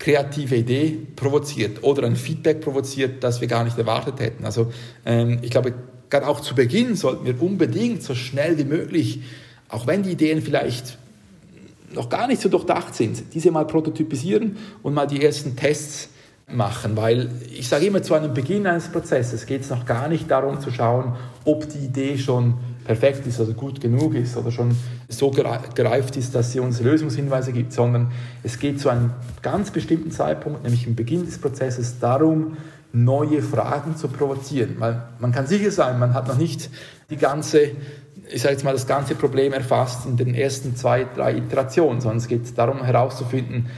kreative 0.00 0.56
Idee 0.56 0.98
provoziert 1.14 1.84
oder 1.84 2.04
ein 2.04 2.16
Feedback 2.16 2.62
provoziert, 2.62 3.22
das 3.22 3.40
wir 3.40 3.48
gar 3.48 3.62
nicht 3.62 3.78
erwartet 3.78 4.18
hätten. 4.18 4.44
Also 4.44 4.72
ähm, 5.04 5.38
ich 5.42 5.50
glaube, 5.50 5.74
gerade 6.10 6.26
auch 6.26 6.40
zu 6.40 6.54
Beginn 6.54 6.96
sollten 6.96 7.24
wir 7.24 7.40
unbedingt 7.40 8.02
so 8.02 8.14
schnell 8.14 8.58
wie 8.58 8.64
möglich, 8.64 9.22
auch 9.68 9.86
wenn 9.86 10.02
die 10.02 10.10
Ideen 10.10 10.42
vielleicht 10.42 10.98
noch 11.92 12.08
gar 12.08 12.26
nicht 12.26 12.40
so 12.40 12.48
durchdacht 12.48 12.94
sind, 12.94 13.34
diese 13.34 13.50
mal 13.50 13.66
prototypisieren 13.66 14.56
und 14.82 14.94
mal 14.94 15.06
die 15.06 15.24
ersten 15.24 15.56
Tests 15.56 16.08
machen, 16.52 16.96
weil 16.96 17.30
ich 17.52 17.68
sage 17.68 17.86
immer, 17.86 18.02
zu 18.02 18.14
einem 18.14 18.34
Beginn 18.34 18.66
eines 18.66 18.88
Prozesses 18.88 19.46
geht 19.46 19.62
es 19.62 19.70
noch 19.70 19.86
gar 19.86 20.08
nicht 20.08 20.30
darum 20.30 20.60
zu 20.60 20.70
schauen, 20.70 21.14
ob 21.44 21.68
die 21.68 21.78
Idee 21.78 22.18
schon 22.18 22.54
perfekt 22.84 23.26
ist 23.26 23.38
oder 23.40 23.52
gut 23.52 23.80
genug 23.80 24.14
ist 24.14 24.36
oder 24.36 24.50
schon 24.50 24.76
so 25.08 25.30
gereift 25.30 26.16
ist, 26.16 26.34
dass 26.34 26.52
sie 26.52 26.60
uns 26.60 26.80
Lösungshinweise 26.80 27.52
gibt, 27.52 27.72
sondern 27.72 28.10
es 28.42 28.58
geht 28.58 28.80
zu 28.80 28.88
einem 28.88 29.10
ganz 29.42 29.70
bestimmten 29.70 30.10
Zeitpunkt, 30.10 30.64
nämlich 30.64 30.86
im 30.86 30.96
Beginn 30.96 31.24
des 31.24 31.38
Prozesses, 31.38 32.00
darum, 32.00 32.56
neue 32.92 33.42
Fragen 33.42 33.96
zu 33.96 34.08
provozieren. 34.08 34.76
Weil 34.78 35.02
man 35.18 35.32
kann 35.32 35.46
sicher 35.46 35.70
sein, 35.70 35.98
man 35.98 36.14
hat 36.14 36.28
noch 36.28 36.36
nicht 36.36 36.70
die 37.08 37.16
ganze, 37.16 37.70
ich 38.30 38.42
sage 38.42 38.54
jetzt 38.54 38.64
mal, 38.64 38.72
das 38.72 38.86
ganze 38.86 39.14
Problem 39.14 39.52
erfasst 39.52 40.06
in 40.06 40.16
den 40.16 40.34
ersten 40.34 40.76
zwei, 40.76 41.06
drei 41.14 41.36
Iterationen, 41.36 42.00
sondern 42.00 42.18
es 42.18 42.28
geht 42.28 42.56
darum 42.58 42.84
herauszufinden, 42.84 43.70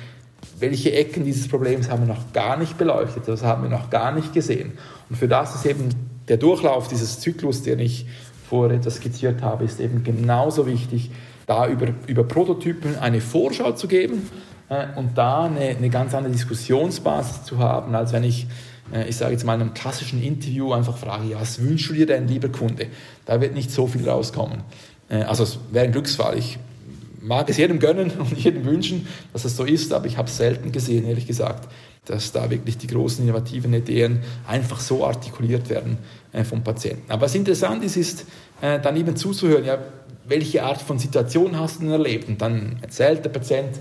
welche 0.58 0.92
Ecken 0.92 1.24
dieses 1.24 1.48
Problems 1.48 1.90
haben 1.90 2.06
wir 2.06 2.14
noch 2.14 2.32
gar 2.32 2.56
nicht 2.56 2.78
beleuchtet, 2.78 3.26
das 3.26 3.42
haben 3.42 3.64
wir 3.64 3.70
noch 3.70 3.90
gar 3.90 4.12
nicht 4.12 4.32
gesehen. 4.32 4.72
Und 5.10 5.16
für 5.16 5.28
das 5.28 5.54
ist 5.54 5.66
eben 5.66 5.88
der 6.28 6.36
Durchlauf 6.36 6.88
dieses 6.88 7.20
Zyklus, 7.20 7.62
den 7.62 7.80
ich 7.80 8.06
vorher 8.48 8.76
etwas 8.76 8.96
skizziert 8.96 9.42
habe, 9.42 9.64
ist 9.64 9.80
eben 9.80 10.04
genauso 10.04 10.66
wichtig, 10.66 11.10
da 11.46 11.66
über, 11.66 11.88
über 12.06 12.24
Prototypen 12.24 12.98
eine 12.98 13.20
Vorschau 13.20 13.72
zu 13.72 13.88
geben 13.88 14.28
äh, 14.68 14.86
und 14.96 15.18
da 15.18 15.44
eine, 15.44 15.60
eine 15.60 15.90
ganz 15.90 16.14
andere 16.14 16.32
Diskussionsbasis 16.32 17.44
zu 17.44 17.58
haben, 17.58 17.94
als 17.94 18.12
wenn 18.12 18.24
ich 18.24 18.46
ich 19.08 19.16
sage 19.16 19.32
jetzt 19.32 19.44
mal 19.44 19.54
in 19.54 19.62
einem 19.62 19.74
klassischen 19.74 20.22
Interview 20.22 20.72
einfach 20.72 20.96
frage, 20.96 21.28
ja, 21.28 21.40
was 21.40 21.62
wünschst 21.62 21.90
du 21.90 21.94
dir 21.94 22.06
denn, 22.06 22.28
lieber 22.28 22.48
Kunde? 22.48 22.88
Da 23.24 23.40
wird 23.40 23.54
nicht 23.54 23.70
so 23.70 23.86
viel 23.86 24.08
rauskommen. 24.08 24.62
Äh, 25.08 25.22
also 25.22 25.44
es 25.44 25.58
wäre 25.70 25.84
ein 25.84 25.92
Glücksfall. 25.92 26.38
Ich 26.38 26.58
mag 27.20 27.48
es 27.48 27.56
jedem 27.56 27.78
gönnen 27.78 28.10
und 28.18 28.36
jedem 28.36 28.64
wünschen, 28.64 29.06
dass 29.32 29.44
es 29.44 29.56
so 29.56 29.64
ist, 29.64 29.92
aber 29.92 30.06
ich 30.06 30.16
habe 30.16 30.28
es 30.28 30.36
selten 30.36 30.72
gesehen, 30.72 31.06
ehrlich 31.06 31.26
gesagt, 31.26 31.68
dass 32.04 32.32
da 32.32 32.50
wirklich 32.50 32.78
die 32.78 32.88
großen 32.88 33.24
innovativen 33.24 33.72
Ideen 33.72 34.20
einfach 34.46 34.80
so 34.80 35.06
artikuliert 35.06 35.70
werden 35.70 35.98
äh, 36.32 36.42
vom 36.42 36.64
Patienten. 36.64 37.10
Aber 37.10 37.22
was 37.22 37.34
interessant 37.34 37.84
ist, 37.84 37.96
ist 37.96 38.26
äh, 38.60 38.80
dann 38.80 38.96
eben 38.96 39.14
zuzuhören, 39.14 39.64
ja, 39.64 39.78
welche 40.26 40.64
Art 40.64 40.80
von 40.82 40.98
Situation 40.98 41.58
hast 41.58 41.76
du 41.76 41.84
denn 41.84 41.92
erlebt? 41.92 42.28
Und 42.28 42.40
dann 42.42 42.78
erzählt 42.80 43.24
der 43.24 43.30
Patient, 43.30 43.78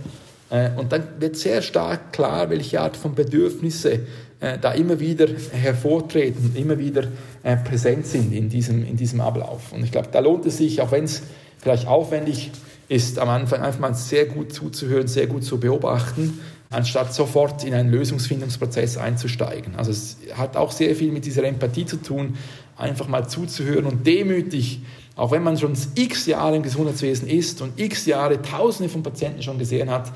äh, 0.52 0.70
und 0.76 0.92
dann 0.92 1.04
wird 1.20 1.36
sehr 1.36 1.62
stark 1.64 2.14
klar, 2.14 2.50
welche 2.50 2.82
Art 2.82 2.96
von 2.98 3.16
Bedürfnisse 3.16 4.02
äh, 4.42 4.58
da 4.60 4.72
immer 4.72 5.00
wieder 5.00 5.28
hervortreten, 5.52 6.56
immer 6.56 6.78
wieder 6.78 7.04
äh, 7.44 7.56
präsent 7.56 8.08
sind 8.08 8.34
in 8.34 8.50
diesem, 8.50 8.86
in 8.86 8.98
diesem 8.98 9.22
Ablauf. 9.22 9.72
Und 9.72 9.84
ich 9.84 9.92
glaube, 9.92 10.10
da 10.12 10.20
lohnt 10.20 10.46
es 10.48 10.58
sich, 10.58 10.82
auch 10.82 10.92
wenn 10.92 11.06
es 11.06 11.22
vielleicht 11.60 11.88
aufwendig 11.88 12.52
ist, 12.90 13.20
am 13.20 13.30
Anfang 13.30 13.62
einfach 13.62 13.80
mal 13.80 13.94
sehr 13.94 14.26
gut 14.26 14.52
zuzuhören, 14.52 15.08
sehr 15.08 15.28
gut 15.28 15.44
zu 15.44 15.60
beobachten, 15.60 16.40
anstatt 16.72 17.14
sofort 17.14 17.64
in 17.64 17.74
einen 17.74 17.92
Lösungsfindungsprozess 17.92 18.98
einzusteigen. 18.98 19.76
Also 19.76 19.92
es 19.92 20.18
hat 20.34 20.58
auch 20.58 20.72
sehr 20.72 20.96
viel 20.96 21.12
mit 21.12 21.26
dieser 21.26 21.44
Empathie 21.44 21.86
zu 21.86 21.98
tun, 21.98 22.36
einfach 22.78 23.08
mal 23.08 23.28
zuzuhören 23.28 23.86
und 23.86 24.08
demütig, 24.08 24.82
auch 25.16 25.32
wenn 25.32 25.44
man 25.44 25.58
schon 25.58 25.74
x 25.94 26.26
Jahre 26.26 26.56
im 26.56 26.64
Gesundheitswesen 26.64 27.28
ist 27.28 27.62
und 27.62 27.80
x 27.80 28.08
Jahre 28.08 28.42
Tausende 28.42 28.90
von 28.90 29.04
Patienten 29.04 29.44
schon 29.44 29.60
gesehen 29.60 29.92
hat, 29.92 30.12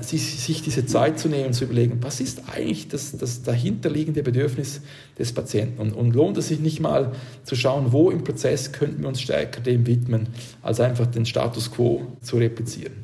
sich 0.00 0.62
diese 0.62 0.86
Zeit 0.86 1.18
zu 1.18 1.28
nehmen, 1.28 1.52
zu 1.52 1.64
überlegen, 1.64 1.98
was 2.00 2.20
ist 2.20 2.48
eigentlich 2.48 2.88
das, 2.88 3.16
das 3.16 3.42
dahinterliegende 3.42 4.22
Bedürfnis 4.22 4.80
des 5.18 5.32
Patienten 5.32 5.80
und, 5.80 5.92
und, 5.92 6.14
lohnt 6.14 6.38
es 6.38 6.48
sich 6.48 6.60
nicht 6.60 6.80
mal 6.80 7.12
zu 7.42 7.54
schauen, 7.54 7.92
wo 7.92 8.10
im 8.10 8.24
Prozess 8.24 8.72
könnten 8.72 9.02
wir 9.02 9.08
uns 9.08 9.20
stärker 9.20 9.60
dem 9.60 9.86
widmen, 9.86 10.28
als 10.62 10.80
einfach 10.80 11.06
den 11.06 11.26
Status 11.26 11.70
quo 11.70 12.16
zu 12.22 12.38
replizieren. 12.38 12.94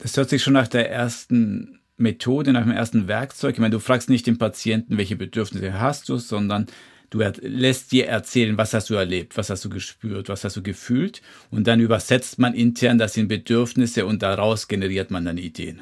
Das 0.00 0.14
hört 0.16 0.28
sich 0.28 0.42
schon 0.42 0.52
nach 0.52 0.68
der 0.68 0.90
ersten 0.90 1.78
Methode, 1.96 2.52
nach 2.52 2.64
dem 2.64 2.72
ersten 2.72 3.08
Werkzeug. 3.08 3.54
Ich 3.54 3.60
meine, 3.60 3.72
du 3.72 3.78
fragst 3.78 4.10
nicht 4.10 4.26
den 4.26 4.36
Patienten, 4.36 4.98
welche 4.98 5.16
Bedürfnisse 5.16 5.80
hast 5.80 6.08
du, 6.10 6.18
sondern 6.18 6.66
Du 7.14 7.20
lässt 7.42 7.92
dir 7.92 8.08
erzählen, 8.08 8.58
was 8.58 8.74
hast 8.74 8.90
du 8.90 8.94
erlebt, 8.94 9.36
was 9.36 9.48
hast 9.48 9.64
du 9.64 9.68
gespürt, 9.68 10.28
was 10.28 10.42
hast 10.42 10.56
du 10.56 10.64
gefühlt 10.64 11.22
und 11.48 11.68
dann 11.68 11.78
übersetzt 11.78 12.40
man 12.40 12.54
intern 12.54 12.98
das 12.98 13.16
in 13.16 13.28
Bedürfnisse 13.28 14.04
und 14.04 14.24
daraus 14.24 14.66
generiert 14.66 15.12
man 15.12 15.24
dann 15.24 15.38
Ideen. 15.38 15.80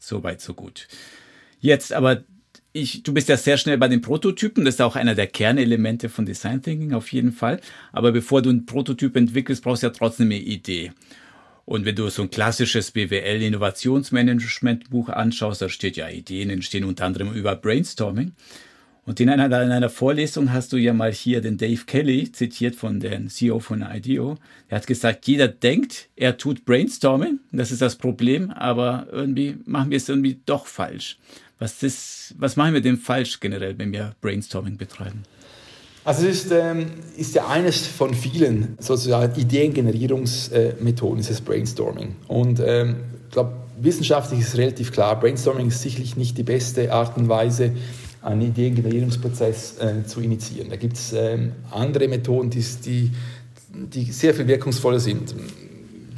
So 0.00 0.24
weit, 0.24 0.40
so 0.40 0.54
gut. 0.54 0.88
Jetzt 1.60 1.92
aber, 1.92 2.24
ich, 2.72 3.04
du 3.04 3.14
bist 3.14 3.28
ja 3.28 3.36
sehr 3.36 3.56
schnell 3.56 3.78
bei 3.78 3.86
den 3.86 4.00
Prototypen, 4.00 4.64
das 4.64 4.74
ist 4.74 4.80
auch 4.80 4.96
einer 4.96 5.14
der 5.14 5.28
Kernelemente 5.28 6.08
von 6.08 6.26
Design 6.26 6.60
Thinking 6.60 6.92
auf 6.92 7.12
jeden 7.12 7.30
Fall. 7.30 7.60
Aber 7.92 8.10
bevor 8.10 8.42
du 8.42 8.50
einen 8.50 8.66
Prototyp 8.66 9.14
entwickelst, 9.14 9.62
brauchst 9.62 9.84
du 9.84 9.86
ja 9.86 9.92
trotzdem 9.92 10.26
eine 10.26 10.40
Idee. 10.40 10.90
Und 11.66 11.84
wenn 11.84 11.94
du 11.94 12.08
so 12.08 12.22
ein 12.22 12.30
klassisches 12.30 12.90
BWL 12.90 13.42
Innovationsmanagement 13.42 14.90
Buch 14.90 15.08
anschaust, 15.08 15.62
da 15.62 15.68
steht 15.68 15.96
ja 15.96 16.08
Ideen 16.08 16.50
entstehen 16.50 16.82
unter 16.82 17.04
anderem 17.04 17.32
über 17.32 17.54
Brainstorming. 17.54 18.32
Und 19.06 19.18
in 19.18 19.28
einer, 19.28 19.46
in 19.46 19.72
einer 19.72 19.88
Vorlesung 19.88 20.52
hast 20.52 20.72
du 20.72 20.76
ja 20.76 20.92
mal 20.92 21.12
hier 21.12 21.40
den 21.40 21.56
Dave 21.56 21.84
Kelly 21.86 22.30
zitiert 22.32 22.76
von 22.76 23.00
dem 23.00 23.28
CEO 23.28 23.58
von 23.58 23.82
IDEO. 23.82 24.36
Er 24.68 24.76
hat 24.76 24.86
gesagt, 24.86 25.26
jeder 25.26 25.48
denkt, 25.48 26.08
er 26.16 26.36
tut 26.36 26.64
Brainstorming. 26.64 27.40
Das 27.50 27.70
ist 27.70 27.82
das 27.82 27.96
Problem, 27.96 28.50
aber 28.50 29.06
irgendwie 29.10 29.56
machen 29.64 29.90
wir 29.90 29.96
es 29.96 30.08
irgendwie 30.08 30.40
doch 30.44 30.66
falsch. 30.66 31.18
Was, 31.58 31.82
ist, 31.82 32.34
was 32.38 32.56
machen 32.56 32.74
wir 32.74 32.80
denn 32.80 32.96
falsch 32.96 33.40
generell, 33.40 33.78
wenn 33.78 33.92
wir 33.92 34.14
Brainstorming 34.20 34.76
betreiben? 34.76 35.22
Also 36.04 36.26
es 36.26 36.44
ist, 36.44 36.52
ähm, 36.52 36.86
ist 37.16 37.34
ja 37.34 37.46
eines 37.48 37.86
von 37.86 38.14
vielen 38.14 38.76
sozusagen 38.78 39.38
Ideengenerierungsmethoden, 39.38 41.20
ist 41.20 41.30
das 41.30 41.42
Brainstorming. 41.42 42.16
Und 42.26 42.60
ähm, 42.64 42.96
ich 43.26 43.32
glaube, 43.32 43.52
wissenschaftlich 43.78 44.40
ist 44.40 44.56
relativ 44.56 44.92
klar, 44.92 45.20
Brainstorming 45.20 45.68
ist 45.68 45.82
sicherlich 45.82 46.16
nicht 46.16 46.38
die 46.38 46.42
beste 46.42 46.92
Art 46.92 47.16
und 47.18 47.28
Weise, 47.28 47.72
einen 48.22 48.42
Ideengenerierungsprozess 48.42 49.78
äh, 49.78 50.06
zu 50.06 50.20
initiieren. 50.20 50.70
Da 50.70 50.76
gibt 50.76 50.96
es 50.96 51.12
ähm, 51.12 51.52
andere 51.70 52.08
Methoden, 52.08 52.50
die, 52.50 52.64
die, 52.84 53.10
die 53.72 54.12
sehr 54.12 54.34
viel 54.34 54.46
wirkungsvoller 54.46 55.00
sind. 55.00 55.34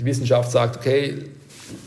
Die 0.01 0.05
Wissenschaft 0.05 0.51
sagt, 0.51 0.79
okay, 0.79 1.19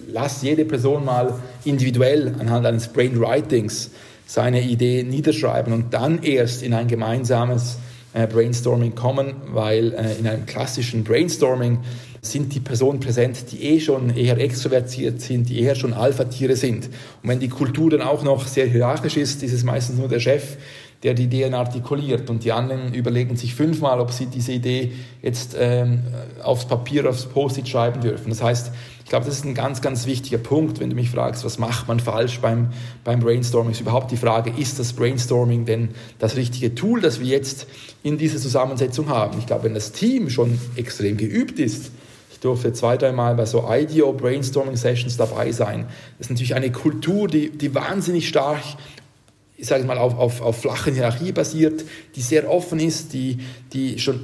lass 0.08 0.42
jede 0.42 0.66
Person 0.66 1.04
mal 1.06 1.34
individuell 1.66 2.34
anhand 2.40 2.66
eines 2.66 2.88
Brainwritings 2.88 3.92
seine 4.26 4.62
Idee 4.62 5.04
niederschreiben 5.04 5.74
und 5.74 5.94
dann 5.94 6.24
erst 6.24 6.64
in 6.64 6.74
ein 6.74 6.88
gemeinsames 6.88 7.78
äh, 8.16 8.28
Brainstorming 8.28 8.96
kommen, 8.96 9.36
weil 9.52 9.94
äh, 9.94 10.16
in 10.18 10.26
einem 10.26 10.46
klassischen 10.46 11.04
Brainstorming 11.04 11.80
sind 12.22 12.56
die 12.56 12.60
Personen 12.60 13.00
präsent, 13.00 13.52
die 13.52 13.62
eh 13.64 13.80
schon 13.80 14.16
eher 14.16 14.40
extrovertiert 14.40 15.22
sind, 15.22 15.50
die 15.50 15.60
eher 15.60 15.76
schon 15.76 15.94
Alpha-Tiere 15.94 16.56
sind. 16.56 16.86
Und 17.22 17.30
wenn 17.30 17.40
die 17.40 17.50
Kultur 17.50 17.90
dann 17.92 18.02
auch 18.02 18.24
noch 18.24 18.48
sehr 18.48 18.66
hierarchisch 18.66 19.18
ist, 19.18 19.44
ist 19.44 19.54
es 19.54 19.64
meistens 19.64 20.00
nur 20.00 20.08
der 20.08 20.20
Chef, 20.20 20.58
der 21.04 21.14
die 21.14 21.26
Ideen 21.26 21.54
artikuliert 21.54 22.30
und 22.30 22.44
die 22.44 22.52
anderen 22.52 22.94
überlegen 22.94 23.36
sich 23.36 23.54
fünfmal, 23.54 24.00
ob 24.00 24.12
sie 24.12 24.26
diese 24.28 24.54
Idee 24.54 24.94
jetzt 25.22 25.56
ähm, 25.60 26.00
aufs 26.42 26.66
Papier, 26.66 27.08
aufs 27.08 27.26
Post-it 27.26 27.68
schreiben 27.68 28.02
dürfen. 28.02 28.30
Das 28.30 28.42
heißt, 28.42 28.72
ich 29.06 29.10
glaube, 29.10 29.28
das 29.28 29.36
ist 29.36 29.46
ein 29.46 29.54
ganz, 29.54 29.84
ganz 29.84 30.08
wichtiger 30.08 30.40
Punkt, 30.40 30.80
wenn 30.80 30.90
du 30.90 30.96
mich 30.96 31.12
fragst, 31.12 31.46
was 31.46 31.60
macht 31.60 31.88
man 31.88 32.00
falsch 32.00 32.40
beim, 32.40 32.70
beim 33.04 33.20
Brainstorming, 33.20 33.72
ist 33.72 33.80
überhaupt 33.80 34.10
die 34.10 34.18
Frage, 34.18 34.52
ist 34.60 34.80
das 34.80 34.94
Brainstorming 34.94 35.66
denn 35.66 35.90
das 36.18 36.36
richtige 36.36 36.74
Tool, 36.74 37.02
das 37.02 37.20
wir 37.20 37.28
jetzt 37.28 37.68
in 38.02 38.18
dieser 38.18 38.40
Zusammensetzung 38.40 39.08
haben? 39.10 39.38
Ich 39.38 39.46
glaube, 39.46 39.66
wenn 39.66 39.76
das 39.76 39.92
Team 39.92 40.32
schon 40.32 40.60
extrem 40.76 41.18
geübt 41.18 41.60
ist, 41.60 41.92
ich 42.32 42.40
durfte 42.40 42.74
zwei, 42.74 42.98
dreimal 42.98 43.36
bei 43.36 43.46
so 43.46 43.64
IDEO 43.70 44.12
Brainstorming 44.12 44.76
Sessions 44.76 45.18
dabei 45.18 45.52
sein. 45.52 45.86
Das 46.18 46.26
ist 46.26 46.32
natürlich 46.32 46.56
eine 46.56 46.72
Kultur, 46.72 47.28
die, 47.28 47.52
die 47.52 47.76
wahnsinnig 47.76 48.28
stark 48.28 48.64
ich 49.58 49.68
sage 49.68 49.86
mal, 49.86 49.98
auf, 49.98 50.18
auf, 50.18 50.42
auf 50.42 50.62
flachen 50.62 50.94
Hierarchie 50.94 51.32
basiert, 51.32 51.86
die 52.16 52.22
sehr 52.22 52.52
offen 52.52 52.80
ist, 52.80 53.14
die, 53.14 53.38
die 53.72 54.00
schon 54.00 54.20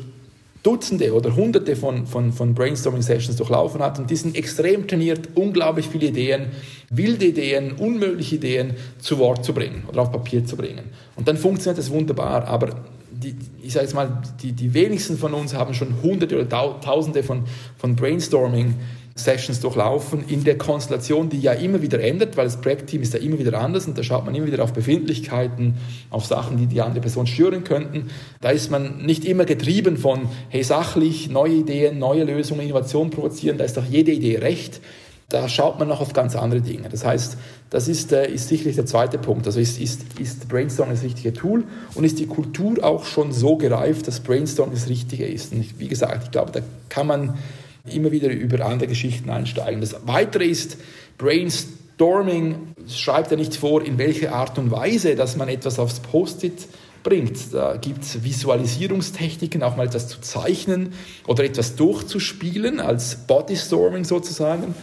Dutzende 0.64 1.14
oder 1.14 1.36
Hunderte 1.36 1.76
von, 1.76 2.06
von, 2.06 2.32
von 2.32 2.54
Brainstorming-Sessions 2.54 3.36
durchlaufen 3.36 3.82
hat 3.82 3.98
und 3.98 4.10
die 4.10 4.16
sind 4.16 4.36
extrem 4.36 4.88
trainiert, 4.88 5.30
unglaublich 5.34 5.88
viele 5.88 6.08
Ideen, 6.08 6.48
wilde 6.90 7.26
Ideen, 7.26 7.74
unmögliche 7.74 8.36
Ideen 8.36 8.76
zu 9.00 9.18
Wort 9.18 9.44
zu 9.44 9.54
bringen 9.54 9.84
oder 9.88 10.02
auf 10.02 10.12
Papier 10.12 10.46
zu 10.46 10.56
bringen. 10.56 10.84
Und 11.16 11.28
dann 11.28 11.38
funktioniert 11.38 11.80
das 11.80 11.90
wunderbar, 11.90 12.46
aber 12.46 12.76
die, 13.12 13.36
ich 13.62 13.74
sage 13.74 13.86
jetzt 13.86 13.96
mal, 13.96 14.22
die, 14.42 14.52
die 14.52 14.74
wenigsten 14.74 15.18
von 15.18 15.34
uns 15.34 15.54
haben 15.54 15.74
schon 15.74 16.02
Hunderte 16.02 16.40
oder 16.40 16.80
Tausende 16.82 17.24
von, 17.24 17.44
von 17.78 17.96
Brainstorming 17.96 18.76
Sessions 19.16 19.60
durchlaufen 19.60 20.24
in 20.28 20.44
der 20.44 20.58
Konstellation, 20.58 21.30
die 21.30 21.40
ja 21.40 21.52
immer 21.52 21.82
wieder 21.82 22.00
ändert, 22.02 22.38
weil 22.38 22.46
das 22.46 22.62
Projektteam 22.62 23.02
ist 23.02 23.14
ja 23.14 23.20
immer 23.20 23.38
wieder 23.40 23.60
anders 23.60 23.86
und 23.86 23.98
da 23.98 24.04
schaut 24.04 24.26
man 24.26 24.34
immer 24.36 24.48
wieder 24.48 24.64
auf 24.64 24.74
Befindlichkeiten, 24.74 25.76
auf 26.10 26.26
Sachen, 26.26 26.58
die 26.58 26.68
die 26.68 26.82
andere 26.82 27.02
Person 27.02 27.28
stören 27.28 27.64
könnten. 27.64 28.10
Da 28.40 28.50
ist 28.50 28.72
man 28.72 29.06
nicht 29.06 29.26
immer 29.26 29.46
getrieben 29.46 29.98
von, 29.98 30.30
hey, 30.50 30.64
sachlich, 30.64 31.30
neue 31.30 31.56
Ideen, 31.56 32.00
neue 32.00 32.24
Lösungen, 32.24 32.62
Innovation 32.62 33.10
provozieren, 33.10 33.58
da 33.58 33.66
ist 33.66 33.78
doch 33.78 33.86
jede 33.86 34.12
Idee 34.12 34.38
recht. 34.40 34.82
Da 35.28 35.48
schaut 35.48 35.80
man 35.80 35.88
noch 35.88 36.02
auf 36.02 36.12
ganz 36.12 36.36
andere 36.36 36.60
Dinge. 36.60 36.90
Das 36.90 37.06
heißt, 37.06 37.38
das 37.70 37.88
ist, 37.88 38.12
äh, 38.12 38.30
ist 38.30 38.50
sicherlich 38.50 38.76
der 38.76 38.86
zweite 38.86 39.18
Punkt. 39.18 39.48
Also 39.48 39.62
ist, 39.62 39.80
ist, 39.80 40.02
ist 40.20 40.50
Brainstorming 40.50 40.94
das 40.94 41.06
richtige 41.06 41.32
Tool 41.32 41.64
und 41.96 42.04
ist 42.04 42.20
die 42.20 42.28
Kultur 42.28 42.84
auch 42.84 43.06
schon 43.06 43.32
so 43.32 43.56
gereift, 43.56 44.10
dass 44.10 44.20
Brainstorming 44.20 44.76
das 44.76 44.90
Richtige 44.90 45.26
ist. 45.26 45.54
Und 45.54 45.80
wie 45.80 45.88
gesagt, 45.88 46.26
ich 46.26 46.32
glaube, 46.32 46.52
da 46.52 46.60
kann 46.90 47.08
man 47.08 47.38
immer 47.86 48.12
wieder 48.12 48.30
über 48.30 48.66
andere 48.66 48.88
Geschichten 48.88 49.30
einsteigen. 49.30 49.82
Das 49.82 49.96
Weitere 50.06 50.46
ist, 50.46 50.78
Brainstorming 51.18 52.76
schreibt 52.88 53.32
ja 53.32 53.38
nicht 53.38 53.56
vor, 53.56 53.84
in 53.84 53.98
welcher 53.98 54.34
Art 54.34 54.58
und 54.58 54.72
Weise, 54.72 55.16
dass 55.16 55.36
man 55.36 55.50
etwas 55.50 55.80
aufs 55.80 56.00
Post-it 56.00 56.68
bringt. 57.04 57.54
Da 57.54 57.78
gibt 57.78 58.04
es 58.04 58.24
Visualisierungstechniken, 58.24 59.64
auch 59.64 59.76
mal 59.76 59.88
etwas 59.88 60.08
zu 60.08 60.22
zeichnen 60.22 60.94
oder 61.28 61.44
etwas 61.44 61.76
durchzuspielen, 61.76 62.80
als 62.80 63.16
Bodystorming 63.28 64.04
sozusagen. 64.04 64.76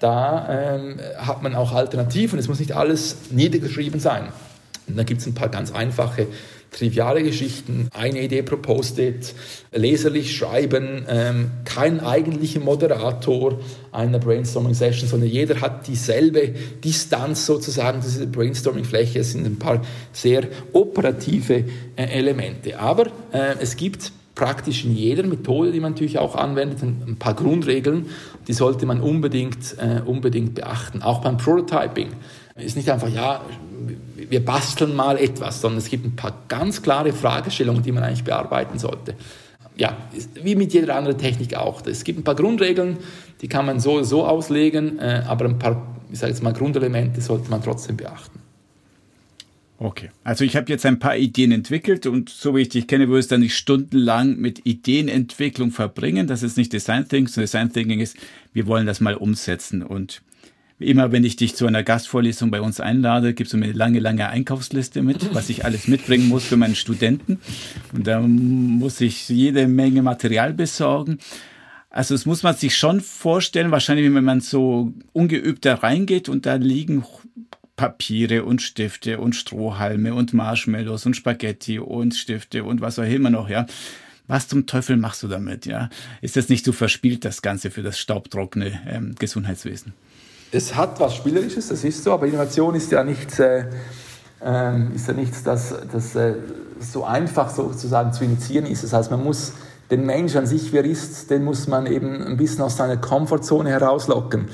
Da 0.00 0.48
ähm, 0.76 0.98
hat 1.18 1.42
man 1.42 1.54
auch 1.54 1.72
Alternativen. 1.72 2.38
Es 2.38 2.48
muss 2.48 2.58
nicht 2.58 2.72
alles 2.72 3.16
niedergeschrieben 3.30 4.00
sein. 4.00 4.28
Und 4.88 4.96
da 4.96 5.04
gibt 5.04 5.20
es 5.20 5.26
ein 5.26 5.34
paar 5.34 5.50
ganz 5.50 5.72
einfache 5.72 6.26
triviale 6.70 7.22
Geschichten, 7.22 7.88
eine 7.92 8.22
Idee 8.22 8.42
pro 8.42 8.56
Post-it, 8.56 9.34
leserlich 9.72 10.36
schreiben, 10.36 11.04
ähm, 11.08 11.50
kein 11.64 12.00
eigentlicher 12.00 12.60
Moderator 12.60 13.58
einer 13.92 14.18
Brainstorming-Session, 14.18 15.08
sondern 15.08 15.28
jeder 15.28 15.60
hat 15.60 15.86
dieselbe 15.86 16.54
Distanz 16.82 17.46
sozusagen, 17.46 18.00
diese 18.00 18.26
Brainstorming-Fläche. 18.26 19.20
Es 19.20 19.32
sind 19.32 19.46
ein 19.46 19.58
paar 19.58 19.82
sehr 20.12 20.44
operative 20.72 21.64
äh, 21.96 22.04
Elemente. 22.04 22.78
Aber 22.78 23.06
äh, 23.32 23.56
es 23.60 23.76
gibt 23.76 24.12
praktisch 24.34 24.84
in 24.84 24.96
jeder 24.96 25.24
Methode, 25.24 25.70
die 25.70 25.80
man 25.80 25.92
natürlich 25.92 26.18
auch 26.18 26.34
anwendet, 26.34 26.82
ein, 26.82 27.16
paar 27.18 27.34
Grundregeln, 27.34 28.06
die 28.48 28.54
sollte 28.54 28.86
man 28.86 29.00
unbedingt, 29.00 29.76
äh, 29.78 30.00
unbedingt 30.04 30.54
beachten. 30.54 31.02
Auch 31.02 31.20
beim 31.20 31.36
Prototyping 31.36 32.08
ist 32.56 32.76
nicht 32.76 32.90
einfach, 32.90 33.10
ja, 33.10 33.44
wir 34.28 34.44
basteln 34.44 34.94
mal 34.94 35.18
etwas, 35.18 35.60
sondern 35.60 35.78
es 35.78 35.88
gibt 35.88 36.04
ein 36.04 36.16
paar 36.16 36.34
ganz 36.48 36.82
klare 36.82 37.12
Fragestellungen, 37.12 37.82
die 37.82 37.92
man 37.92 38.02
eigentlich 38.02 38.24
bearbeiten 38.24 38.78
sollte. 38.78 39.14
ja, 39.76 39.96
wie 40.42 40.56
mit 40.56 40.72
jeder 40.74 40.96
anderen 40.96 41.16
Technik 41.16 41.54
auch. 41.54 41.84
Es 41.86 42.04
gibt 42.04 42.18
ein 42.18 42.24
paar 42.24 42.34
Grundregeln, 42.34 42.98
die 43.40 43.48
kann 43.48 43.64
man 43.64 43.80
so 43.80 44.02
so 44.02 44.26
auslegen, 44.26 44.98
äh, 44.98 45.22
aber 45.26 45.46
ein 45.46 45.58
paar, 45.58 45.96
ich 46.12 46.18
sage 46.18 46.32
jetzt 46.32 46.42
mal, 46.42 46.52
Grundelemente 46.52 47.20
sollte 47.20 47.50
man 47.50 47.62
trotzdem 47.62 47.96
beachten. 47.96 48.40
Okay, 49.82 50.10
also 50.24 50.44
ich 50.44 50.56
habe 50.56 50.70
jetzt 50.70 50.84
ein 50.84 50.98
paar 50.98 51.16
Ideen 51.16 51.52
entwickelt 51.52 52.04
und 52.04 52.28
so 52.28 52.54
wie 52.54 52.60
ich 52.60 52.68
dich 52.68 52.86
kenne, 52.86 53.08
würdest 53.08 53.30
du 53.30 53.36
dann 53.36 53.40
nicht 53.40 53.56
stundenlang 53.56 54.36
mit 54.36 54.66
Ideenentwicklung 54.66 55.70
verbringen. 55.70 56.26
Das 56.26 56.42
ist 56.42 56.58
nicht 56.58 56.74
Design 56.74 57.08
Thinking. 57.08 57.34
Design 57.34 57.72
Thinking 57.72 58.00
ist, 58.00 58.18
wir 58.52 58.66
wollen 58.66 58.86
das 58.86 59.00
mal 59.00 59.14
umsetzen 59.14 59.82
und 59.82 60.20
immer 60.80 61.12
wenn 61.12 61.24
ich 61.24 61.36
dich 61.36 61.54
zu 61.54 61.66
einer 61.66 61.82
Gastvorlesung 61.82 62.50
bei 62.50 62.60
uns 62.60 62.80
einlade, 62.80 63.34
gibst 63.34 63.52
du 63.52 63.58
mir 63.58 63.66
eine 63.66 63.74
lange, 63.74 64.00
lange 64.00 64.28
Einkaufsliste 64.28 65.02
mit, 65.02 65.34
was 65.34 65.50
ich 65.50 65.64
alles 65.64 65.86
mitbringen 65.86 66.28
muss 66.28 66.44
für 66.44 66.56
meinen 66.56 66.74
Studenten. 66.74 67.38
Und 67.92 68.06
da 68.06 68.20
muss 68.20 69.00
ich 69.00 69.28
jede 69.28 69.68
Menge 69.68 70.02
Material 70.02 70.54
besorgen. 70.54 71.18
Also 71.90 72.14
es 72.14 72.24
muss 72.24 72.42
man 72.42 72.54
sich 72.54 72.76
schon 72.76 73.00
vorstellen, 73.00 73.70
wahrscheinlich 73.70 74.12
wenn 74.12 74.24
man 74.24 74.40
so 74.40 74.94
ungeübt 75.12 75.64
da 75.64 75.74
reingeht 75.74 76.28
und 76.28 76.46
da 76.46 76.54
liegen 76.54 77.04
Papiere 77.76 78.44
und 78.44 78.62
Stifte 78.62 79.18
und 79.18 79.34
Strohhalme 79.34 80.14
und 80.14 80.32
Marshmallows 80.32 81.06
und 81.06 81.14
Spaghetti 81.14 81.78
und 81.78 82.14
Stifte 82.14 82.64
und 82.64 82.80
was 82.80 82.98
auch 82.98 83.04
immer 83.04 83.30
noch, 83.30 83.48
ja. 83.48 83.66
Was 84.28 84.46
zum 84.46 84.66
Teufel 84.66 84.96
machst 84.96 85.24
du 85.24 85.28
damit, 85.28 85.66
ja? 85.66 85.88
Ist 86.20 86.36
das 86.36 86.48
nicht 86.48 86.64
so 86.64 86.72
verspielt, 86.72 87.24
das 87.24 87.42
Ganze 87.42 87.72
für 87.72 87.82
das 87.82 87.98
staubtrockene 87.98 88.80
ähm, 88.86 89.16
Gesundheitswesen? 89.18 89.92
Es 90.52 90.74
hat 90.74 90.98
was 91.00 91.14
Spielerisches, 91.14 91.68
das 91.68 91.84
ist 91.84 92.02
so, 92.02 92.12
aber 92.12 92.26
Innovation 92.26 92.74
ist 92.74 92.90
ja 92.90 93.04
nichts, 93.04 93.38
äh, 93.38 93.64
äh, 94.44 94.94
ist 94.94 95.08
ja 95.08 95.14
nichts 95.14 95.42
das, 95.42 95.74
das 95.92 96.14
äh, 96.16 96.34
so 96.80 97.04
einfach 97.04 97.50
sozusagen 97.50 98.12
zu 98.12 98.24
initiieren 98.24 98.66
ist. 98.66 98.82
Das 98.82 98.92
heißt, 98.92 99.10
man 99.10 99.22
muss 99.22 99.52
den 99.90 100.06
Mensch 100.06 100.36
an 100.36 100.46
sich, 100.46 100.72
wer 100.72 100.84
ist, 100.84 101.30
den 101.30 101.44
muss 101.44 101.68
man 101.68 101.86
eben 101.86 102.22
ein 102.22 102.36
bisschen 102.36 102.62
aus 102.62 102.76
seiner 102.76 102.96
Komfortzone 102.96 103.70
herauslocken. 103.70 104.48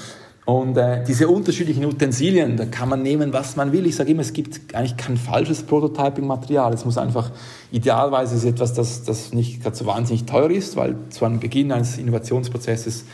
Und 0.44 0.76
äh, 0.76 1.02
diese 1.02 1.26
unterschiedlichen 1.26 1.84
Utensilien, 1.84 2.56
da 2.56 2.66
kann 2.66 2.88
man 2.88 3.02
nehmen, 3.02 3.32
was 3.32 3.56
man 3.56 3.72
will. 3.72 3.84
Ich 3.84 3.96
sage 3.96 4.12
immer, 4.12 4.22
es 4.22 4.32
gibt 4.32 4.74
eigentlich 4.76 4.96
kein 4.96 5.16
falsches 5.16 5.64
Prototyping-Material. 5.64 6.72
Es 6.72 6.84
muss 6.84 6.98
einfach, 6.98 7.32
idealerweise 7.72 8.36
ist 8.36 8.44
etwas, 8.44 8.72
das, 8.72 9.02
das 9.02 9.32
nicht 9.32 9.62
gerade 9.62 9.74
so 9.74 9.86
wahnsinnig 9.86 10.24
teuer 10.24 10.50
ist, 10.50 10.76
weil 10.76 10.94
zu 11.10 11.24
einem 11.24 11.40
Beginn 11.40 11.72
eines 11.72 11.98
Innovationsprozesses 11.98 13.06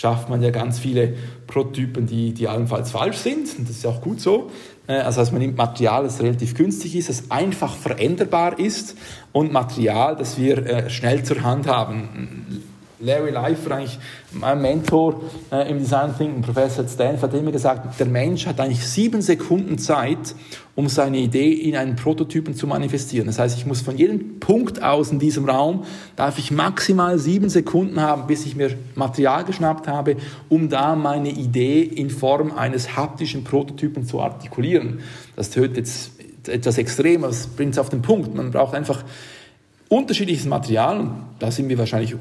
schafft 0.00 0.30
man 0.30 0.40
ja 0.40 0.48
ganz 0.48 0.78
viele 0.78 1.12
Prototypen, 1.46 2.06
die, 2.06 2.32
die 2.32 2.48
allenfalls 2.48 2.90
falsch 2.90 3.18
sind. 3.18 3.58
Und 3.58 3.68
das 3.68 3.76
ist 3.76 3.86
auch 3.86 4.00
gut 4.00 4.18
so. 4.18 4.50
Äh, 4.86 4.94
also 4.94 5.20
heißt, 5.20 5.30
man 5.32 5.42
nimmt 5.42 5.58
Material, 5.58 6.04
das 6.04 6.22
relativ 6.22 6.54
günstig 6.54 6.96
ist, 6.96 7.10
das 7.10 7.30
einfach 7.30 7.74
veränderbar 7.74 8.58
ist 8.58 8.96
und 9.32 9.52
Material, 9.52 10.16
das 10.16 10.38
wir 10.38 10.66
äh, 10.66 10.88
schnell 10.88 11.22
zur 11.22 11.42
Hand 11.42 11.66
haben. 11.66 12.62
Larry 13.00 13.30
Leifer, 13.30 13.72
eigentlich 13.72 13.98
mein 14.32 14.60
Mentor 14.60 15.22
äh, 15.50 15.70
im 15.70 15.78
Design 15.78 16.14
Thinking, 16.16 16.42
Professor 16.42 16.86
Stanford, 16.86 17.32
hat 17.32 17.38
immer 17.38 17.52
gesagt, 17.52 17.98
der 17.98 18.06
Mensch 18.06 18.46
hat 18.46 18.60
eigentlich 18.60 18.86
sieben 18.86 19.22
Sekunden 19.22 19.78
Zeit, 19.78 20.34
um 20.74 20.88
seine 20.88 21.18
Idee 21.18 21.52
in 21.52 21.76
einen 21.76 21.96
Prototypen 21.96 22.54
zu 22.54 22.66
manifestieren. 22.66 23.26
Das 23.26 23.38
heißt, 23.38 23.56
ich 23.56 23.66
muss 23.66 23.80
von 23.80 23.96
jedem 23.96 24.38
Punkt 24.38 24.82
aus 24.82 25.10
in 25.10 25.18
diesem 25.18 25.48
Raum, 25.48 25.84
darf 26.16 26.38
ich 26.38 26.50
maximal 26.50 27.18
sieben 27.18 27.48
Sekunden 27.48 28.00
haben, 28.00 28.26
bis 28.26 28.44
ich 28.44 28.54
mir 28.54 28.76
Material 28.94 29.44
geschnappt 29.44 29.88
habe, 29.88 30.16
um 30.48 30.68
da 30.68 30.94
meine 30.94 31.30
Idee 31.30 31.82
in 31.82 32.10
Form 32.10 32.52
eines 32.52 32.96
haptischen 32.96 33.44
Prototypen 33.44 34.04
zu 34.04 34.20
artikulieren. 34.20 35.00
Das 35.36 35.50
tötet 35.50 35.78
jetzt 35.78 36.12
etwas 36.48 36.78
extrem, 36.78 37.24
aber 37.24 37.32
es 37.32 37.46
bringt 37.46 37.72
es 37.72 37.78
auf 37.78 37.88
den 37.88 38.02
Punkt. 38.02 38.34
Man 38.34 38.50
braucht 38.50 38.74
einfach 38.74 39.04
unterschiedliches 39.88 40.46
Material 40.46 41.00
und 41.00 41.10
da 41.38 41.50
sind 41.50 41.68
wir 41.68 41.78
wahrscheinlich 41.78 42.14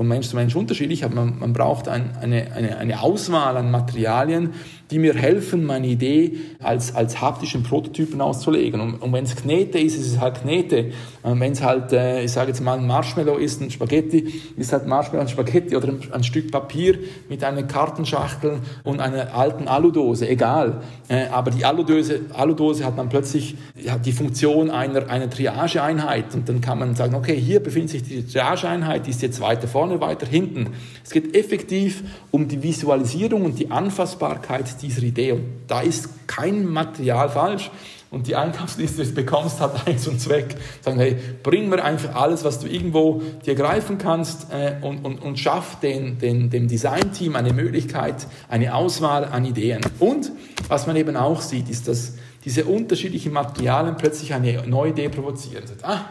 von 0.00 0.08
Mensch 0.08 0.28
zu 0.28 0.36
Mensch 0.36 0.56
unterschiedlich, 0.56 1.04
aber 1.04 1.14
man, 1.14 1.38
man 1.38 1.52
braucht 1.52 1.86
ein, 1.86 2.16
eine, 2.22 2.52
eine, 2.52 2.78
eine 2.78 3.02
Auswahl 3.02 3.58
an 3.58 3.70
Materialien, 3.70 4.54
die 4.90 4.98
mir 4.98 5.14
helfen, 5.14 5.64
meine 5.64 5.86
Idee 5.86 6.38
als, 6.62 6.94
als 6.94 7.20
haptischen 7.20 7.62
Prototypen 7.62 8.20
auszulegen. 8.20 8.80
Und, 8.80 8.94
und 8.94 9.12
wenn 9.12 9.24
es 9.24 9.36
Knete 9.36 9.78
ist, 9.78 9.96
ist 9.96 10.06
es 10.06 10.20
halt 10.20 10.42
Knete. 10.42 10.92
wenn 11.22 11.52
es 11.52 11.62
halt, 11.62 11.92
äh, 11.92 12.24
ich 12.24 12.32
sage 12.32 12.48
jetzt 12.48 12.60
mal, 12.60 12.78
ein 12.78 12.86
Marshmallow 12.86 13.36
ist, 13.36 13.60
ein 13.60 13.70
Spaghetti, 13.70 14.40
ist 14.56 14.72
halt 14.72 14.86
Marshmallow 14.86 15.22
ein 15.22 15.28
Spaghetti 15.28 15.76
oder 15.76 15.88
ein, 15.88 16.00
ein 16.12 16.24
Stück 16.24 16.50
Papier 16.50 16.98
mit 17.28 17.44
einer 17.44 17.62
Kartenschachtel 17.62 18.60
und 18.84 19.00
einer 19.00 19.34
alten 19.34 19.68
Aludose, 19.68 20.28
egal. 20.28 20.82
Äh, 21.08 21.26
aber 21.28 21.50
die 21.50 21.64
Aludose, 21.64 22.20
Aludose 22.32 22.84
hat 22.84 22.98
dann 22.98 23.08
plötzlich 23.08 23.56
hat 23.88 24.04
die 24.06 24.12
Funktion 24.12 24.70
einer, 24.70 25.08
einer 25.08 25.30
Triageeinheit 25.30 26.34
und 26.34 26.48
dann 26.48 26.60
kann 26.60 26.78
man 26.78 26.94
sagen, 26.94 27.14
okay, 27.14 27.36
hier 27.36 27.60
befindet 27.60 27.90
sich 27.90 28.02
die 28.02 28.26
Triageeinheit, 28.26 29.06
die 29.06 29.10
ist 29.10 29.22
jetzt 29.22 29.40
weiter 29.40 29.68
vorne, 29.68 30.00
weiter 30.00 30.26
hinten. 30.26 30.70
Es 31.04 31.10
geht 31.10 31.36
effektiv 31.36 32.02
um 32.30 32.48
die 32.48 32.62
Visualisierung 32.62 33.44
und 33.44 33.58
die 33.58 33.70
Anfassbarkeit 33.70 34.79
dieser 34.82 35.02
Idee. 35.02 35.32
Und 35.32 35.44
da 35.66 35.80
ist 35.80 36.26
kein 36.26 36.66
Material 36.66 37.28
falsch. 37.28 37.70
Und 38.10 38.26
die 38.26 38.34
Einkaufsliste, 38.34 39.02
die 39.02 39.10
du 39.10 39.14
bekommst, 39.14 39.60
hat 39.60 39.86
eins 39.86 40.08
und 40.08 40.20
Zweck. 40.20 40.56
Sagen, 40.80 40.98
hey, 40.98 41.16
bring 41.42 41.68
mir 41.68 41.82
einfach 41.82 42.14
alles, 42.16 42.42
was 42.42 42.58
du 42.58 42.66
irgendwo 42.66 43.22
dir 43.46 43.54
greifen 43.54 43.98
kannst 43.98 44.48
äh, 44.52 44.76
und, 44.82 45.04
und, 45.04 45.22
und 45.22 45.38
schaff 45.38 45.78
den, 45.80 46.18
den, 46.18 46.50
dem 46.50 46.66
Designteam 46.66 47.36
eine 47.36 47.52
Möglichkeit, 47.52 48.26
eine 48.48 48.74
Auswahl 48.74 49.24
an 49.24 49.44
Ideen. 49.44 49.80
Und 50.00 50.32
was 50.68 50.88
man 50.88 50.96
eben 50.96 51.16
auch 51.16 51.40
sieht, 51.40 51.70
ist, 51.70 51.86
dass 51.86 52.14
diese 52.44 52.64
unterschiedlichen 52.64 53.32
Materialien 53.32 53.96
plötzlich 53.96 54.34
eine 54.34 54.66
neue 54.66 54.90
Idee 54.90 55.08
provozieren. 55.08 55.66
Sagt, 55.66 55.84
ah, 55.84 56.06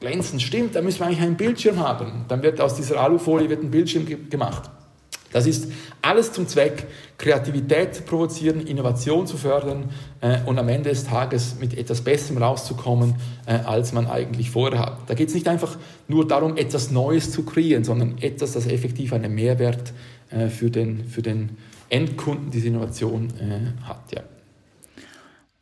glänzend 0.00 0.40
stimmt, 0.40 0.74
da 0.74 0.80
müssen 0.80 1.00
wir 1.00 1.06
eigentlich 1.06 1.20
einen 1.20 1.36
Bildschirm 1.36 1.80
haben. 1.80 2.24
Dann 2.28 2.42
wird 2.42 2.60
aus 2.62 2.76
dieser 2.76 3.00
Alufolie 3.00 3.50
wird 3.50 3.62
ein 3.62 3.70
Bildschirm 3.70 4.06
ge 4.06 4.16
gemacht. 4.30 4.70
Das 5.32 5.46
ist 5.46 5.70
alles 6.02 6.32
zum 6.32 6.46
Zweck, 6.46 6.86
Kreativität 7.18 7.94
zu 7.94 8.02
provozieren, 8.02 8.66
Innovation 8.66 9.26
zu 9.26 9.36
fördern 9.36 9.90
äh, 10.20 10.38
und 10.46 10.58
am 10.58 10.68
Ende 10.68 10.90
des 10.90 11.04
Tages 11.04 11.56
mit 11.60 11.76
etwas 11.76 12.02
Besserem 12.02 12.42
rauszukommen, 12.42 13.14
äh, 13.46 13.52
als 13.52 13.92
man 13.92 14.06
eigentlich 14.06 14.50
vorher 14.50 14.80
hat. 14.80 14.98
Da 15.08 15.14
geht 15.14 15.28
es 15.28 15.34
nicht 15.34 15.48
einfach 15.48 15.76
nur 16.08 16.26
darum, 16.26 16.56
etwas 16.56 16.90
Neues 16.90 17.32
zu 17.32 17.44
kreieren, 17.44 17.84
sondern 17.84 18.18
etwas, 18.18 18.52
das 18.52 18.66
effektiv 18.66 19.12
einen 19.12 19.34
Mehrwert 19.34 19.92
äh, 20.30 20.48
für, 20.48 20.70
den, 20.70 21.04
für 21.04 21.22
den 21.22 21.56
Endkunden 21.88 22.50
diese 22.50 22.68
Innovation 22.68 23.28
äh, 23.40 23.84
hat. 23.86 24.12
Ja. 24.14 24.22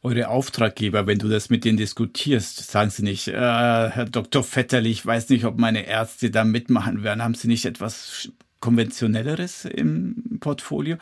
Eure 0.02 0.28
Auftraggeber, 0.28 1.06
wenn 1.06 1.18
du 1.18 1.28
das 1.28 1.48
mit 1.48 1.64
denen 1.64 1.78
diskutierst, 1.78 2.70
sagen 2.70 2.90
sie 2.90 3.02
nicht, 3.02 3.28
äh, 3.28 3.32
Herr 3.32 4.04
Dr. 4.04 4.42
Vetterli, 4.42 4.90
ich 4.90 5.04
weiß 5.04 5.30
nicht, 5.30 5.46
ob 5.46 5.58
meine 5.58 5.86
Ärzte 5.86 6.30
da 6.30 6.44
mitmachen 6.44 7.02
werden. 7.02 7.22
Haben 7.22 7.34
sie 7.34 7.48
nicht 7.48 7.64
etwas 7.64 8.28
konventionelleres 8.64 9.66
im 9.66 10.38
Portfolio? 10.40 10.96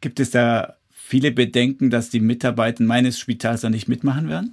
Gibt 0.00 0.18
es 0.18 0.32
da 0.32 0.74
viele 0.90 1.30
Bedenken, 1.30 1.88
dass 1.88 2.10
die 2.10 2.18
Mitarbeiter 2.18 2.82
meines 2.82 3.20
Spitals 3.20 3.60
da 3.60 3.70
nicht 3.70 3.86
mitmachen 3.86 4.28
werden? 4.28 4.52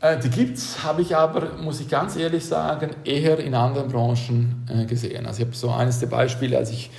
Äh, 0.00 0.18
die 0.18 0.28
gibt 0.28 0.58
es, 0.58 0.82
habe 0.82 1.02
ich 1.02 1.14
aber, 1.14 1.56
muss 1.62 1.80
ich 1.80 1.88
ganz 1.88 2.16
ehrlich 2.16 2.44
sagen, 2.44 2.90
eher 3.04 3.38
in 3.38 3.54
anderen 3.54 3.88
Branchen 3.88 4.66
äh, 4.68 4.86
gesehen. 4.86 5.24
Also 5.24 5.42
ich 5.42 5.46
habe 5.46 5.56
so 5.56 5.70
eines 5.70 6.00
der 6.00 6.08
Beispiele, 6.08 6.58
als 6.58 6.70
ich 6.70 6.90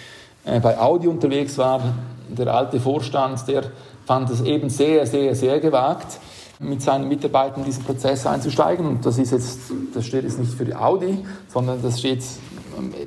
äh, 0.45 0.61
bei 0.61 0.80
Audi 0.80 1.07
unterwegs 1.07 1.57
war, 1.57 1.93
der 2.30 2.47
alte 2.47 2.80
Vorstand, 2.80 3.45
der 3.49 3.64
fand 4.05 4.30
es 4.30 4.41
eben 4.41 4.70
sehr, 4.70 5.05
sehr, 5.05 5.36
sehr 5.36 5.59
gewagt, 5.59 6.20
mit 6.59 6.82
seinen 6.82 7.09
Mitarbeitern 7.09 7.59
in 7.59 7.66
diesen 7.66 7.84
Prozess 7.84 8.26
einzusteigen. 8.26 8.86
Und 8.86 9.05
das 9.05 9.18
ist 9.18 9.32
jetzt, 9.32 9.59
das 9.93 10.05
steht 10.05 10.24
jetzt 10.24 10.39
nicht 10.39 10.53
für 10.53 10.80
Audi, 10.80 11.18
sondern 11.49 11.82
das 11.82 11.99
steht 11.99 12.24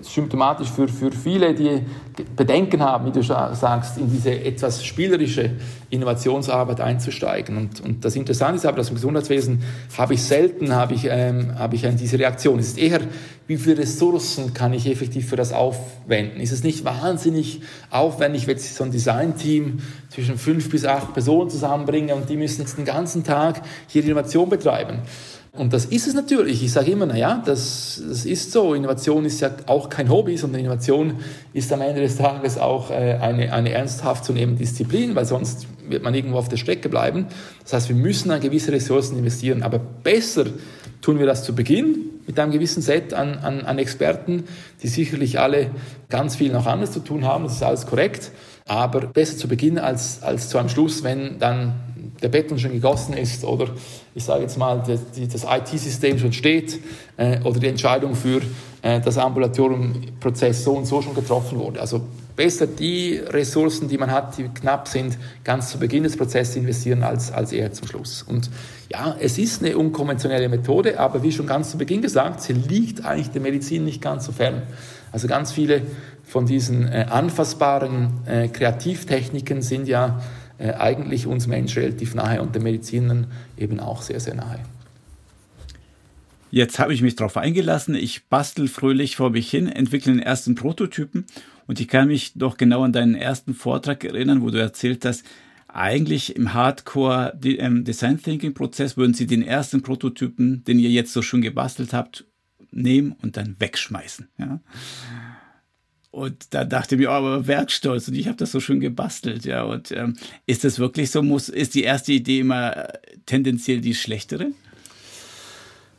symptomatisch 0.03 0.69
für, 0.69 0.89
für 0.89 1.13
viele, 1.13 1.55
die 1.55 1.83
Bedenken 2.37 2.83
haben, 2.83 3.07
wie 3.07 3.13
du 3.13 3.23
sagst, 3.23 3.99
in 3.99 4.11
diese 4.11 4.31
etwas 4.31 4.85
spielerische 4.85 5.51
Innovationsarbeit 5.91 6.81
einzusteigen. 6.81 7.57
Und, 7.57 7.81
und 7.81 8.05
das 8.05 8.17
Interessante 8.17 8.57
ist 8.57 8.67
aber, 8.67 8.79
dass 8.79 8.89
im 8.89 8.95
Gesundheitswesen 8.95 9.63
habe 9.97 10.15
ich 10.15 10.23
selten 10.23 10.75
habe 10.75 10.95
ich, 10.95 11.07
ähm, 11.09 11.59
habe 11.59 11.77
ich 11.77 11.87
diese 11.99 12.19
Reaktion. 12.19 12.59
Es 12.59 12.69
ist 12.69 12.79
eher, 12.79 13.01
wie 13.47 13.57
viele 13.57 13.79
Ressourcen 13.79 14.55
kann 14.55 14.73
ich 14.73 14.87
effektiv 14.91 15.29
für 15.29 15.37
das 15.37 15.53
aufwenden? 15.53 16.41
Ist 16.41 16.53
es 16.53 16.65
nicht 16.65 16.85
wahnsinnig 16.85 17.61
aufwendig, 17.91 18.47
wenn 18.47 18.57
ich 18.57 18.73
so 18.73 18.85
ein 18.85 18.91
Designteam 18.91 19.79
zwischen 20.09 20.39
fünf 20.39 20.71
bis 20.71 20.85
acht 20.85 21.13
Personen 21.13 21.51
zusammenbringe 21.51 22.15
und 22.15 22.29
die 22.29 22.37
müssen 22.37 22.63
jetzt 22.63 22.79
den 22.79 22.85
ganzen 22.85 23.25
Tag 23.25 23.63
hier 23.87 24.05
Innovation 24.05 24.49
betreiben? 24.49 25.01
Und 25.57 25.73
das 25.73 25.87
ist 25.87 26.07
es 26.07 26.15
natürlich. 26.15 26.63
Ich 26.63 26.73
sage 26.73 26.91
immer, 26.91 27.07
naja, 27.07 27.43
das, 27.45 28.03
das 28.07 28.25
ist 28.25 28.53
so. 28.53 28.75
Innovation 28.75 29.25
ist 29.25 29.41
ja 29.41 29.51
auch 29.67 29.89
kein 29.89 30.11
Hobby, 30.11 30.37
sondern 30.37 30.61
Innovation 30.61 31.15
ist 31.53 31.73
am 31.73 31.81
Ende 31.81 32.01
des 32.01 32.17
Tages 32.17 32.59
auch 32.59 32.91
äh, 32.91 33.19
eine, 33.21 33.53
eine 33.53 33.71
ernsthaft 33.71 34.25
zu 34.25 34.33
nehmende 34.33 34.61
Disziplin, 34.61 35.15
weil 35.15 35.25
sonst 35.25 35.67
wird 35.89 36.03
man 36.03 36.15
irgendwo 36.15 36.39
auf 36.39 36.49
der 36.49 36.57
Strecke 36.57 36.89
bleiben. 36.89 37.27
Das 37.63 37.73
heißt, 37.73 37.89
wir 37.89 37.97
müssen 37.97 38.31
an 38.31 38.41
gewisse 38.41 38.73
Ressourcen 38.73 39.19
investieren. 39.19 39.63
Aber 39.63 39.79
besser 39.79 40.47
tun 41.01 41.19
wir 41.19 41.27
das 41.27 41.45
zu 41.45 41.55
Beginn 41.55 42.11
mit 42.27 42.39
einem 42.39 42.53
gewissen 42.53 42.83
Set 42.83 43.15
an, 43.15 43.39
an, 43.39 43.61
an 43.65 43.79
Experten, 43.79 44.45
die 44.83 44.89
sicherlich 44.89 45.39
alle 45.39 45.71
ganz 46.09 46.37
viel 46.37 46.53
noch 46.53 46.67
anders 46.67 46.93
zu 46.93 47.01
tun 47.01 47.25
haben. 47.25 47.45
Das 47.45 47.55
ist 47.55 47.63
alles 47.63 47.87
korrekt. 47.87 48.33
Aber 48.67 49.01
besser 49.07 49.37
zu 49.37 49.49
Beginn 49.49 49.79
als, 49.79 50.23
als 50.23 50.49
zu 50.49 50.59
einem 50.59 50.69
Schluss, 50.69 51.05
wenn 51.05 51.39
dann 51.39 51.75
der 52.23 52.29
Beton 52.29 52.59
schon 52.59 52.73
gegossen 52.73 53.17
ist 53.17 53.45
oder 53.45 53.69
ich 54.17 54.25
sage 54.25 54.43
jetzt 54.43 54.57
mal, 54.57 54.83
das, 54.87 55.01
das 55.31 55.45
IT-System 55.45 56.19
schon 56.19 56.33
steht 56.33 56.81
äh, 57.19 57.39
oder 57.43 57.61
die 57.61 57.67
Entscheidung 57.67 58.15
für 58.15 58.41
äh, 58.81 58.99
das 58.99 59.19
Ambulatoriumprozess 59.19 60.65
so 60.65 60.73
und 60.73 60.87
so 60.87 61.03
schon 61.03 61.15
getroffen 61.15 61.59
wurde. 61.59 61.79
Also 61.79 62.01
besser 62.35 62.67
die 62.67 63.17
Ressourcen, 63.19 63.89
die 63.89 63.99
man 63.99 64.11
hat, 64.11 64.39
die 64.39 64.45
knapp 64.45 64.89
sind, 64.89 65.19
ganz 65.45 65.69
zu 65.71 65.79
Beginn 65.79 66.03
des 66.03 66.17
Prozesses 66.17 66.57
investieren 66.57 67.03
als, 67.03 67.31
als 67.31 67.53
eher 67.53 67.73
zum 67.73 67.89
Schluss. 67.89 68.23
Und 68.23 68.49
ja, 68.91 69.15
es 69.21 69.37
ist 69.37 69.63
eine 69.63 69.77
unkonventionelle 69.77 70.49
Methode, 70.49 70.99
aber 70.99 71.23
wie 71.23 71.31
schon 71.31 71.47
ganz 71.47 71.71
zu 71.71 71.77
Beginn 71.77 72.01
gesagt, 72.01 72.41
sie 72.41 72.55
liegt 72.55 73.05
eigentlich 73.05 73.33
der 73.33 73.43
Medizin 73.43 73.85
nicht 73.85 74.01
ganz 74.01 74.25
so 74.25 74.33
fern. 74.33 74.63
Also 75.13 75.29
ganz 75.29 75.53
viele 75.53 75.83
von 76.25 76.47
diesen 76.47 76.89
äh, 76.89 77.05
anfassbaren 77.11 78.13
äh, 78.25 78.49
Kreativtechniken 78.49 79.61
sind 79.61 79.89
ja 79.89 80.23
äh, 80.59 80.73
eigentlich 80.73 81.27
uns 81.27 81.47
Menschen 81.47 81.83
relativ 81.83 82.15
nahe 82.15 82.43
und 82.43 82.55
den 82.55 82.63
Medizinern 82.63 83.27
eben 83.57 83.81
auch 83.81 84.03
sehr, 84.03 84.21
sehr 84.21 84.35
nahe. 84.35 84.61
Jetzt 86.51 86.79
habe 86.79 86.95
ich 86.95 87.03
mich 87.03 87.17
darauf 87.17 87.37
eingelassen. 87.37 87.95
Ich 87.95 88.29
bastel 88.29 88.69
fröhlich 88.69 89.17
vor 89.17 89.31
mich 89.31 89.51
hin, 89.51 89.69
entwickle 89.69 90.13
den 90.13 90.23
ersten 90.23 90.55
Prototypen 90.55 91.27
und 91.67 91.81
ich 91.81 91.89
kann 91.89 92.09
mich 92.09 92.35
doch 92.35 92.57
genau 92.57 92.83
an 92.83 92.93
deinen 92.93 93.15
ersten 93.15 93.55
Vortrag 93.55 94.05
erinnern, 94.05 94.43
wo 94.43 94.51
du 94.51 94.59
erzählt 94.59 95.05
hast, 95.05 95.25
eigentlich 95.69 96.37
im 96.37 96.55
Hardcore 96.55 97.39
ähm, 97.45 97.85
Design 97.85 98.23
Thinking 98.23 98.55
Prozess 98.55 98.97
würden 98.97 99.13
Sie 99.13 99.27
den 99.27 99.43
ersten 99.43 99.83
Prototypen, 99.83 100.65
den 100.65 100.79
ihr 100.79 100.89
jetzt 100.89 101.13
so 101.13 101.21
schön 101.21 101.43
gebastelt 101.43 101.93
habt, 101.93 102.25
nehmen 102.71 103.13
und 103.21 103.37
dann 103.37 103.57
wegschmeißen. 103.59 104.29
Ja? 104.39 104.61
Und 106.17 106.55
da 106.55 106.65
dachte 106.65 106.95
ich 106.95 107.03
mir, 107.03 107.11
oh, 107.11 107.13
aber 107.13 107.47
Werkstolz 107.47 108.09
und 108.09 108.15
ich 108.15 108.27
habe 108.27 108.39
das 108.39 108.51
so 108.51 108.59
schön 108.59 108.81
gebastelt, 108.81 109.45
ja. 109.45 109.65
Und 109.65 109.93
ähm, 109.93 110.17
ist 110.47 110.65
das 110.65 110.79
wirklich 110.79 111.11
so? 111.11 111.23
Muss 111.23 111.51
ist 111.51 111.75
die 111.75 111.83
erste 111.83 112.13
Idee 112.13 112.41
immer 112.41 112.75
äh, 112.75 112.89
tendenziell 113.27 113.83
die 113.83 113.95
schlechtere? 113.95 114.47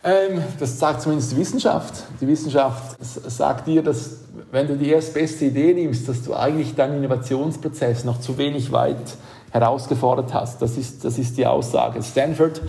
Ähm, 0.03 0.41
das 0.59 0.80
sagt 0.80 1.03
zumindest 1.03 1.34
die 1.34 1.38
Wissenschaft. 1.38 2.03
Die 2.20 2.28
Wissenschaft 2.28 2.97
sagt 3.03 3.68
dir, 3.68 3.84
dass 3.84 4.22
wenn 4.49 4.68
du 4.68 4.76
die 4.76 4.89
erst 4.89 5.13
beste 5.13 5.45
Idee 5.45 5.76
nimmst, 5.76 6.09
dass 6.09 6.24
du 6.24 6.34
eigentlich 6.34 6.74
deinen 6.74 6.97
Innovationsprozess 6.97 8.03
noch 8.03 8.20
zu 8.20 8.39
wenig 8.39 8.72
weit 8.72 9.18
herausgefordert 9.51 10.34
hast. 10.34 10.63
Das 10.63 10.78
ist, 10.78 11.05
das 11.05 11.20
ist 11.20 11.38
die 11.38 11.45
Aussage. 11.45 12.01
Stanford 12.01 12.63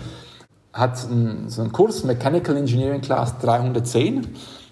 hat 0.71 1.03
einen, 1.09 1.49
so 1.49 1.63
einen 1.63 1.71
Kurs, 1.71 2.03
Mechanical 2.03 2.55
Engineering 2.57 3.01
Class 3.01 3.39
310 3.39 4.27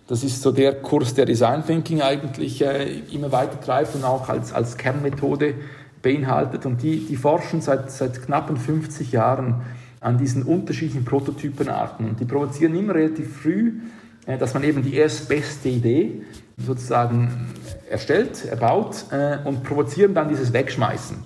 das 0.08 0.24
ist 0.24 0.42
so 0.42 0.52
der 0.52 0.74
Kurs, 0.74 1.14
der 1.14 1.26
Design 1.26 1.66
Thinking 1.66 2.02
eigentlich 2.02 2.62
äh, 2.62 3.00
immer 3.12 3.32
weiter 3.32 3.60
treibt 3.60 3.94
und 3.94 4.06
auch 4.06 4.30
als, 4.30 4.54
als 4.54 4.78
Kernmethode 4.78 5.56
beinhaltet. 6.02 6.66
Und 6.66 6.82
die, 6.82 7.06
die 7.06 7.18
forschen 7.18 7.62
seit, 7.62 7.92
seit 7.92 8.24
knappen 8.24 8.56
50 8.56 9.12
Jahren 9.12 9.62
an 10.00 10.18
diesen 10.18 10.44
unterschiedlichen 10.44 11.04
Prototypenarten. 11.04 12.08
Und 12.08 12.20
die 12.20 12.26
provozieren 12.26 12.76
immer 12.76 12.96
relativ 12.96 13.36
früh, 13.38 13.74
äh, 14.26 14.38
dass 14.38 14.54
man 14.54 14.64
eben 14.64 14.82
die 14.82 14.96
erstbeste 14.96 15.68
Idee 15.68 16.22
sozusagen 16.58 17.54
erstellt, 17.90 18.46
erbaut 18.46 19.06
äh, 19.12 19.38
und 19.44 19.64
provozieren 19.64 20.14
dann 20.14 20.30
dieses 20.30 20.54
Wegschmeißen. 20.54 21.18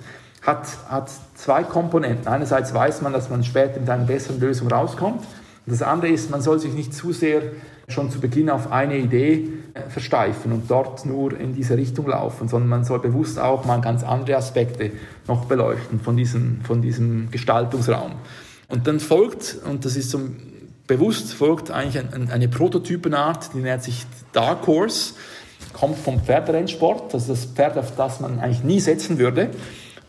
Hat, 0.42 0.68
hat 0.90 1.12
zwei 1.36 1.64
Komponenten. 1.64 2.28
Einerseits 2.28 2.74
weiß 2.74 3.04
man, 3.04 3.14
dass 3.14 3.30
man 3.30 3.44
später 3.44 3.80
mit 3.80 3.88
einer 3.88 4.06
besseren 4.06 4.40
Lösung 4.40 4.70
rauskommt. 4.70 5.20
Und 5.20 5.72
das 5.72 5.84
andere 5.84 6.12
ist, 6.12 6.32
man 6.32 6.42
soll 6.42 6.60
sich 6.60 6.74
nicht 6.74 6.96
zu 6.96 7.14
sehr 7.14 7.44
schon 7.88 8.10
zu 8.10 8.20
Beginn 8.20 8.50
auf 8.50 8.72
eine 8.72 8.98
Idee 8.98 9.50
äh, 9.74 9.90
versteifen 9.90 10.52
und 10.52 10.70
dort 10.70 11.06
nur 11.06 11.38
in 11.38 11.54
diese 11.54 11.78
Richtung 11.78 12.08
laufen, 12.08 12.48
sondern 12.48 12.70
man 12.70 12.84
soll 12.84 13.00
bewusst 13.00 13.40
auch 13.40 13.66
mal 13.66 13.82
ganz 13.82 14.04
andere 14.04 14.38
Aspekte 14.38 14.92
noch 15.28 15.46
beleuchten 15.46 16.00
von 16.00 16.16
diesem, 16.16 16.62
von 16.64 16.82
diesem 16.82 17.30
Gestaltungsraum. 17.32 18.14
Und 18.68 18.88
dann 18.88 19.00
folgt, 19.00 19.58
und 19.70 19.84
das 19.84 19.96
ist 19.98 20.10
so 20.10 20.22
bewusst, 20.88 21.34
folgt 21.34 21.72
eigentlich 21.72 22.04
eine 22.32 22.48
Prototypenart, 22.48 23.54
die 23.54 23.60
nennt 23.60 23.84
sich 23.84 24.06
Dark 24.32 24.68
Horse, 24.68 25.14
kommt 25.74 25.98
vom 25.98 26.22
Pferderennsport, 26.22 27.14
also 27.14 27.34
das 27.34 27.46
Pferd, 27.46 27.78
auf 27.78 27.96
das 27.96 28.20
man 28.20 28.40
eigentlich 28.40 28.64
nie 28.64 28.80
setzen 28.80 29.18
würde. 29.18 29.50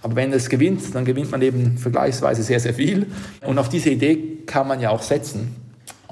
Aber 0.03 0.17
wenn 0.17 0.33
es 0.33 0.49
gewinnt, 0.49 0.95
dann 0.95 1.05
gewinnt 1.05 1.31
man 1.31 1.43
eben 1.43 1.79
vergleichsweise 1.79 2.43
sehr, 2.43 2.59
sehr 2.59 2.75
viel. 2.75 3.07
Und 3.47 3.59
auf 3.59 3.69
diese 3.69 3.91
Idee 3.91 4.39
kann 4.47 4.67
man 4.67 4.81
ja 4.81 4.91
auch 4.91 5.03
setzen. 5.03 5.55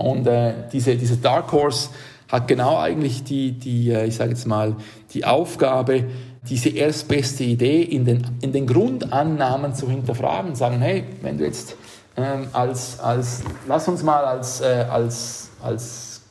Und 0.00 0.26
äh, 0.26 0.54
diese, 0.72 0.96
diese 0.96 1.18
Dark 1.18 1.52
Horse 1.52 1.90
hat 2.28 2.48
genau 2.48 2.78
eigentlich 2.78 3.22
die, 3.24 3.52
die 3.52 3.90
äh, 3.90 4.06
ich 4.06 4.16
sage 4.16 4.30
jetzt 4.30 4.46
mal, 4.46 4.76
die 5.12 5.24
Aufgabe, 5.24 6.04
diese 6.48 6.70
erstbeste 6.70 7.44
Idee 7.44 7.82
in 7.82 8.04
den, 8.04 8.26
in 8.40 8.52
den 8.52 8.66
Grundannahmen 8.66 9.74
zu 9.74 9.90
hinterfragen, 9.90 10.54
sagen, 10.54 10.80
hey, 10.80 11.04
wenn 11.20 11.36
du 11.36 11.44
jetzt 11.44 11.76
ähm, 12.16 12.48
als, 12.52 12.98
als, 13.00 13.42
lass 13.68 13.86
uns 13.88 14.02
mal 14.02 14.24
als, 14.24 14.60
äh, 14.60 14.86
als, 14.90 15.50
als 15.62 16.22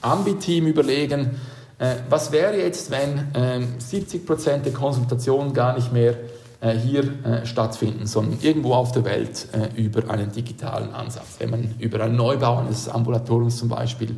Ambi-Team 0.00 0.66
überlegen, 0.68 1.40
äh, 1.78 1.96
was 2.08 2.30
wäre 2.30 2.56
jetzt, 2.56 2.90
wenn 2.90 3.28
ähm, 3.34 3.74
70% 3.80 4.58
der 4.58 4.72
Konsultationen 4.72 5.52
gar 5.52 5.74
nicht 5.74 5.92
mehr 5.92 6.12
äh, 6.12 6.16
hier 6.60 7.04
äh, 7.24 7.46
stattfinden, 7.46 8.06
sondern 8.06 8.38
irgendwo 8.40 8.74
auf 8.74 8.92
der 8.92 9.04
Welt 9.04 9.46
äh, 9.52 9.80
über 9.80 10.10
einen 10.10 10.32
digitalen 10.32 10.92
Ansatz, 10.92 11.36
wenn 11.38 11.50
man 11.50 11.74
über 11.78 12.00
einen 12.02 12.16
Neubau 12.16 12.58
eines 12.58 12.88
Ambulatoriums 12.88 13.58
zum 13.58 13.68
Beispiel 13.68 14.16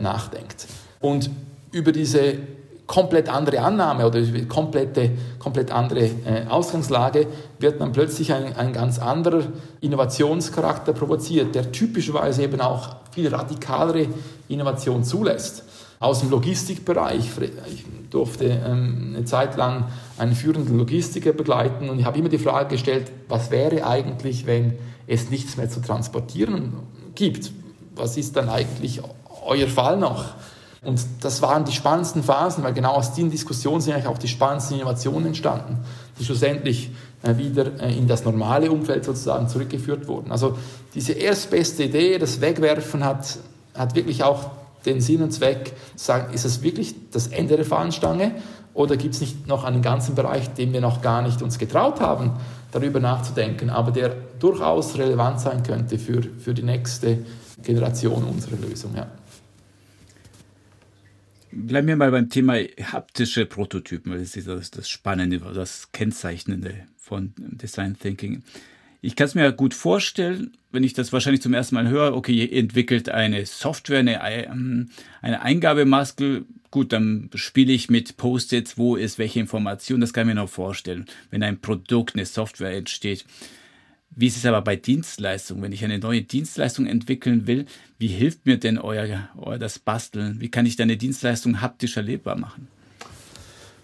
nachdenkt. 0.00 0.66
Und 0.98 1.30
über 1.70 1.92
diese 1.92 2.34
komplett 2.88 3.28
andere 3.28 3.60
Annahme 3.60 4.04
oder 4.04 4.20
komplette, 4.48 5.12
komplett 5.38 5.70
andere 5.70 6.10
Ausgangslage 6.48 7.28
wird 7.60 7.80
dann 7.80 7.92
plötzlich 7.92 8.32
ein, 8.32 8.56
ein 8.56 8.72
ganz 8.72 8.98
anderer 8.98 9.44
Innovationscharakter 9.80 10.92
provoziert, 10.92 11.54
der 11.54 11.70
typischerweise 11.70 12.42
eben 12.42 12.60
auch 12.60 12.96
viel 13.12 13.32
radikalere 13.32 14.08
Innovation 14.48 15.04
zulässt 15.04 15.62
aus 16.00 16.20
dem 16.20 16.30
Logistikbereich. 16.30 17.30
Ich 17.72 17.84
durfte 18.08 18.46
ähm, 18.46 19.12
eine 19.14 19.24
Zeit 19.26 19.56
lang 19.56 19.84
einen 20.18 20.34
führenden 20.34 20.76
Logistiker 20.76 21.32
begleiten 21.32 21.88
und 21.88 22.00
ich 22.00 22.06
habe 22.06 22.18
immer 22.18 22.30
die 22.30 22.38
Frage 22.38 22.70
gestellt, 22.70 23.12
was 23.28 23.50
wäre 23.50 23.86
eigentlich, 23.86 24.46
wenn 24.46 24.78
es 25.06 25.30
nichts 25.30 25.56
mehr 25.56 25.68
zu 25.68 25.80
transportieren 25.80 26.72
gibt? 27.14 27.52
Was 27.94 28.16
ist 28.16 28.34
dann 28.34 28.48
eigentlich 28.48 29.02
euer 29.44 29.68
Fall 29.68 29.98
noch? 29.98 30.34
Und 30.82 30.98
das 31.20 31.42
waren 31.42 31.66
die 31.66 31.72
spannendsten 31.72 32.22
Phasen, 32.22 32.64
weil 32.64 32.72
genau 32.72 32.92
aus 32.92 33.12
diesen 33.12 33.30
Diskussionen 33.30 33.82
sind 33.82 33.92
eigentlich 33.92 34.06
auch 34.06 34.16
die 34.16 34.28
spannendsten 34.28 34.78
Innovationen 34.78 35.26
entstanden, 35.26 35.78
die 36.18 36.24
schlussendlich 36.24 36.90
äh, 37.22 37.36
wieder 37.36 37.78
äh, 37.78 37.94
in 37.94 38.08
das 38.08 38.24
normale 38.24 38.70
Umfeld 38.70 39.04
sozusagen 39.04 39.48
zurückgeführt 39.48 40.08
wurden. 40.08 40.32
Also 40.32 40.56
diese 40.94 41.12
erstbeste 41.12 41.84
Idee, 41.84 42.16
das 42.16 42.40
Wegwerfen 42.40 43.04
hat, 43.04 43.38
hat 43.74 43.94
wirklich 43.94 44.22
auch 44.22 44.50
den 44.84 45.00
Sinn 45.00 45.22
und 45.22 45.32
Zweck 45.32 45.74
zu 45.96 46.04
sagen, 46.04 46.32
ist 46.32 46.44
es 46.44 46.62
wirklich 46.62 46.94
das 47.10 47.26
Ende 47.28 47.56
der 47.56 47.64
Fahnenstange 47.64 48.34
oder 48.74 48.96
gibt 48.96 49.14
es 49.14 49.20
nicht 49.20 49.46
noch 49.46 49.64
einen 49.64 49.82
ganzen 49.82 50.14
Bereich, 50.14 50.48
den 50.54 50.72
wir 50.72 50.80
noch 50.80 51.02
gar 51.02 51.22
nicht 51.22 51.42
uns 51.42 51.58
getraut 51.58 52.00
haben, 52.00 52.32
darüber 52.72 53.00
nachzudenken, 53.00 53.70
aber 53.70 53.90
der 53.90 54.14
durchaus 54.38 54.96
relevant 54.96 55.40
sein 55.40 55.62
könnte 55.62 55.98
für, 55.98 56.22
für 56.22 56.54
die 56.54 56.62
nächste 56.62 57.18
Generation 57.62 58.24
unserer 58.24 58.56
Lösung. 58.56 58.94
Ja. 58.96 59.10
Bleiben 61.52 61.88
wir 61.88 61.96
mal 61.96 62.12
beim 62.12 62.30
Thema 62.30 62.54
haptische 62.92 63.44
Prototypen, 63.44 64.12
das 64.12 64.36
ist 64.36 64.46
das, 64.46 64.70
das 64.70 64.88
Spannende, 64.88 65.40
das 65.52 65.90
Kennzeichnende 65.90 66.74
von 66.96 67.34
Design 67.36 67.98
Thinking. 67.98 68.44
Ich 69.02 69.16
kann 69.16 69.26
es 69.26 69.34
mir 69.34 69.50
gut 69.52 69.72
vorstellen, 69.72 70.52
wenn 70.72 70.84
ich 70.84 70.92
das 70.92 71.12
wahrscheinlich 71.12 71.40
zum 71.40 71.54
ersten 71.54 71.74
Mal 71.74 71.88
höre, 71.88 72.14
okay, 72.14 72.32
ihr 72.32 72.52
entwickelt 72.52 73.08
eine 73.08 73.46
Software, 73.46 74.00
eine, 74.00 74.22
ähm, 74.22 74.90
eine 75.22 75.40
Eingabemaske, 75.40 76.44
gut, 76.70 76.92
dann 76.92 77.30
spiele 77.34 77.72
ich 77.72 77.88
mit 77.88 78.18
Post-its, 78.18 78.76
wo 78.76 78.96
ist 78.96 79.18
welche 79.18 79.40
Information, 79.40 80.00
das 80.00 80.12
kann 80.12 80.28
ich 80.28 80.34
mir 80.34 80.40
noch 80.40 80.50
vorstellen, 80.50 81.06
wenn 81.30 81.42
ein 81.42 81.60
Produkt, 81.60 82.14
eine 82.14 82.26
Software 82.26 82.76
entsteht. 82.76 83.24
Wie 84.10 84.26
ist 84.26 84.36
es 84.36 84.44
aber 84.44 84.60
bei 84.60 84.76
Dienstleistungen? 84.76 85.62
Wenn 85.62 85.72
ich 85.72 85.84
eine 85.84 85.98
neue 85.98 86.22
Dienstleistung 86.22 86.86
entwickeln 86.86 87.46
will, 87.46 87.66
wie 87.98 88.08
hilft 88.08 88.44
mir 88.44 88.58
denn 88.58 88.76
euer, 88.76 89.30
euer 89.36 89.58
das 89.58 89.78
Basteln? 89.78 90.40
Wie 90.40 90.48
kann 90.50 90.66
ich 90.66 90.76
deine 90.76 90.96
Dienstleistung 90.96 91.60
haptisch 91.60 91.96
erlebbar 91.96 92.36
machen? 92.36 92.68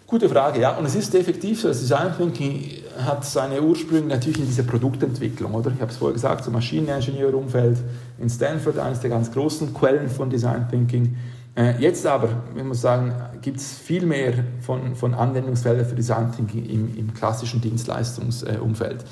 Gute 0.07 0.28
Frage, 0.28 0.61
ja. 0.61 0.76
Und 0.76 0.84
es 0.86 0.94
ist 0.94 1.12
effektiv 1.16 1.61
so, 1.61 1.66
das 1.66 1.80
Design 1.80 2.16
Thinking 2.16 2.70
hat 2.96 3.24
seine 3.24 3.61
Ursprünge 3.61 4.07
natürlich 4.07 4.38
in 4.38 4.46
dieser 4.46 4.62
Produktentwicklung, 4.62 5.52
oder? 5.52 5.72
Ich 5.74 5.80
habe 5.80 5.90
es 5.90 5.96
vorher 5.96 6.12
gesagt, 6.14 6.44
so 6.44 6.52
Maschineningenieur-Umfeld 6.52 7.78
in 8.20 8.30
Stanford, 8.30 8.78
eines 8.78 9.00
der 9.00 9.11
ganz 9.11 9.32
großen 9.32 9.74
Quellen 9.74 10.09
von 10.09 10.30
Design 10.30 10.68
Thinking. 10.70 11.16
Äh, 11.57 11.80
jetzt 11.80 12.07
aber, 12.07 12.28
ich 12.54 12.62
muss 12.62 12.82
sagen, 12.82 13.14
gibt 13.42 13.57
es 13.57 13.72
viel 13.78 14.07
mehr 14.07 14.32
von, 14.61 14.94
von 14.94 15.12
Anwendungsfeldern 15.12 15.86
für 15.86 15.96
Design 15.96 16.30
Thinking 16.30 16.66
im, 16.66 16.96
im 16.96 17.12
klassischen 17.12 17.61
Dienstleistungsumfeld. 17.61 19.04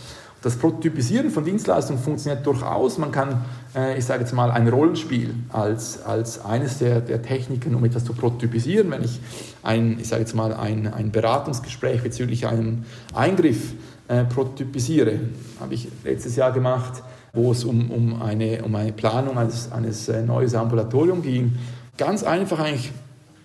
Das 0.44 0.56
Prototypisieren 0.56 1.30
von 1.30 1.42
Dienstleistungen 1.42 1.98
funktioniert 1.98 2.44
durchaus. 2.44 2.98
Man 2.98 3.10
kann, 3.10 3.46
äh, 3.74 3.96
ich 3.96 4.04
sage 4.04 4.24
jetzt 4.24 4.34
mal, 4.34 4.50
ein 4.50 4.68
Rollenspiel 4.68 5.34
als, 5.48 6.02
als 6.02 6.44
eines 6.44 6.80
der, 6.80 7.00
der 7.00 7.22
Techniken, 7.22 7.74
um 7.74 7.82
etwas 7.82 8.04
zu 8.04 8.12
prototypisieren. 8.12 8.90
Wenn 8.90 9.02
ich 9.02 9.20
ein, 9.62 9.98
ich 9.98 10.08
sage 10.08 10.20
jetzt 10.20 10.34
mal, 10.34 10.52
ein, 10.52 10.86
ein 10.86 11.10
Beratungsgespräch 11.12 12.02
bezüglich 12.02 12.46
einem 12.46 12.84
Eingriff 13.14 13.72
äh, 14.08 14.24
prototypisiere. 14.24 15.18
Habe 15.60 15.72
ich 15.72 15.88
letztes 16.04 16.36
Jahr 16.36 16.52
gemacht, 16.52 17.02
wo 17.32 17.52
es 17.52 17.64
um, 17.64 17.90
um, 17.90 18.20
eine, 18.20 18.62
um 18.64 18.74
eine 18.74 18.92
Planung 18.92 19.38
eines, 19.38 19.72
eines 19.72 20.10
äh, 20.10 20.22
neues 20.22 20.54
Ambulatorium 20.54 21.22
ging. 21.22 21.54
Ganz 21.96 22.22
einfach 22.22 22.58
eigentlich 22.58 22.92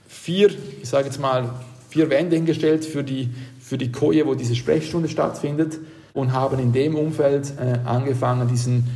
vier, 0.09 0.49
ich 0.81 0.89
sage 0.89 1.05
jetzt 1.05 1.21
mal, 1.21 1.49
vier 1.87 2.09
Wände 2.09 2.35
hingestellt 2.35 2.83
für 2.83 3.05
die, 3.05 3.29
für 3.61 3.77
die 3.77 3.89
Koje, 3.89 4.27
wo 4.27 4.35
diese 4.35 4.57
Sprechstunde 4.57 5.07
stattfindet 5.07 5.79
und 6.13 6.33
haben 6.33 6.59
in 6.59 6.71
dem 6.73 6.95
Umfeld 6.95 7.53
äh, 7.59 7.79
angefangen, 7.85 8.47
diesen 8.47 8.87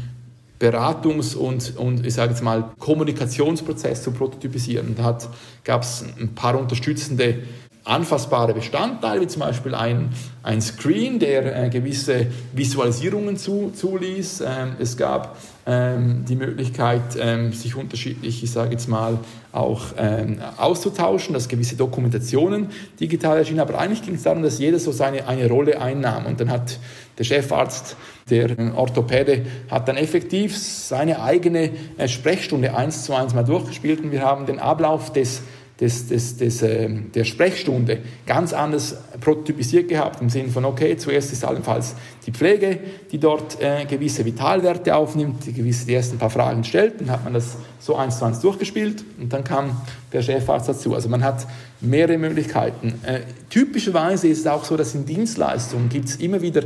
Beratungs- 0.59 1.35
und, 1.35 1.75
und 1.77 2.05
ich 2.05 2.13
sage 2.13 2.31
jetzt 2.31 2.43
mal 2.43 2.71
Kommunikationsprozess 2.79 4.03
zu 4.03 4.11
prototypisieren. 4.11 4.95
Da 4.95 5.17
gab 5.63 5.81
es 5.81 6.05
ein 6.19 6.33
paar 6.35 6.57
unterstützende 6.57 7.39
anfassbare 7.83 8.53
Bestandteile, 8.53 9.21
wie 9.21 9.27
zum 9.27 9.41
Beispiel 9.41 9.75
ein, 9.75 10.09
ein 10.41 10.61
Screen, 10.61 11.19
der 11.19 11.65
äh, 11.65 11.69
gewisse 11.69 12.27
Visualisierungen 12.53 13.35
zu, 13.35 13.71
zuließ. 13.75 14.41
Ähm, 14.41 14.75
es 14.79 14.95
gab 14.95 15.37
die 15.65 16.35
Möglichkeit, 16.35 17.01
ähm, 17.17 17.53
sich 17.53 17.75
unterschiedlich, 17.75 18.43
ich 18.43 18.51
sage 18.51 18.71
jetzt 18.71 18.89
mal, 18.89 19.19
auch 19.53 19.93
ähm, 19.97 20.39
auszutauschen, 20.57 21.33
dass 21.33 21.47
gewisse 21.47 21.77
Dokumentationen 21.77 22.67
digital 22.99 23.37
erschienen. 23.37 23.61
Aber 23.61 23.79
eigentlich 23.79 24.01
ging 24.01 24.15
es 24.15 24.23
darum, 24.23 24.43
dass 24.43 24.59
jeder 24.59 24.77
so 24.77 24.91
seine 24.91 25.25
eine 25.25 25.47
Rolle 25.47 25.79
einnahm. 25.79 26.25
Und 26.25 26.41
dann 26.41 26.49
hat 26.49 26.79
der 27.17 27.23
Chefarzt, 27.23 27.95
der 28.29 28.49
Orthopäde, 28.75 29.45
hat 29.71 29.87
dann 29.87 29.95
effektiv 29.95 30.57
seine 30.57 31.21
eigene 31.21 31.69
äh, 31.97 32.09
Sprechstunde 32.09 32.75
eins 32.75 33.05
zu 33.05 33.13
eins 33.13 33.33
mal 33.33 33.43
durchgespielt. 33.43 34.01
Und 34.03 34.11
wir 34.11 34.21
haben 34.21 34.45
den 34.45 34.59
Ablauf 34.59 35.13
des 35.13 35.43
des, 35.79 36.07
des, 36.07 36.37
des, 36.37 36.61
äh, 36.61 36.87
der 37.13 37.23
Sprechstunde 37.23 37.99
ganz 38.25 38.53
anders 38.53 38.97
prototypisiert 39.19 39.89
gehabt, 39.89 40.21
im 40.21 40.29
Sinne 40.29 40.49
von, 40.49 40.65
okay, 40.65 40.95
zuerst 40.97 41.33
ist 41.33 41.43
allenfalls 41.43 41.95
die 42.25 42.31
Pflege, 42.31 42.79
die 43.11 43.17
dort 43.17 43.59
äh, 43.59 43.85
gewisse 43.85 44.23
Vitalwerte 44.23 44.95
aufnimmt, 44.95 45.45
die 45.45 45.53
gewisse 45.53 45.87
die 45.87 45.95
ersten 45.95 46.17
paar 46.17 46.29
Fragen 46.29 46.63
stellt, 46.63 47.01
dann 47.01 47.09
hat 47.09 47.23
man 47.23 47.33
das 47.33 47.57
so 47.79 47.95
eins 47.95 48.19
zu 48.19 48.25
eins 48.25 48.39
durchgespielt 48.39 49.03
und 49.19 49.33
dann 49.33 49.43
kam 49.43 49.81
der 50.13 50.21
Chefarzt 50.21 50.69
dazu. 50.69 50.93
Also 50.93 51.09
man 51.09 51.23
hat 51.23 51.47
mehrere 51.81 52.17
Möglichkeiten. 52.17 52.93
Äh, 53.03 53.21
typischerweise 53.49 54.27
ist 54.27 54.39
es 54.39 54.47
auch 54.47 54.63
so, 54.63 54.77
dass 54.77 54.93
in 54.93 55.05
Dienstleistungen 55.05 55.89
gibt 55.89 56.09
es 56.09 56.15
immer 56.17 56.41
wieder 56.41 56.63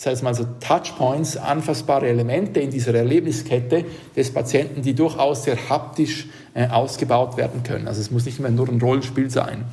das 0.00 0.06
heißt 0.06 0.22
mal 0.22 0.34
so 0.34 0.46
Touchpoints, 0.60 1.36
anfassbare 1.36 2.08
Elemente 2.08 2.58
in 2.60 2.70
dieser 2.70 2.94
Erlebniskette 2.94 3.84
des 4.16 4.32
Patienten, 4.32 4.80
die 4.80 4.94
durchaus 4.94 5.44
sehr 5.44 5.58
haptisch 5.68 6.26
äh, 6.54 6.68
ausgebaut 6.68 7.36
werden 7.36 7.62
können. 7.62 7.86
Also 7.86 8.00
es 8.00 8.10
muss 8.10 8.24
nicht 8.24 8.40
mehr 8.40 8.50
nur 8.50 8.66
ein 8.70 8.80
Rollenspiel 8.80 9.28
sein. 9.28 9.66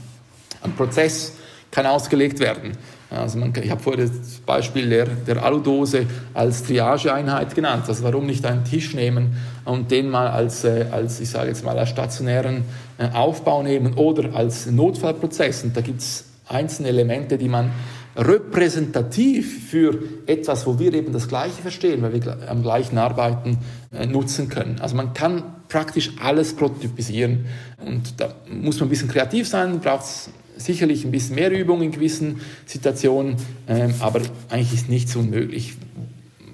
Ein 0.61 0.73
Prozess 0.73 1.31
kann 1.71 1.85
ausgelegt 1.85 2.41
werden. 2.41 2.73
Also 3.09 3.39
man, 3.39 3.53
ich 3.55 3.71
habe 3.71 3.81
vorher 3.81 4.05
das 4.05 4.39
Beispiel 4.45 4.89
der, 4.89 5.05
der 5.05 5.41
Aludose 5.41 6.05
als 6.33 6.61
Triageeinheit 6.63 7.55
genannt. 7.55 7.85
Also 7.87 8.03
warum 8.03 8.25
nicht 8.25 8.45
einen 8.45 8.65
Tisch 8.65 8.93
nehmen 8.93 9.37
und 9.63 9.91
den 9.91 10.09
mal 10.09 10.27
als, 10.27 10.65
äh, 10.65 10.87
als 10.91 11.21
ich 11.21 11.29
sage 11.29 11.47
jetzt 11.47 11.63
mal, 11.63 11.79
als 11.79 11.87
stationären 11.87 12.65
äh, 12.97 13.07
Aufbau 13.13 13.63
nehmen 13.63 13.93
oder 13.93 14.35
als 14.35 14.65
Notfallprozess. 14.65 15.63
Und 15.63 15.77
da 15.77 15.79
gibt 15.79 16.01
es 16.01 16.25
einzelne 16.49 16.89
Elemente, 16.89 17.37
die 17.37 17.47
man 17.47 17.71
repräsentativ 18.17 19.69
für 19.69 19.99
etwas, 20.25 20.65
wo 20.65 20.79
wir 20.79 20.93
eben 20.93 21.13
das 21.13 21.27
Gleiche 21.27 21.61
verstehen, 21.61 22.01
weil 22.01 22.13
wir 22.13 22.49
am 22.49 22.63
gleichen 22.63 22.97
arbeiten, 22.97 23.59
äh, 23.91 24.07
nutzen 24.07 24.49
können. 24.49 24.79
Also 24.81 24.95
man 24.95 25.13
kann 25.13 25.43
praktisch 25.69 26.11
alles 26.19 26.55
prototypisieren 26.55 27.45
und 27.85 28.19
da 28.19 28.33
muss 28.49 28.79
man 28.79 28.87
ein 28.87 28.89
bisschen 28.89 29.09
kreativ 29.09 29.47
sein, 29.47 29.79
braucht 29.79 30.05
es 30.05 30.29
sicherlich 30.57 31.05
ein 31.05 31.11
bisschen 31.11 31.35
mehr 31.35 31.51
Übung 31.51 31.81
in 31.83 31.91
gewissen 31.91 32.41
Situationen, 32.65 33.35
ähm, 33.67 33.93
aber 33.99 34.21
eigentlich 34.49 34.73
ist 34.73 34.89
nichts 34.89 35.15
unmöglich, 35.15 35.75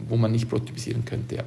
wo 0.09 0.18
man 0.18 0.34
nicht 0.34 0.49
prototypisieren 0.49 1.05
könnte. 1.05 1.45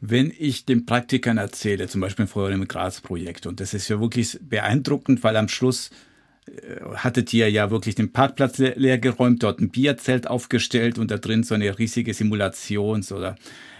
Wenn 0.00 0.32
ich 0.38 0.64
den 0.64 0.86
Praktikern 0.86 1.36
erzähle, 1.36 1.88
zum 1.88 2.00
Beispiel 2.00 2.26
vor 2.26 2.48
einem 2.48 2.68
Graz-Projekt, 2.68 3.46
und 3.46 3.60
das 3.60 3.74
ist 3.74 3.88
ja 3.88 4.00
wirklich 4.00 4.38
beeindruckend, 4.40 5.22
weil 5.24 5.36
am 5.36 5.48
Schluss 5.48 5.90
hattet 6.94 7.32
ihr 7.32 7.50
ja 7.50 7.70
wirklich 7.70 7.94
den 7.94 8.12
Parkplatz 8.12 8.58
leer 8.58 8.98
geräumt, 8.98 9.42
dort 9.42 9.60
ein 9.60 9.70
Bierzelt 9.70 10.28
aufgestellt 10.28 10.98
und 10.98 11.10
da 11.10 11.18
drin 11.18 11.42
so 11.42 11.54
eine 11.54 11.78
riesige 11.78 12.12
Simulations- 12.12 13.12
oder 13.12 13.36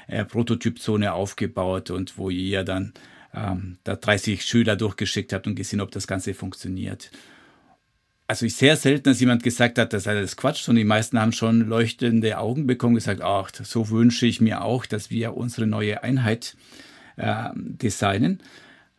äh, 0.08 0.24
Prototypzone 0.24 1.12
aufgebaut 1.12 1.90
und 1.90 2.18
wo 2.18 2.30
ihr 2.30 2.64
dann 2.64 2.92
ähm, 3.34 3.78
da 3.84 3.96
30 3.96 4.44
Schüler 4.44 4.76
durchgeschickt 4.76 5.32
habt 5.32 5.46
und 5.46 5.54
gesehen, 5.54 5.80
ob 5.80 5.90
das 5.90 6.06
Ganze 6.06 6.34
funktioniert. 6.34 7.10
Also 8.28 8.46
ich 8.46 8.56
sehr 8.56 8.76
selten, 8.76 9.04
dass 9.04 9.20
jemand 9.20 9.44
gesagt 9.44 9.78
hat, 9.78 9.92
das 9.92 10.04
sei 10.04 10.16
alles 10.16 10.36
Quatsch, 10.36 10.68
und 10.68 10.74
die 10.74 10.84
meisten 10.84 11.20
haben 11.20 11.32
schon 11.32 11.68
leuchtende 11.68 12.38
Augen 12.38 12.66
bekommen, 12.66 12.96
gesagt, 12.96 13.20
ach, 13.22 13.50
so 13.62 13.90
wünsche 13.90 14.26
ich 14.26 14.40
mir 14.40 14.62
auch, 14.62 14.84
dass 14.84 15.10
wir 15.10 15.36
unsere 15.36 15.68
neue 15.68 16.02
Einheit 16.02 16.56
äh, 17.16 17.50
designen. 17.54 18.40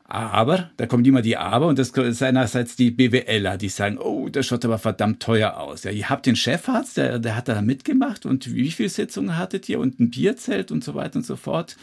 Aber, 0.09 0.69
da 0.77 0.85
kommt 0.85 1.05
immer 1.05 1.21
die 1.21 1.35
Aber 1.35 1.67
und 1.67 1.77
das 1.77 1.89
ist 1.89 2.23
einerseits 2.23 2.77
die 2.77 2.91
BWLer, 2.91 3.57
die 3.57 3.67
sagen, 3.67 3.97
oh, 3.97 4.29
das 4.29 4.45
schaut 4.45 4.63
aber 4.63 4.77
verdammt 4.77 5.21
teuer 5.21 5.57
aus. 5.57 5.83
Ja, 5.83 5.91
ihr 5.91 6.09
habt 6.09 6.25
den 6.25 6.37
Chefarzt, 6.37 6.95
der, 6.95 7.19
der 7.19 7.35
hat 7.35 7.49
da 7.49 7.61
mitgemacht 7.61 8.25
und 8.25 8.53
wie 8.53 8.71
viele 8.71 8.87
Sitzungen 8.87 9.37
hattet 9.37 9.67
ihr 9.67 9.81
und 9.81 9.99
ein 9.99 10.09
Bierzelt 10.09 10.71
und 10.71 10.81
so 10.81 10.95
weiter 10.95 11.17
und 11.17 11.25
so 11.25 11.35
fort. 11.35 11.75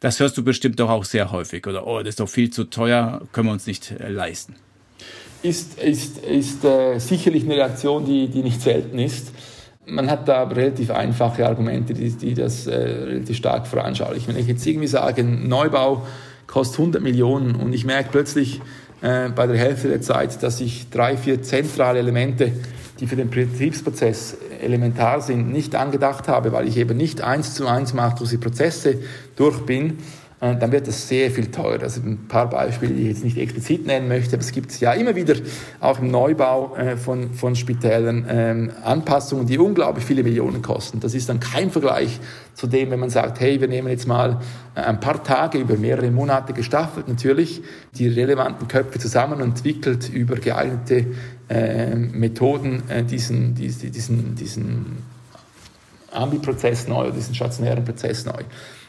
Das 0.00 0.18
hörst 0.18 0.36
du 0.36 0.42
bestimmt 0.42 0.80
doch 0.80 0.90
auch 0.90 1.04
sehr 1.04 1.30
häufig 1.30 1.68
oder, 1.68 1.86
oh, 1.86 1.98
das 1.98 2.10
ist 2.10 2.20
doch 2.20 2.28
viel 2.28 2.50
zu 2.50 2.64
teuer, 2.64 3.22
können 3.32 3.46
wir 3.48 3.52
uns 3.52 3.68
nicht 3.68 3.92
äh, 3.92 4.08
leisten. 4.08 4.56
Ist, 5.44 5.78
ist, 5.78 6.18
ist 6.18 6.64
äh, 6.64 6.98
sicherlich 6.98 7.44
eine 7.44 7.54
Reaktion, 7.54 8.04
die, 8.04 8.26
die 8.26 8.42
nicht 8.42 8.60
selten 8.60 8.98
ist. 8.98 9.32
Man 9.86 10.10
hat 10.10 10.26
da 10.26 10.42
relativ 10.42 10.90
einfache 10.90 11.46
Argumente, 11.46 11.94
die, 11.94 12.10
die 12.10 12.34
das 12.34 12.66
äh, 12.66 12.74
relativ 12.74 13.36
stark 13.36 13.68
veranschaulichen. 13.68 14.34
Wenn 14.34 14.42
ich 14.42 14.48
jetzt 14.48 14.66
irgendwie 14.66 14.88
sage, 14.88 15.22
Neubau, 15.22 16.04
kostet 16.48 16.80
100 16.80 17.02
Millionen. 17.02 17.54
Und 17.54 17.72
ich 17.72 17.84
merke 17.84 18.08
plötzlich 18.10 18.60
äh, 19.00 19.28
bei 19.28 19.46
der 19.46 19.56
Hälfte 19.56 19.88
der 19.88 20.00
Zeit, 20.00 20.42
dass 20.42 20.60
ich 20.60 20.90
drei, 20.90 21.16
vier 21.16 21.40
zentrale 21.42 22.00
Elemente, 22.00 22.50
die 22.98 23.06
für 23.06 23.14
den 23.14 23.30
Betriebsprozess 23.30 24.36
elementar 24.60 25.20
sind, 25.20 25.52
nicht 25.52 25.76
angedacht 25.76 26.26
habe, 26.26 26.50
weil 26.50 26.66
ich 26.66 26.76
eben 26.76 26.96
nicht 26.96 27.20
eins 27.20 27.54
zu 27.54 27.68
eins 27.68 27.94
Prozesse 28.38 28.96
durch 29.36 29.60
bin, 29.60 29.98
dann 30.40 30.70
wird 30.70 30.86
das 30.86 31.08
sehr 31.08 31.32
viel 31.32 31.50
teurer. 31.50 31.82
Also 31.82 32.00
ein 32.00 32.28
paar 32.28 32.48
Beispiele, 32.48 32.94
die 32.94 33.02
ich 33.02 33.08
jetzt 33.08 33.24
nicht 33.24 33.36
explizit 33.38 33.86
nennen 33.86 34.06
möchte, 34.06 34.36
aber 34.36 34.42
es 34.42 34.52
gibt 34.52 34.78
ja 34.80 34.92
immer 34.92 35.16
wieder 35.16 35.34
auch 35.80 35.98
im 35.98 36.12
Neubau 36.12 36.76
äh, 36.76 36.96
von, 36.96 37.32
von 37.34 37.56
Spitälern 37.56 38.24
ähm, 38.28 38.70
Anpassungen, 38.84 39.46
die 39.46 39.58
unglaublich 39.58 40.04
viele 40.04 40.22
Millionen 40.22 40.62
kosten. 40.62 41.00
Das 41.00 41.14
ist 41.14 41.28
dann 41.28 41.40
kein 41.40 41.70
Vergleich 41.70 42.20
zu 42.54 42.68
dem, 42.68 42.90
wenn 42.92 43.00
man 43.00 43.10
sagt, 43.10 43.40
hey, 43.40 43.60
wir 43.60 43.66
nehmen 43.66 43.88
jetzt 43.88 44.06
mal 44.06 44.40
äh, 44.76 44.80
ein 44.80 45.00
paar 45.00 45.24
Tage 45.24 45.58
über 45.58 45.76
mehrere 45.76 46.10
Monate 46.12 46.52
gestaffelt 46.52 47.08
natürlich 47.08 47.60
die 47.94 48.06
relevanten 48.06 48.68
Köpfe 48.68 49.00
zusammen 49.00 49.42
und 49.42 49.56
entwickelt 49.56 50.08
über 50.08 50.36
geeignete 50.36 51.06
äh, 51.48 51.96
Methoden 51.96 52.84
äh, 52.88 53.02
diesen, 53.02 53.56
diesen, 53.56 53.90
diesen, 53.90 54.34
diesen 54.36 54.86
Ambi-Prozess 56.12 56.86
neu 56.86 57.10
diesen 57.10 57.34
stationären 57.34 57.84
Prozess 57.84 58.24
neu. 58.24 58.42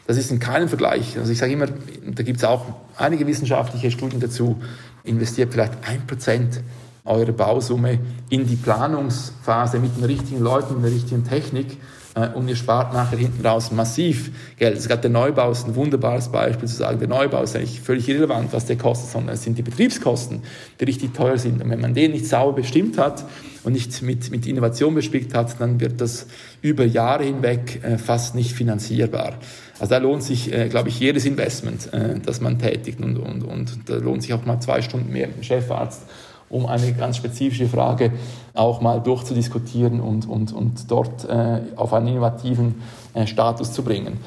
Das 0.06 0.16
ist 0.16 0.30
in 0.30 0.38
keinem 0.38 0.68
Vergleich. 0.68 1.18
Also 1.18 1.30
ich 1.30 1.38
sage 1.38 1.52
immer, 1.52 1.66
da 1.66 2.22
gibt 2.22 2.38
es 2.38 2.44
auch 2.44 2.66
einige 2.96 3.26
wissenschaftliche 3.26 3.90
Studien 3.90 4.20
dazu, 4.20 4.60
investiert 5.04 5.52
vielleicht 5.52 5.74
ein 5.86 6.06
Prozent 6.06 6.60
eurer 7.04 7.32
Bausumme 7.32 7.98
in 8.28 8.46
die 8.46 8.56
Planungsphase 8.56 9.78
mit 9.78 9.96
den 9.96 10.04
richtigen 10.04 10.40
Leuten, 10.40 10.74
mit 10.74 10.84
der 10.84 10.92
richtigen 10.92 11.24
Technik 11.24 11.78
äh, 12.14 12.28
und 12.28 12.48
ihr 12.48 12.56
spart 12.56 12.92
nachher 12.92 13.18
hinten 13.18 13.44
raus 13.44 13.70
massiv 13.70 14.30
Geld. 14.58 14.76
Also 14.76 14.88
gerade 14.88 15.02
der 15.02 15.10
Neubau 15.10 15.50
ist 15.50 15.66
ein 15.66 15.74
wunderbares 15.74 16.28
Beispiel 16.28 16.68
zu 16.68 16.76
sagen, 16.76 16.98
der 16.98 17.08
Neubau 17.08 17.42
ist 17.42 17.56
eigentlich 17.56 17.80
völlig 17.80 18.08
irrelevant, 18.08 18.52
was 18.52 18.66
der 18.66 18.76
kostet, 18.76 19.10
sondern 19.10 19.34
es 19.34 19.42
sind 19.42 19.58
die 19.58 19.62
Betriebskosten, 19.62 20.42
die 20.78 20.84
richtig 20.84 21.14
teuer 21.14 21.38
sind. 21.38 21.62
Und 21.62 21.70
wenn 21.70 21.80
man 21.80 21.94
den 21.94 22.12
nicht 22.12 22.26
sauber 22.26 22.56
bestimmt 22.56 22.98
hat 22.98 23.24
und 23.62 23.72
nicht 23.72 24.02
mit, 24.02 24.30
mit 24.30 24.46
Innovation 24.46 24.94
bespickt 24.94 25.34
hat, 25.34 25.60
dann 25.60 25.80
wird 25.80 26.00
das 26.00 26.26
über 26.62 26.84
Jahre 26.84 27.24
hinweg 27.24 27.80
äh, 27.82 27.98
fast 27.98 28.34
nicht 28.34 28.52
finanzierbar. 28.52 29.34
Also 29.80 29.94
da 29.94 29.98
lohnt 29.98 30.22
sich, 30.22 30.52
äh, 30.52 30.68
glaube 30.68 30.90
ich, 30.90 31.00
jedes 31.00 31.24
Investment, 31.24 31.92
äh, 31.92 32.20
das 32.20 32.40
man 32.40 32.58
tätigt 32.58 33.00
und, 33.00 33.16
und, 33.16 33.42
und 33.42 33.88
da 33.88 33.96
lohnt 33.96 34.22
sich 34.22 34.34
auch 34.34 34.44
mal 34.44 34.60
zwei 34.60 34.82
Stunden 34.82 35.10
mehr 35.12 35.26
mit 35.26 35.38
dem 35.38 35.42
Chefarzt 35.42 36.02
um 36.50 36.66
eine 36.66 36.92
ganz 36.92 37.16
spezifische 37.16 37.68
Frage 37.68 38.12
auch 38.54 38.80
mal 38.80 39.00
durchzudiskutieren 39.00 40.00
und, 40.00 40.28
und, 40.28 40.52
und 40.52 40.90
dort 40.90 41.24
äh, 41.24 41.60
auf 41.76 41.94
einen 41.94 42.08
innovativen 42.08 42.82
äh, 43.14 43.26
Status 43.26 43.72
zu 43.72 43.82
bringen. 43.82 44.18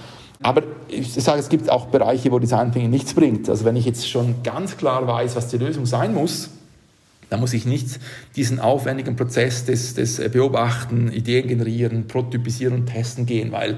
Aber 0.42 0.64
ich 0.88 1.14
sage, 1.14 1.40
es 1.40 1.50
gibt 1.50 1.70
auch 1.70 1.88
Bereiche, 1.88 2.32
wo 2.32 2.40
Design 2.40 2.72
Thinking 2.72 2.90
nichts 2.90 3.14
bringt. 3.14 3.50
Also 3.50 3.66
wenn 3.66 3.76
ich 3.76 3.86
jetzt 3.86 4.10
schon 4.10 4.36
ganz 4.44 4.78
klar 4.78 5.06
weiß, 5.06 5.36
was 5.36 5.50
die 5.50 5.58
Lösung 5.58 5.86
sein 5.86 6.14
muss, 6.14 6.50
dann 7.30 7.40
muss 7.40 7.54
ich 7.54 7.66
nicht 7.66 8.00
diesen 8.36 8.60
aufwendigen 8.60 9.16
Prozess 9.16 9.66
des, 9.66 9.94
des 9.94 10.18
Beobachten, 10.32 11.12
Ideen 11.12 11.48
generieren, 11.48 12.08
Prototypisieren 12.08 12.74
und 12.74 12.86
Testen 12.88 13.26
gehen, 13.26 13.52
weil 13.52 13.78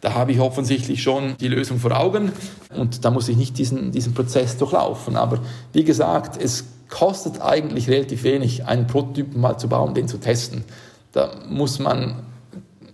da 0.00 0.14
habe 0.14 0.32
ich 0.32 0.40
offensichtlich 0.40 1.02
schon 1.02 1.36
die 1.38 1.48
Lösung 1.48 1.78
vor 1.78 1.98
Augen 1.98 2.32
und 2.74 3.04
da 3.04 3.10
muss 3.10 3.28
ich 3.28 3.36
nicht 3.36 3.58
diesen, 3.58 3.92
diesen 3.92 4.14
Prozess 4.14 4.56
durchlaufen. 4.56 5.16
Aber 5.16 5.40
wie 5.72 5.84
gesagt, 5.84 6.42
es 6.42 6.64
kostet 6.88 7.40
eigentlich 7.40 7.88
relativ 7.88 8.24
wenig, 8.24 8.66
einen 8.66 8.86
Prototypen 8.86 9.40
mal 9.40 9.58
zu 9.58 9.68
bauen, 9.68 9.94
den 9.94 10.08
zu 10.08 10.18
testen. 10.18 10.64
Da 11.12 11.30
muss 11.48 11.78
man 11.78 12.16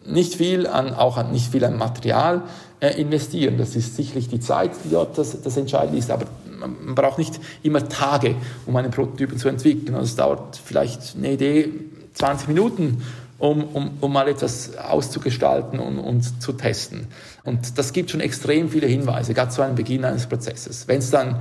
nicht 0.05 0.35
viel 0.35 0.67
an, 0.67 0.95
auch 0.95 1.23
nicht 1.31 1.51
viel 1.53 1.65
an 1.65 1.79
Material 1.79 2.43
äh, 2.81 3.01
investieren. 3.01 3.59
Das 3.59 3.77
ist 3.77 3.97
sicherlich 3.97 4.29
die 4.29 4.41
Zeit, 4.41 4.73
die 4.85 4.91
dort 4.91 5.19
das, 5.19 5.41
das 5.41 5.57
Entscheidende 5.57 5.99
ist, 5.99 6.11
aber 6.11 6.27
man 6.59 6.95
braucht 6.95 7.19
nicht 7.19 7.39
immer 7.63 7.89
Tage, 7.89 8.35
um 8.67 8.77
einen 8.77 8.91
Prototypen 8.91 9.39
zu 9.39 9.49
entwickeln. 9.49 9.95
Also 9.95 10.07
es 10.07 10.17
dauert 10.17 10.61
vielleicht 10.63 11.17
eine 11.17 11.33
Idee 11.33 11.69
20 12.15 12.49
Minuten, 12.49 13.03
um, 13.39 13.64
um, 13.64 13.91
um 14.01 14.12
mal 14.12 14.28
etwas 14.28 14.76
auszugestalten 14.76 15.78
und, 15.78 15.99
und 15.99 16.43
zu 16.43 16.53
testen. 16.53 17.07
Und 17.45 17.78
das 17.78 17.93
gibt 17.93 18.11
schon 18.11 18.20
extrem 18.20 18.70
viele 18.70 18.87
Hinweise, 18.87 19.34
gerade 19.34 19.51
zu 19.51 19.62
einem 19.62 19.74
Beginn 19.74 20.05
eines 20.05 20.26
Prozesses. 20.26 20.89
Wenn 20.89 20.99
es 20.99 21.11
dann 21.11 21.37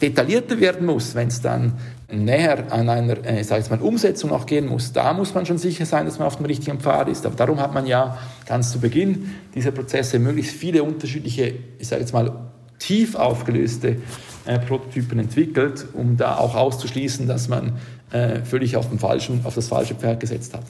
detaillierter 0.00 0.58
werden 0.58 0.86
muss, 0.86 1.14
wenn 1.14 1.28
es 1.28 1.40
dann 1.40 1.74
näher 2.10 2.72
an 2.72 2.88
einer 2.88 3.24
äh, 3.24 3.44
sag 3.44 3.60
ich 3.60 3.70
mal, 3.70 3.80
Umsetzung 3.80 4.32
auch 4.32 4.46
gehen 4.46 4.66
muss, 4.66 4.92
da 4.92 5.12
muss 5.12 5.34
man 5.34 5.46
schon 5.46 5.58
sicher 5.58 5.86
sein, 5.86 6.06
dass 6.06 6.18
man 6.18 6.26
auf 6.26 6.36
dem 6.36 6.46
richtigen 6.46 6.80
Pfad 6.80 7.08
ist. 7.08 7.26
Aber 7.26 7.36
darum 7.36 7.60
hat 7.60 7.74
man 7.74 7.86
ja 7.86 8.18
ganz 8.46 8.72
zu 8.72 8.80
Beginn 8.80 9.34
dieser 9.54 9.70
Prozesse 9.70 10.18
möglichst 10.18 10.56
viele 10.56 10.82
unterschiedliche, 10.82 11.54
ich 11.78 11.88
sage 11.88 12.00
jetzt 12.00 12.12
mal, 12.12 12.32
tief 12.78 13.14
aufgelöste 13.14 13.96
äh, 14.46 14.58
Prototypen 14.58 15.18
entwickelt, 15.18 15.86
um 15.92 16.16
da 16.16 16.36
auch 16.36 16.54
auszuschließen, 16.54 17.26
dass 17.28 17.48
man 17.48 17.74
äh, 18.10 18.42
völlig 18.44 18.76
auf, 18.76 18.88
dem 18.88 18.98
falschen, 18.98 19.40
auf 19.44 19.54
das 19.54 19.68
falsche 19.68 19.94
Pferd 19.94 20.20
gesetzt 20.20 20.54
hat. 20.54 20.64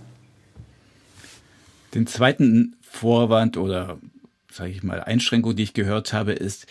Den 1.94 2.06
zweiten 2.06 2.76
Vorwand 2.80 3.56
oder 3.56 3.98
sage 4.50 4.70
ich 4.70 4.82
mal 4.82 5.00
Einschränkung, 5.00 5.56
die 5.56 5.62
ich 5.64 5.74
gehört 5.74 6.12
habe, 6.12 6.32
ist, 6.32 6.66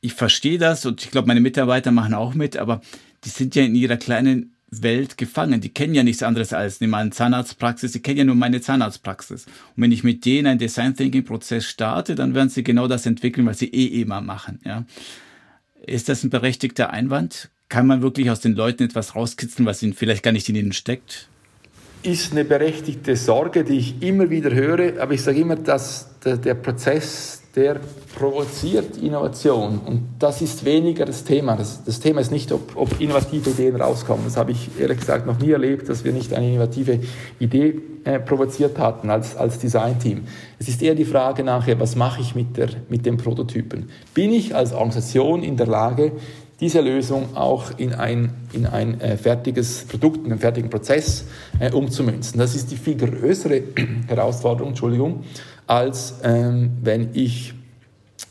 ich 0.00 0.14
verstehe 0.14 0.58
das 0.58 0.86
und 0.86 1.02
ich 1.02 1.10
glaube, 1.10 1.28
meine 1.28 1.40
Mitarbeiter 1.40 1.90
machen 1.90 2.14
auch 2.14 2.34
mit, 2.34 2.56
aber 2.56 2.80
die 3.24 3.30
sind 3.30 3.54
ja 3.54 3.64
in 3.64 3.74
ihrer 3.74 3.96
kleinen 3.96 4.54
Welt 4.70 5.16
gefangen. 5.16 5.60
Die 5.60 5.70
kennen 5.70 5.94
ja 5.94 6.02
nichts 6.02 6.22
anderes 6.22 6.52
als 6.52 6.80
nehmen 6.80 6.94
eine 6.94 7.10
Zahnarztpraxis. 7.10 7.92
Die 7.92 8.00
kennen 8.00 8.18
ja 8.18 8.24
nur 8.24 8.34
meine 8.34 8.60
Zahnarztpraxis. 8.60 9.46
Und 9.46 9.82
wenn 9.82 9.92
ich 9.92 10.04
mit 10.04 10.24
denen 10.24 10.46
einen 10.46 10.58
Design 10.58 10.94
Thinking 10.94 11.24
Prozess 11.24 11.64
starte, 11.64 12.14
dann 12.14 12.34
werden 12.34 12.50
sie 12.50 12.62
genau 12.62 12.86
das 12.86 13.06
entwickeln, 13.06 13.46
was 13.46 13.58
sie 13.58 13.68
eh 13.68 14.00
immer 14.00 14.20
machen. 14.20 14.60
Ja. 14.64 14.84
Ist 15.86 16.08
das 16.08 16.22
ein 16.22 16.30
berechtigter 16.30 16.90
Einwand? 16.90 17.48
Kann 17.68 17.86
man 17.86 18.02
wirklich 18.02 18.30
aus 18.30 18.40
den 18.40 18.54
Leuten 18.54 18.82
etwas 18.82 19.14
rauskitzeln, 19.14 19.66
was 19.66 19.82
ihnen 19.82 19.94
vielleicht 19.94 20.22
gar 20.22 20.32
nicht 20.32 20.48
in 20.48 20.56
ihnen 20.56 20.72
steckt? 20.72 21.28
Ist 22.02 22.32
eine 22.32 22.44
berechtigte 22.44 23.16
Sorge, 23.16 23.64
die 23.64 23.78
ich 23.78 24.02
immer 24.02 24.30
wieder 24.30 24.52
höre. 24.52 25.00
Aber 25.00 25.12
ich 25.12 25.22
sage 25.22 25.40
immer, 25.40 25.56
dass 25.56 26.08
der 26.24 26.54
Prozess 26.54 27.42
der 27.58 27.80
provoziert 28.14 28.96
Innovation. 28.98 29.80
Und 29.84 30.02
das 30.18 30.42
ist 30.42 30.64
weniger 30.64 31.04
das 31.04 31.24
Thema. 31.24 31.56
Das, 31.56 31.82
das 31.82 31.98
Thema 31.98 32.20
ist 32.20 32.30
nicht, 32.30 32.52
ob, 32.52 32.76
ob, 32.76 33.00
innovative 33.00 33.50
Ideen 33.50 33.76
rauskommen. 33.76 34.24
Das 34.24 34.36
habe 34.36 34.52
ich 34.52 34.70
ehrlich 34.78 34.98
gesagt 34.98 35.26
noch 35.26 35.38
nie 35.40 35.50
erlebt, 35.50 35.88
dass 35.88 36.04
wir 36.04 36.12
nicht 36.12 36.32
eine 36.32 36.48
innovative 36.48 37.00
Idee 37.40 37.80
äh, 38.04 38.20
provoziert 38.20 38.78
hatten 38.78 39.10
als, 39.10 39.36
als 39.36 39.58
Designteam. 39.58 40.24
Es 40.58 40.68
ist 40.68 40.82
eher 40.82 40.94
die 40.94 41.04
Frage 41.04 41.42
nachher, 41.42 41.80
was 41.80 41.96
mache 41.96 42.20
ich 42.20 42.34
mit, 42.34 42.56
der, 42.56 42.68
mit 42.88 43.06
dem 43.06 43.16
Prototypen? 43.16 43.90
Bin 44.14 44.32
ich 44.32 44.54
als 44.54 44.72
Organisation 44.72 45.42
in 45.42 45.56
der 45.56 45.66
Lage, 45.66 46.12
diese 46.60 46.80
Lösung 46.80 47.36
auch 47.36 47.70
in 47.76 47.94
ein, 47.94 48.34
in 48.52 48.66
ein 48.66 49.00
äh, 49.00 49.16
fertiges 49.16 49.84
Produkt, 49.84 50.24
in 50.24 50.32
einen 50.32 50.40
fertigen 50.40 50.70
Prozess 50.70 51.24
äh, 51.60 51.70
umzumünzen. 51.70 52.38
Das 52.38 52.54
ist 52.54 52.70
die 52.70 52.76
viel 52.76 52.96
größere 52.96 53.62
Herausforderung, 54.08 54.70
Entschuldigung, 54.70 55.24
als 55.66 56.14
ähm, 56.24 56.70
wenn 56.82 57.10
ich 57.14 57.54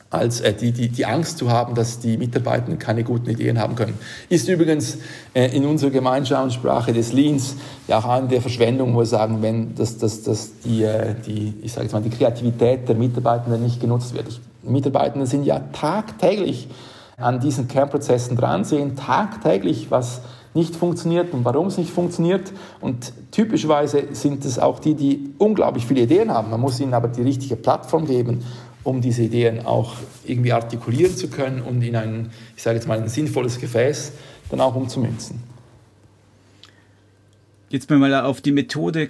als 0.09 0.39
äh, 0.41 0.53
die, 0.53 0.71
die, 0.71 0.89
die 0.89 1.05
Angst 1.05 1.37
zu 1.37 1.51
haben, 1.51 1.75
dass 1.75 1.99
die 1.99 2.17
Mitarbeitenden 2.17 2.79
keine 2.79 3.03
guten 3.03 3.29
Ideen 3.29 3.59
haben 3.59 3.75
können. 3.75 3.95
Ist 4.29 4.47
übrigens 4.47 4.99
äh, 5.33 5.55
in 5.55 5.65
unserer 5.65 5.91
Gemeinschaftssprache 5.91 6.93
des 6.93 7.11
Leans 7.13 7.55
ja 7.87 7.99
auch 7.99 8.05
eine 8.05 8.27
der 8.27 8.41
Verschwendungen, 8.41 8.95
wo 8.95 8.99
wir 8.99 9.05
sagen, 9.05 9.41
wenn 9.41 9.75
das, 9.75 9.97
das, 9.97 10.23
das 10.23 10.59
die, 10.63 10.83
äh, 10.83 11.15
die, 11.25 11.55
ich 11.61 11.73
sage 11.73 11.85
jetzt 11.85 11.93
mal, 11.93 12.01
die 12.01 12.09
Kreativität 12.09 12.87
der 12.87 12.95
Mitarbeitenden 12.95 13.61
nicht 13.63 13.81
genutzt 13.81 14.13
wird. 14.13 14.39
Die 14.63 14.69
Mitarbeitenden 14.69 15.27
sind 15.27 15.43
ja 15.43 15.59
tagtäglich 15.73 16.67
an 17.17 17.39
diesen 17.39 17.67
Kernprozessen 17.67 18.37
dran, 18.37 18.63
sehen 18.63 18.95
tagtäglich, 18.95 19.89
was 19.89 20.21
nicht 20.53 20.75
funktioniert 20.75 21.33
und 21.33 21.43
warum 21.45 21.67
es 21.67 21.77
nicht 21.77 21.89
funktioniert. 21.91 22.53
Und 22.79 23.11
typischerweise 23.31 24.03
sind 24.11 24.45
es 24.45 24.59
auch 24.59 24.79
die, 24.79 24.93
die 24.93 25.33
unglaublich 25.39 25.85
viele 25.85 26.01
Ideen 26.01 26.31
haben. 26.31 26.51
Man 26.51 26.61
muss 26.61 26.79
ihnen 26.79 26.93
aber 26.93 27.07
die 27.07 27.23
richtige 27.23 27.55
Plattform 27.55 28.05
geben, 28.05 28.43
um 28.83 29.01
diese 29.01 29.23
Ideen 29.23 29.65
auch 29.65 29.95
irgendwie 30.25 30.53
artikulieren 30.53 31.15
zu 31.15 31.27
können 31.27 31.61
und 31.61 31.81
in 31.81 31.95
ein, 31.95 32.31
ich 32.55 32.61
sage 32.61 32.75
jetzt 32.75 32.87
mal, 32.87 32.99
ein 32.99 33.09
sinnvolles 33.09 33.59
Gefäß 33.59 34.13
dann 34.51 34.61
auch 34.61 34.75
umzumünzen. 34.75 35.41
Jetzt 37.69 37.89
mal 37.89 38.13
auf 38.13 38.41
die 38.41 38.51
Methode 38.51 39.09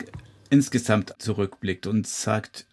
insgesamt 0.49 1.13
zurückblickt 1.19 1.87
und 1.87 2.07
sagt, 2.07 2.66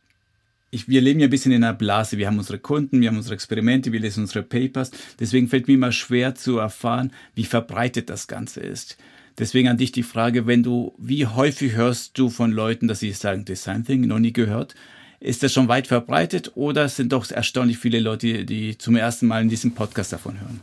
ich, 0.74 0.88
wir 0.88 1.00
leben 1.00 1.20
ja 1.20 1.28
ein 1.28 1.30
bisschen 1.30 1.52
in 1.52 1.62
einer 1.62 1.72
Blase. 1.72 2.18
Wir 2.18 2.26
haben 2.26 2.38
unsere 2.38 2.58
Kunden, 2.58 3.00
wir 3.00 3.08
haben 3.08 3.16
unsere 3.16 3.34
Experimente, 3.34 3.92
wir 3.92 4.00
lesen 4.00 4.24
unsere 4.24 4.42
Papers. 4.42 4.90
Deswegen 5.20 5.48
fällt 5.48 5.68
mir 5.68 5.74
immer 5.74 5.92
schwer 5.92 6.34
zu 6.34 6.58
erfahren, 6.58 7.12
wie 7.34 7.44
verbreitet 7.44 8.10
das 8.10 8.26
Ganze 8.26 8.60
ist. 8.60 8.96
Deswegen 9.38 9.68
an 9.68 9.78
dich 9.78 9.92
die 9.92 10.02
Frage, 10.02 10.46
wenn 10.46 10.62
du, 10.62 10.94
wie 10.98 11.26
häufig 11.26 11.74
hörst 11.74 12.18
du 12.18 12.28
von 12.28 12.52
Leuten, 12.52 12.88
dass 12.88 13.00
sie 13.00 13.12
sagen, 13.12 13.44
Design 13.44 13.84
Thinking 13.84 14.08
noch 14.08 14.18
nie 14.18 14.32
gehört? 14.32 14.74
Ist 15.20 15.42
das 15.42 15.52
schon 15.52 15.68
weit 15.68 15.86
verbreitet 15.86 16.52
oder 16.54 16.88
sind 16.88 17.12
doch 17.12 17.30
erstaunlich 17.30 17.78
viele 17.78 18.00
Leute, 18.00 18.44
die 18.44 18.76
zum 18.76 18.96
ersten 18.96 19.26
Mal 19.26 19.42
in 19.42 19.48
diesem 19.48 19.72
Podcast 19.72 20.12
davon 20.12 20.40
hören? 20.40 20.60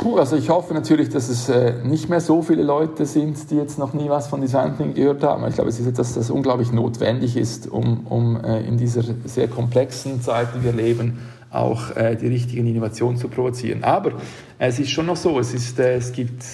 Puh, 0.00 0.16
also 0.16 0.34
ich 0.34 0.48
hoffe 0.48 0.72
natürlich, 0.72 1.10
dass 1.10 1.28
es 1.28 1.50
äh, 1.50 1.74
nicht 1.84 2.08
mehr 2.08 2.22
so 2.22 2.40
viele 2.40 2.62
Leute 2.62 3.04
sind, 3.04 3.50
die 3.50 3.56
jetzt 3.56 3.78
noch 3.78 3.92
nie 3.92 4.08
was 4.08 4.28
von 4.28 4.40
Design 4.40 4.74
Thinking 4.74 4.94
gehört 4.94 5.22
haben. 5.22 5.46
Ich 5.46 5.56
glaube, 5.56 5.68
es 5.68 5.78
ist 5.78 5.86
etwas, 5.86 6.14
das 6.14 6.30
unglaublich 6.30 6.72
notwendig 6.72 7.36
ist, 7.36 7.66
um, 7.66 8.06
um 8.06 8.42
äh, 8.42 8.62
in 8.62 8.78
dieser 8.78 9.02
sehr 9.26 9.46
komplexen 9.46 10.22
Zeit, 10.22 10.48
die 10.56 10.64
wir 10.64 10.72
leben, 10.72 11.18
auch 11.50 11.94
äh, 11.96 12.16
die 12.16 12.28
richtigen 12.28 12.66
Innovationen 12.66 13.18
zu 13.18 13.28
provozieren. 13.28 13.84
Aber 13.84 14.12
es 14.58 14.78
ist 14.78 14.88
schon 14.88 15.04
noch 15.04 15.16
so, 15.16 15.38
es, 15.38 15.52
ist, 15.52 15.78
äh, 15.78 15.96
es 15.96 16.12
gibt 16.12 16.44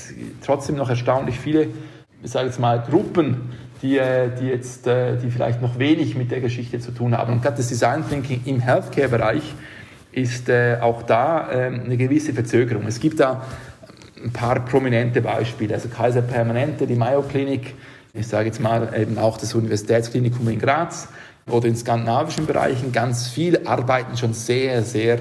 trotzdem 0.44 0.74
noch 0.74 0.90
erstaunlich 0.90 1.38
viele, 1.38 1.68
ich 2.24 2.30
sage 2.32 2.46
jetzt 2.46 2.58
mal, 2.58 2.82
Gruppen, 2.90 3.52
die, 3.80 3.96
äh, 3.96 4.28
die, 4.40 4.46
jetzt, 4.46 4.88
äh, 4.88 5.18
die 5.18 5.30
vielleicht 5.30 5.62
noch 5.62 5.78
wenig 5.78 6.16
mit 6.16 6.32
der 6.32 6.40
Geschichte 6.40 6.80
zu 6.80 6.90
tun 6.90 7.16
haben. 7.16 7.34
Und 7.34 7.42
gerade 7.42 7.58
das 7.58 7.68
Design 7.68 8.02
Thinking 8.08 8.40
im 8.44 8.58
Healthcare-Bereich 8.58 9.54
ist 10.16 10.48
äh, 10.48 10.78
auch 10.80 11.02
da 11.02 11.52
äh, 11.52 11.66
eine 11.66 11.96
gewisse 11.96 12.32
Verzögerung. 12.32 12.86
Es 12.86 12.98
gibt 13.00 13.20
da 13.20 13.44
ein 14.24 14.32
paar 14.32 14.64
prominente 14.64 15.20
Beispiele, 15.20 15.74
also 15.74 15.88
Kaiser 15.88 16.22
Permanente, 16.22 16.86
die 16.86 16.94
Mayo 16.94 17.22
Klinik, 17.22 17.74
ich 18.14 18.26
sage 18.26 18.46
jetzt 18.46 18.60
mal 18.60 18.88
eben 18.98 19.18
auch 19.18 19.36
das 19.36 19.54
Universitätsklinikum 19.54 20.48
in 20.48 20.58
Graz 20.58 21.08
oder 21.50 21.68
in 21.68 21.76
skandinavischen 21.76 22.46
Bereichen, 22.46 22.92
ganz 22.92 23.28
viel 23.28 23.66
arbeiten 23.66 24.16
schon 24.16 24.32
sehr, 24.32 24.82
sehr 24.82 25.18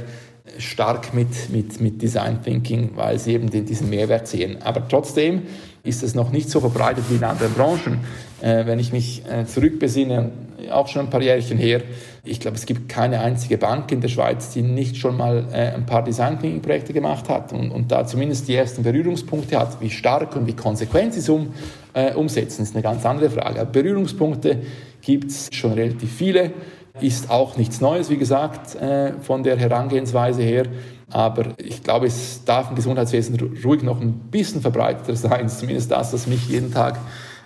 stark 0.57 1.13
mit, 1.13 1.49
mit, 1.49 1.81
mit 1.81 2.01
Design 2.01 2.41
Thinking, 2.41 2.91
weil 2.95 3.19
sie 3.19 3.33
eben 3.33 3.49
diesen 3.49 3.89
Mehrwert 3.89 4.29
sehen. 4.29 4.61
Aber 4.61 4.87
trotzdem 4.87 5.41
ist 5.83 6.03
es 6.03 6.15
noch 6.15 6.31
nicht 6.31 6.49
so 6.49 6.61
verbreitet 6.61 7.03
wie 7.09 7.15
in 7.15 7.23
anderen 7.25 7.53
Branchen. 7.53 7.99
Äh, 8.41 8.65
wenn 8.65 8.79
ich 8.79 8.93
mich 8.93 9.23
äh, 9.29 9.45
zurückbesinne, 9.45 10.31
auch 10.71 10.87
schon 10.87 11.07
ein 11.07 11.09
paar 11.09 11.21
Jährchen 11.21 11.57
her, 11.57 11.81
ich 12.25 12.39
glaube, 12.39 12.57
es 12.57 12.65
gibt 12.65 12.89
keine 12.89 13.19
einzige 13.19 13.57
Bank 13.57 13.91
in 13.91 14.01
der 14.01 14.07
Schweiz, 14.07 14.51
die 14.51 14.61
nicht 14.61 14.97
schon 14.97 15.15
mal 15.15 15.45
äh, 15.51 15.73
ein 15.73 15.85
paar 15.85 16.03
Design 16.03 16.39
Thinking 16.39 16.61
Projekte 16.61 16.91
gemacht 16.91 17.29
hat 17.29 17.53
und, 17.53 17.71
und, 17.71 17.91
da 17.91 18.05
zumindest 18.05 18.47
die 18.47 18.55
ersten 18.55 18.83
Berührungspunkte 18.83 19.59
hat. 19.59 19.79
Wie 19.79 19.89
stark 19.89 20.35
und 20.35 20.47
wie 20.47 20.55
konsequent 20.55 21.13
sie 21.13 21.19
es 21.19 21.29
um, 21.29 21.53
äh, 21.93 22.13
umsetzen, 22.13 22.63
ist 22.63 22.75
eine 22.75 22.81
ganz 22.81 23.05
andere 23.05 23.29
Frage. 23.29 23.61
Aber 23.61 23.69
Berührungspunkte 23.69 24.61
gibt 25.01 25.31
es 25.31 25.49
schon 25.51 25.73
relativ 25.73 26.11
viele. 26.11 26.51
Ist 26.99 27.29
auch 27.29 27.57
nichts 27.57 27.81
Neues, 27.81 28.09
wie 28.09 28.17
gesagt, 28.17 28.75
äh, 28.75 29.13
von 29.21 29.43
der 29.43 29.57
Herangehensweise 29.57 30.41
her. 30.41 30.65
Aber 31.11 31.49
ich 31.57 31.83
glaube, 31.83 32.07
es 32.07 32.43
darf 32.45 32.69
im 32.69 32.75
Gesundheitswesen 32.75 33.37
ruhig 33.63 33.83
noch 33.83 34.01
ein 34.01 34.13
bisschen 34.31 34.61
verbreiteter 34.61 35.15
sein. 35.15 35.47
Zumindest 35.49 35.91
das, 35.91 36.13
was 36.13 36.25
mich 36.25 36.47
jeden 36.49 36.73
Tag 36.73 36.97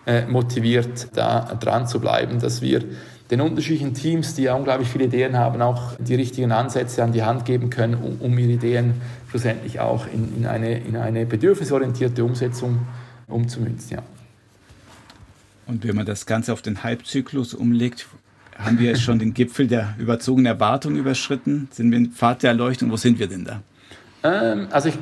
äh, 0.06 0.26
motiviert, 0.26 1.10
da 1.14 1.58
dran 1.60 1.86
zu 1.88 2.00
bleiben, 2.00 2.40
dass 2.40 2.62
wir 2.62 2.84
den 3.32 3.42
unterschiedlichen 3.42 3.94
Teams, 3.94 4.34
die 4.34 4.44
ja 4.44 4.56
unglaublich 4.56 4.90
viele 4.90 5.06
Ideen 5.06 5.38
haben, 5.38 5.62
auch 5.62 5.94
die 6.00 6.16
richtigen 6.16 6.52
Ansätze 6.52 7.04
an 7.04 7.12
die 7.12 7.24
Hand 7.24 7.46
geben 7.46 7.70
können, 7.70 7.96
um, 7.96 8.18
um 8.20 8.38
ihre 8.38 8.54
Ideen 8.54 8.96
schlussendlich 9.30 9.80
auch 9.80 10.08
in, 10.08 10.36
in, 10.38 10.46
eine, 10.48 10.80
in 10.80 10.96
eine 10.96 11.26
bedürfnisorientierte 11.26 12.24
Umsetzung 12.24 12.80
umzumünzen. 13.28 13.98
Ja. 13.98 14.04
Und 15.68 15.88
wenn 15.88 15.96
man 15.96 16.06
das 16.06 16.26
Ganze 16.26 16.52
auf 16.54 16.64
den 16.64 16.84
Halbzyklus 16.84 17.54
umlegt, 17.54 18.08
haben 18.58 18.80
wir 18.80 18.90
jetzt 18.90 19.04
schon 19.04 19.20
den 19.20 19.34
Gipfel 19.34 19.68
der 19.68 19.94
überzogenen 20.00 20.48
Erwartung 20.48 20.96
überschritten? 20.96 21.70
Sind 21.72 21.92
wir 21.92 22.00
im 22.00 22.12
Pfad 22.12 22.44
der 22.44 22.52
Erleuchtung? 22.52 22.92
Wo 22.92 22.98
sind 22.98 23.20
wir 23.20 23.28
denn 23.28 23.46
da? 23.46 23.62
Ähm, 24.24 24.68
also 24.72 24.90
ich, 24.90 24.98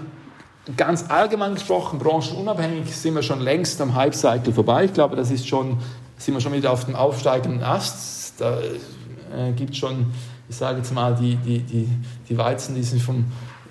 ganz 0.76 1.06
allgemein 1.10 1.54
gesprochen, 1.54 1.98
branchenunabhängig, 1.98 2.94
sind 2.94 3.16
wir 3.16 3.24
schon 3.24 3.40
längst 3.40 3.80
am 3.80 3.96
Hype-Cycle 3.96 4.54
vorbei. 4.54 4.86
Ich 4.86 4.94
glaube, 4.94 5.16
das 5.16 5.32
ist 5.32 5.48
schon, 5.48 5.78
sind 6.18 6.34
wir 6.34 6.42
schon 6.42 6.54
wieder 6.54 6.72
auf 6.72 6.86
dem 6.86 6.96
aufsteigenden 6.96 7.64
Ast 7.64 8.17
da 8.38 8.60
äh, 8.60 9.52
gibt 9.56 9.72
es 9.72 9.78
schon, 9.78 10.08
ich 10.50 10.56
sage 10.56 10.80
jetzt 10.80 10.94
mal, 10.94 11.16
die, 11.16 11.36
die, 11.36 11.60
die, 11.60 11.90
die 12.30 12.38
Weizen, 12.38 12.76
die 12.76 12.84
sich 12.84 13.04
vom, 13.04 13.26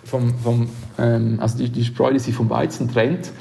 vom, 0.04 0.36
vom 0.38 0.68
ähm, 0.98 1.38
also 1.40 1.58
die, 1.58 1.70
die 1.70 1.84
Spreu, 1.84 2.12
die 2.12 2.18
sich 2.18 2.34
vom 2.34 2.50
Weizen 2.50 2.90
trennt. 2.92 3.32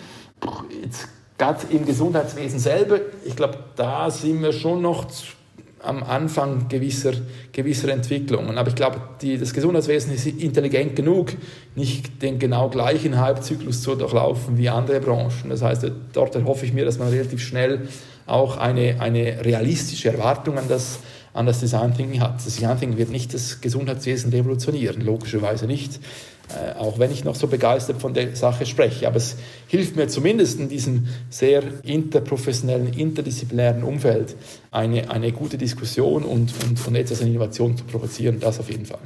Jetzt 0.82 1.08
gerade 1.38 1.60
im 1.70 1.86
Gesundheitswesen 1.86 2.60
selber, 2.60 3.00
ich 3.26 3.36
glaube, 3.36 3.58
da 3.76 4.10
sind 4.10 4.42
wir 4.42 4.54
schon 4.54 4.82
noch 4.82 5.06
am 5.86 6.04
Anfang 6.04 6.68
gewisser, 6.68 7.14
gewisser 7.52 7.90
Entwicklungen. 7.90 8.58
Aber 8.58 8.70
ich 8.70 8.76
glaube, 8.76 9.00
das 9.40 9.54
Gesundheitswesen 9.54 10.14
ist 10.14 10.26
intelligent 10.26 10.96
genug, 10.96 11.34
nicht 11.76 12.22
den 12.22 12.40
genau 12.40 12.70
gleichen 12.70 13.20
Halbzyklus 13.20 13.82
zu 13.82 13.96
durchlaufen 13.96 14.58
wie 14.58 14.70
andere 14.70 15.00
Branchen. 15.00 15.50
Das 15.50 15.62
heißt, 15.62 15.86
dort 16.14 16.36
erhoffe 16.36 16.66
ich 16.66 16.74
mir, 16.74 16.86
dass 16.86 16.98
man 16.98 17.10
relativ 17.10 17.42
schnell 17.42 17.88
auch 18.26 18.58
eine, 18.58 19.00
eine 19.00 19.46
realistische 19.46 20.12
Erwartung 20.12 20.58
an 20.58 20.66
das, 20.68 21.00
an 21.36 21.46
das 21.46 21.60
Design 21.60 21.94
Thinking 21.94 22.22
hat. 22.22 22.38
Das 22.38 22.46
Design 22.46 22.80
Thinking 22.80 22.98
wird 22.98 23.10
nicht 23.12 23.34
das 23.34 23.62
Gesundheitswesen 23.62 24.32
revolutionieren, 24.32 25.02
logischerweise 25.02 25.68
nicht. 25.68 26.00
Äh, 26.50 26.78
auch 26.78 27.00
wenn 27.00 27.12
ich 27.12 27.24
noch 27.24 27.36
so 27.36 27.48
begeistert 27.48 28.00
von 28.02 28.14
der 28.14 28.36
Sache 28.36 28.66
spreche. 28.66 29.08
Aber 29.08 29.18
es 29.18 29.36
hilft 29.68 29.96
mir 29.96 30.08
zumindest 30.08 30.60
in 30.60 30.70
diesem 30.70 31.08
sehr 31.30 31.64
interprofessionellen, 31.84 32.94
interdisziplinären 32.94 33.84
Umfeld 33.84 34.36
eine, 34.72 35.10
eine 35.10 35.32
gute 35.32 35.58
Diskussion 35.58 36.24
und, 36.24 36.54
und, 36.64 36.88
und 36.88 36.96
etwas 36.96 37.22
an 37.22 37.28
Innovation 37.28 37.76
zu 37.76 37.84
provozieren. 37.84 38.40
Das 38.40 38.60
auf 38.60 38.70
jeden 38.70 38.86
Fall 38.86 39.00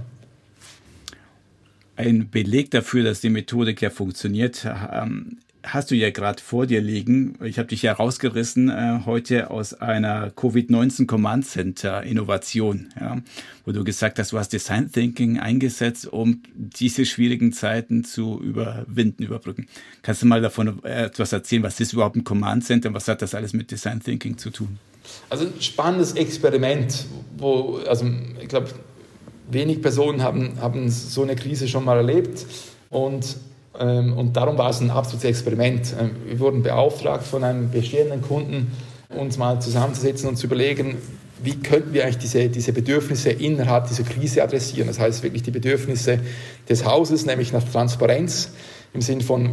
ein 2.00 2.30
Beleg 2.30 2.72
dafür, 2.72 3.04
dass 3.04 3.20
die 3.20 3.30
Methodik 3.30 3.82
ja 3.82 3.90
funktioniert, 3.90 4.66
ähm, 4.66 5.40
hast 5.64 5.92
du 5.92 5.96
ja 5.96 6.10
gerade 6.10 6.42
vor 6.42 6.66
dir 6.66 6.82
liegen. 6.82 7.38
Ich 7.44 7.58
habe 7.60 7.68
dich 7.68 7.82
ja 7.82 7.94
rausgerissen 7.94 8.70
äh, 8.70 9.02
heute 9.06 9.52
aus 9.52 9.74
einer 9.74 10.30
Covid-19 10.32 11.06
Command 11.06 11.46
Center 11.46 12.04
Innovation, 12.04 12.90
ja, 13.00 13.18
wo 13.66 13.72
du 13.72 13.84
gesagt 13.84 14.20
hast, 14.20 14.32
du 14.32 14.38
hast 14.38 14.54
Design 14.54 14.92
Thinking 14.92 15.40
eingesetzt, 15.40 16.08
um 16.08 16.42
diese 16.54 17.06
schwierigen 17.06 17.52
Zeiten 17.52 18.04
zu 18.04 18.40
überwinden, 18.42 19.24
überbrücken. 19.24 19.68
Kannst 20.02 20.22
du 20.22 20.28
mal 20.28 20.42
davon 20.42 20.84
etwas 20.84 21.34
erzählen? 21.34 21.64
Was 21.64 21.80
ist 21.80 21.94
überhaupt 21.94 22.16
ein 22.16 22.24
Command 22.24 22.64
Center 22.64 22.90
und 22.90 22.96
was 22.96 23.08
hat 23.08 23.22
das 23.22 23.36
alles 23.36 23.54
mit 23.54 23.72
Design 23.72 24.02
Thinking 24.02 24.38
zu 24.38 24.52
tun? 24.52 24.80
Also 25.30 25.46
ein 25.46 25.62
spannendes 25.62 26.14
Experiment, 26.14 27.06
wo, 27.38 27.80
also 27.88 28.10
ich 28.40 28.48
glaube, 28.48 28.70
wenig 29.50 29.82
Personen 29.82 30.22
haben, 30.22 30.62
haben 30.62 30.90
so 30.90 31.24
eine 31.24 31.36
Krise 31.36 31.68
schon 31.68 31.84
mal 31.84 31.98
erlebt 31.98 32.46
und 32.90 33.38
und 33.74 34.34
darum 34.34 34.58
war 34.58 34.70
es 34.70 34.82
ein 34.82 34.90
absolutes 34.90 35.26
Experiment. 35.26 35.94
Ähm, 36.00 36.12
wir 36.26 36.40
wurden 36.40 36.64
beauftragt 36.64 37.26
von 37.26 37.44
einem 37.44 37.72
bestehenden 37.72 38.22
Kunden, 38.22 38.72
uns 39.10 39.38
mal 39.38 39.62
zusammenzusetzen 39.62 40.30
und 40.30 40.38
zu 40.38 40.48
überlegen, 40.48 40.98
wie 41.42 41.56
könnten 41.56 41.94
wir 41.94 42.04
eigentlich 42.04 42.18
diese, 42.18 42.50
diese 42.50 42.74
Bedürfnisse 42.74 43.30
innerhalb 43.30 43.88
dieser 43.88 44.04
Krise 44.04 44.44
adressieren. 44.44 44.88
Das 44.88 45.00
heißt 45.00 45.24
wirklich 45.24 45.44
die 45.44 45.52
Bedürfnisse 45.52 46.20
des 46.68 46.86
Hauses, 46.86 47.26
nämlich 47.26 47.54
nach 47.54 47.64
Transparenz 47.64 48.52
im 48.94 49.02
Sinn 49.02 49.22
von, 49.22 49.52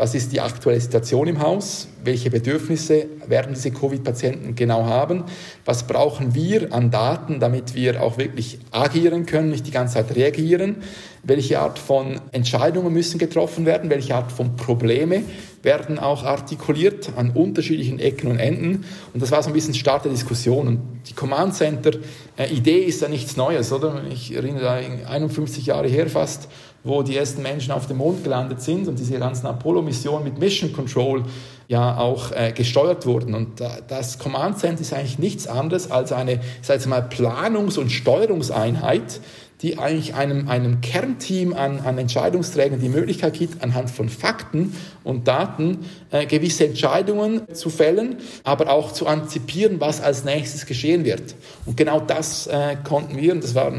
was 0.00 0.14
ist 0.14 0.32
die 0.32 0.40
aktuelle 0.40 0.80
Situation 0.80 1.28
im 1.28 1.42
Haus, 1.42 1.86
welche 2.02 2.30
Bedürfnisse 2.30 3.04
werden 3.26 3.52
diese 3.52 3.70
Covid-Patienten 3.70 4.54
genau 4.54 4.86
haben, 4.86 5.24
was 5.66 5.86
brauchen 5.86 6.34
wir 6.34 6.72
an 6.72 6.90
Daten, 6.90 7.38
damit 7.38 7.74
wir 7.74 8.02
auch 8.02 8.16
wirklich 8.16 8.58
agieren 8.70 9.26
können, 9.26 9.50
nicht 9.50 9.66
die 9.66 9.70
ganze 9.70 9.94
Zeit 9.94 10.16
reagieren, 10.16 10.76
welche 11.22 11.60
Art 11.60 11.78
von 11.78 12.18
Entscheidungen 12.32 12.94
müssen 12.94 13.18
getroffen 13.18 13.66
werden, 13.66 13.90
welche 13.90 14.14
Art 14.14 14.32
von 14.32 14.56
Probleme 14.56 15.22
werden 15.62 15.98
auch 15.98 16.24
artikuliert 16.24 17.10
an 17.16 17.32
unterschiedlichen 17.32 17.98
Ecken 17.98 18.30
und 18.30 18.38
Enden. 18.38 18.86
Und 19.12 19.22
das 19.22 19.30
war 19.30 19.42
so 19.42 19.50
ein 19.50 19.52
bisschen 19.52 19.74
Start 19.74 20.06
der 20.06 20.12
Diskussion. 20.12 20.66
Und 20.66 20.80
die 21.10 21.12
Command 21.12 21.54
Center 21.54 21.90
äh, 22.38 22.50
ist 22.50 23.02
ja 23.02 23.08
nichts 23.08 23.36
Neues, 23.36 23.70
oder? 23.70 24.02
Ich 24.10 24.34
erinnere 24.34 24.62
da 24.62 25.10
51 25.10 25.66
Jahre 25.66 25.88
her 25.88 26.08
fast, 26.08 26.48
wo 26.82 27.02
die 27.02 27.16
ersten 27.16 27.42
Menschen 27.42 27.72
auf 27.72 27.86
dem 27.86 27.98
Mond 27.98 28.24
gelandet 28.24 28.62
sind 28.62 28.88
und 28.88 28.98
diese 28.98 29.18
ganzen 29.18 29.46
Apollo-Missionen 29.46 30.24
mit 30.24 30.38
Mission 30.38 30.72
Control 30.72 31.24
ja 31.68 31.98
auch 31.98 32.32
äh, 32.32 32.52
gesteuert 32.52 33.06
wurden. 33.06 33.34
Und 33.34 33.60
das 33.88 34.18
Command 34.18 34.58
Center 34.58 34.80
ist 34.80 34.92
eigentlich 34.92 35.18
nichts 35.18 35.46
anderes 35.46 35.90
als 35.90 36.12
eine, 36.12 36.34
ich 36.34 36.66
sage 36.66 36.78
jetzt 36.78 36.86
mal, 36.86 37.00
Planungs- 37.02 37.78
und 37.78 37.90
Steuerungseinheit, 37.90 39.20
die 39.62 39.78
eigentlich 39.78 40.14
einem, 40.14 40.48
einem 40.48 40.80
Kernteam 40.80 41.52
an, 41.52 41.80
an 41.80 41.98
Entscheidungsträgern 41.98 42.80
die 42.80 42.88
Möglichkeit 42.88 43.34
gibt, 43.34 43.62
anhand 43.62 43.90
von 43.90 44.08
Fakten 44.08 44.74
und 45.04 45.28
Daten 45.28 45.80
äh, 46.10 46.24
gewisse 46.26 46.66
Entscheidungen 46.66 47.42
zu 47.52 47.68
fällen, 47.68 48.16
aber 48.42 48.70
auch 48.70 48.92
zu 48.92 49.06
antizipieren, 49.06 49.80
was 49.80 50.00
als 50.00 50.24
nächstes 50.24 50.64
geschehen 50.64 51.04
wird. 51.04 51.34
Und 51.66 51.76
genau 51.76 52.00
das 52.00 52.46
äh, 52.46 52.76
konnten 52.82 53.18
wir, 53.18 53.32
und 53.32 53.44
das 53.44 53.54
war 53.54 53.70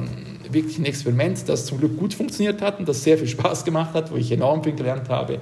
wirklich 0.54 0.78
ein 0.78 0.86
Experiment, 0.86 1.48
das 1.48 1.66
zum 1.66 1.80
Glück 1.80 1.98
gut 1.98 2.14
funktioniert 2.14 2.62
hat 2.62 2.80
und 2.80 2.88
das 2.88 3.04
sehr 3.04 3.18
viel 3.18 3.28
Spaß 3.28 3.66
gemacht 3.66 3.94
hat, 3.94 4.12
wo 4.12 4.16
ich 4.16 4.32
enorm 4.32 4.64
viel 4.64 4.74
gelernt 4.74 5.10
habe 5.10 5.40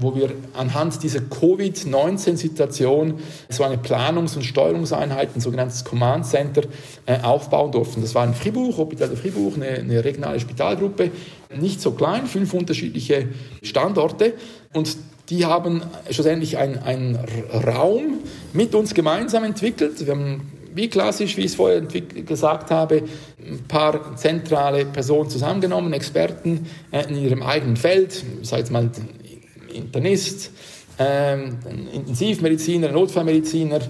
wo 0.00 0.14
wir 0.14 0.30
anhand 0.54 1.02
dieser 1.02 1.20
Covid-19-Situation 1.20 3.14
so 3.48 3.64
eine 3.64 3.76
Planungs- 3.76 4.34
und 4.34 4.44
Steuerungseinheit, 4.44 5.36
ein 5.36 5.40
sogenanntes 5.40 5.84
Command 5.84 6.24
Center, 6.26 6.62
äh, 7.06 7.20
aufbauen 7.20 7.70
durften. 7.70 8.00
Das 8.00 8.14
war 8.14 8.24
in 8.24 8.34
Fribourg, 8.34 8.78
Hospital 8.78 9.08
de 9.08 9.16
Fribourg, 9.16 9.56
eine, 9.56 9.68
eine 9.68 10.02
regionale 10.04 10.40
Spitalgruppe, 10.40 11.10
nicht 11.54 11.80
so 11.82 11.92
klein, 11.92 12.26
fünf 12.26 12.54
unterschiedliche 12.54 13.28
Standorte 13.62 14.34
und 14.72 14.96
die 15.28 15.44
haben 15.46 15.82
schlussendlich 16.10 16.58
einen 16.58 17.18
Raum 17.52 18.18
mit 18.52 18.74
uns 18.74 18.94
gemeinsam 18.94 19.44
entwickelt. 19.44 20.04
Wir 20.04 20.12
haben 20.12 20.50
wie 20.74 20.88
klassisch, 20.88 21.36
wie 21.36 21.42
ich 21.42 21.48
es 21.48 21.54
vorher 21.54 21.80
gesagt 21.80 22.70
habe, 22.70 23.02
ein 23.38 23.64
paar 23.66 24.16
zentrale 24.16 24.86
Personen 24.86 25.30
zusammengenommen, 25.30 25.92
Experten 25.92 26.66
äh, 26.90 27.08
in 27.08 27.16
ihrem 27.16 27.42
eigenen 27.42 27.76
Feld, 27.76 28.24
sei 28.42 28.60
es 28.60 28.70
mal 28.70 28.90
Internist, 29.72 30.50
ähm, 30.98 31.58
Intensivmediziner, 31.92 32.92
Notfallmediziner, 32.92 33.80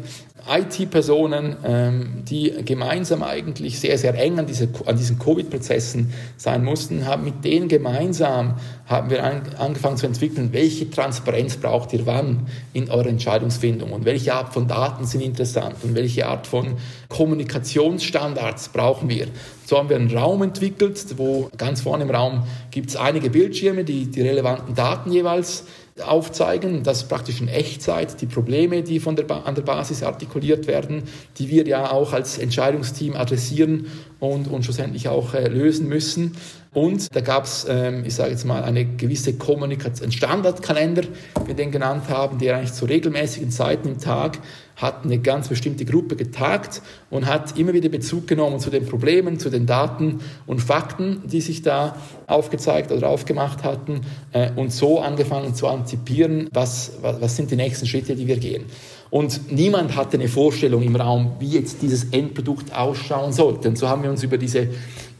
IT-Personen, 0.48 1.56
ähm, 1.64 2.22
die 2.28 2.52
gemeinsam 2.64 3.22
eigentlich 3.22 3.80
sehr, 3.80 3.98
sehr 3.98 4.14
eng 4.14 4.38
an, 4.38 4.46
diese, 4.46 4.68
an 4.86 4.96
diesen 4.96 5.18
Covid-Prozessen 5.18 6.12
sein 6.36 6.64
mussten, 6.64 7.06
haben 7.06 7.24
mit 7.24 7.44
denen 7.44 7.68
gemeinsam 7.68 8.56
haben 8.86 9.10
wir 9.10 9.22
an, 9.22 9.42
angefangen 9.58 9.96
zu 9.96 10.06
entwickeln, 10.06 10.52
welche 10.52 10.90
Transparenz 10.90 11.56
braucht 11.56 11.92
ihr 11.92 12.06
wann 12.06 12.48
in 12.72 12.90
eurer 12.90 13.06
Entscheidungsfindung 13.06 13.92
und 13.92 14.04
welche 14.04 14.34
Art 14.34 14.52
von 14.52 14.66
Daten 14.66 15.04
sind 15.04 15.20
interessant 15.20 15.76
und 15.82 15.94
welche 15.94 16.26
Art 16.26 16.46
von 16.46 16.76
Kommunikationsstandards 17.08 18.70
brauchen 18.70 19.08
wir. 19.08 19.28
So 19.66 19.78
haben 19.78 19.88
wir 19.88 19.96
einen 19.96 20.16
Raum 20.16 20.42
entwickelt, 20.42 21.04
wo 21.16 21.48
ganz 21.56 21.82
vorne 21.82 22.02
im 22.02 22.10
Raum 22.10 22.44
gibt 22.72 22.90
es 22.90 22.96
einige 22.96 23.30
Bildschirme, 23.30 23.84
die 23.84 24.10
die 24.10 24.22
relevanten 24.22 24.74
Daten 24.74 25.12
jeweils 25.12 25.64
aufzeigen, 26.04 26.82
dass 26.82 27.04
praktisch 27.04 27.40
in 27.40 27.48
Echtzeit 27.48 28.20
die 28.20 28.26
Probleme, 28.26 28.82
die 28.82 29.00
von 29.00 29.16
der 29.16 29.30
an 29.46 29.54
der 29.54 29.62
Basis 29.62 30.02
artikuliert 30.02 30.66
werden, 30.66 31.04
die 31.38 31.48
wir 31.50 31.66
ja 31.66 31.90
auch 31.90 32.12
als 32.12 32.38
Entscheidungsteam 32.38 33.14
adressieren 33.16 33.86
und, 34.18 34.48
und 34.48 34.64
schlussendlich 34.64 35.08
auch 35.08 35.34
äh, 35.34 35.48
lösen 35.48 35.88
müssen. 35.88 36.36
Und 36.72 37.14
da 37.14 37.20
gab 37.20 37.44
es, 37.44 37.66
ähm, 37.68 38.04
ich 38.04 38.14
sage 38.14 38.30
jetzt 38.30 38.44
mal, 38.44 38.62
eine 38.62 38.84
gewisse 38.84 39.34
Kommunikation, 39.34 40.04
einen 40.04 40.12
Standardkalender, 40.12 41.02
wie 41.42 41.48
wir 41.48 41.54
den 41.54 41.72
genannt 41.72 42.04
haben, 42.08 42.38
der 42.38 42.56
eigentlich 42.56 42.72
zu 42.72 42.84
regelmäßigen 42.84 43.50
Zeiten 43.50 43.88
im 43.88 43.98
Tag 43.98 44.38
hat 44.80 45.04
eine 45.04 45.18
ganz 45.18 45.48
bestimmte 45.48 45.84
Gruppe 45.84 46.16
getagt 46.16 46.82
und 47.10 47.26
hat 47.26 47.58
immer 47.58 47.72
wieder 47.72 47.88
Bezug 47.88 48.26
genommen 48.26 48.60
zu 48.60 48.70
den 48.70 48.86
Problemen, 48.86 49.38
zu 49.38 49.50
den 49.50 49.66
Daten 49.66 50.20
und 50.46 50.60
Fakten, 50.60 51.22
die 51.26 51.40
sich 51.40 51.62
da 51.62 51.96
aufgezeigt 52.26 52.90
oder 52.92 53.08
aufgemacht 53.08 53.62
hatten 53.62 54.00
äh, 54.32 54.50
und 54.56 54.72
so 54.72 55.00
angefangen 55.00 55.54
zu 55.54 55.68
antizipieren, 55.68 56.48
was, 56.52 56.92
was, 57.02 57.20
was 57.20 57.36
sind 57.36 57.50
die 57.50 57.56
nächsten 57.56 57.86
Schritte, 57.86 58.16
die 58.16 58.26
wir 58.26 58.38
gehen. 58.38 58.64
Und 59.10 59.50
niemand 59.52 59.96
hatte 59.96 60.16
eine 60.16 60.28
Vorstellung 60.28 60.82
im 60.82 60.94
Raum, 60.94 61.32
wie 61.40 61.50
jetzt 61.50 61.82
dieses 61.82 62.04
Endprodukt 62.12 62.74
ausschauen 62.74 63.32
sollte. 63.32 63.68
Und 63.68 63.76
so 63.76 63.88
haben 63.88 64.04
wir 64.04 64.10
uns 64.10 64.22
über 64.22 64.38
diese 64.38 64.68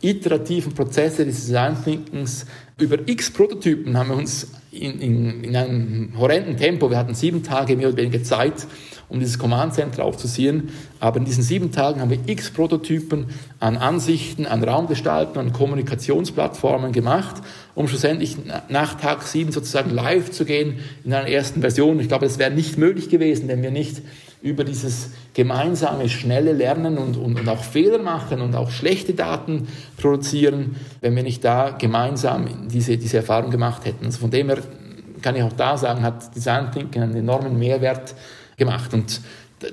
iterativen 0.01 0.73
Prozesse 0.75 1.27
des 1.27 1.47
Design 1.47 1.77
Thinkings, 1.83 2.47
über 2.79 2.97
x 3.07 3.31
Prototypen 3.31 3.97
haben 3.99 4.11
wir 4.11 4.17
uns 4.17 4.47
in, 4.73 5.01
in, 5.01 5.45
in 5.45 5.57
einem 5.57 6.13
horrenden 6.17 6.57
Tempo, 6.57 6.91
wir 6.91 6.99
hatten 6.99 7.15
sieben 7.15 7.43
Tage 7.43 7.77
mehr 7.77 7.89
oder 7.89 7.97
weniger 7.97 8.23
Zeit, 8.23 8.67
um 9.09 9.19
dieses 9.19 9.39
Command 9.39 9.75
Center 9.75 10.05
aufzuziehen. 10.05 10.69
Aber 11.01 11.19
in 11.19 11.25
diesen 11.25 11.43
sieben 11.43 11.73
Tagen 11.73 12.01
haben 12.01 12.11
wir 12.11 12.21
x 12.27 12.51
Prototypen 12.51 13.27
an 13.59 13.77
Ansichten, 13.77 14.47
an 14.47 14.63
Raumgestalten, 14.63 15.39
an 15.39 15.53
Kommunikationsplattformen 15.53 16.93
gemacht, 16.93 17.43
um 17.75 17.89
schlussendlich 17.89 18.37
nach 18.69 18.95
Tag 18.95 19.25
sieben 19.25 19.51
sozusagen 19.51 19.91
live 19.91 20.31
zu 20.31 20.45
gehen 20.45 20.79
in 21.05 21.13
einer 21.13 21.29
ersten 21.29 21.61
Version. 21.61 21.99
Ich 21.99 22.09
glaube, 22.09 22.27
das 22.27 22.39
wäre 22.39 22.53
nicht 22.53 22.79
möglich 22.79 23.09
gewesen, 23.09 23.49
wenn 23.49 23.63
wir 23.63 23.73
nicht 23.73 24.03
über 24.43 24.65
dieses 24.65 25.11
gemeinsame, 25.35 26.09
schnelle 26.09 26.53
Lernen 26.53 26.97
und, 26.99 27.17
und, 27.17 27.39
und 27.39 27.49
auch 27.49 27.63
Fehler 27.63 27.99
machen 27.99 28.41
und 28.41 28.57
auch 28.57 28.71
schlechte 28.71 29.13
Daten 29.13 29.69
produzieren, 29.99 30.77
wenn 31.01 31.15
wir 31.15 31.23
nicht 31.23 31.45
da 31.45 31.71
gemeinsam 31.71 32.69
diese, 32.69 32.97
diese 32.97 33.19
Erfahrung 33.19 33.51
gemacht 33.51 33.85
hätten. 33.85 34.07
Also 34.07 34.19
von 34.21 34.31
dem 34.31 34.49
her 34.49 34.59
kann 35.21 35.37
ich 35.37 35.43
auch 35.43 35.53
da 35.53 35.77
sagen, 35.77 36.03
hat 36.03 36.35
Design 36.35 36.73
Thinking 36.73 37.03
einen 37.03 37.17
enormen 37.17 37.59
Mehrwert 37.59 38.15
gemacht. 38.57 38.95
Und 38.95 39.21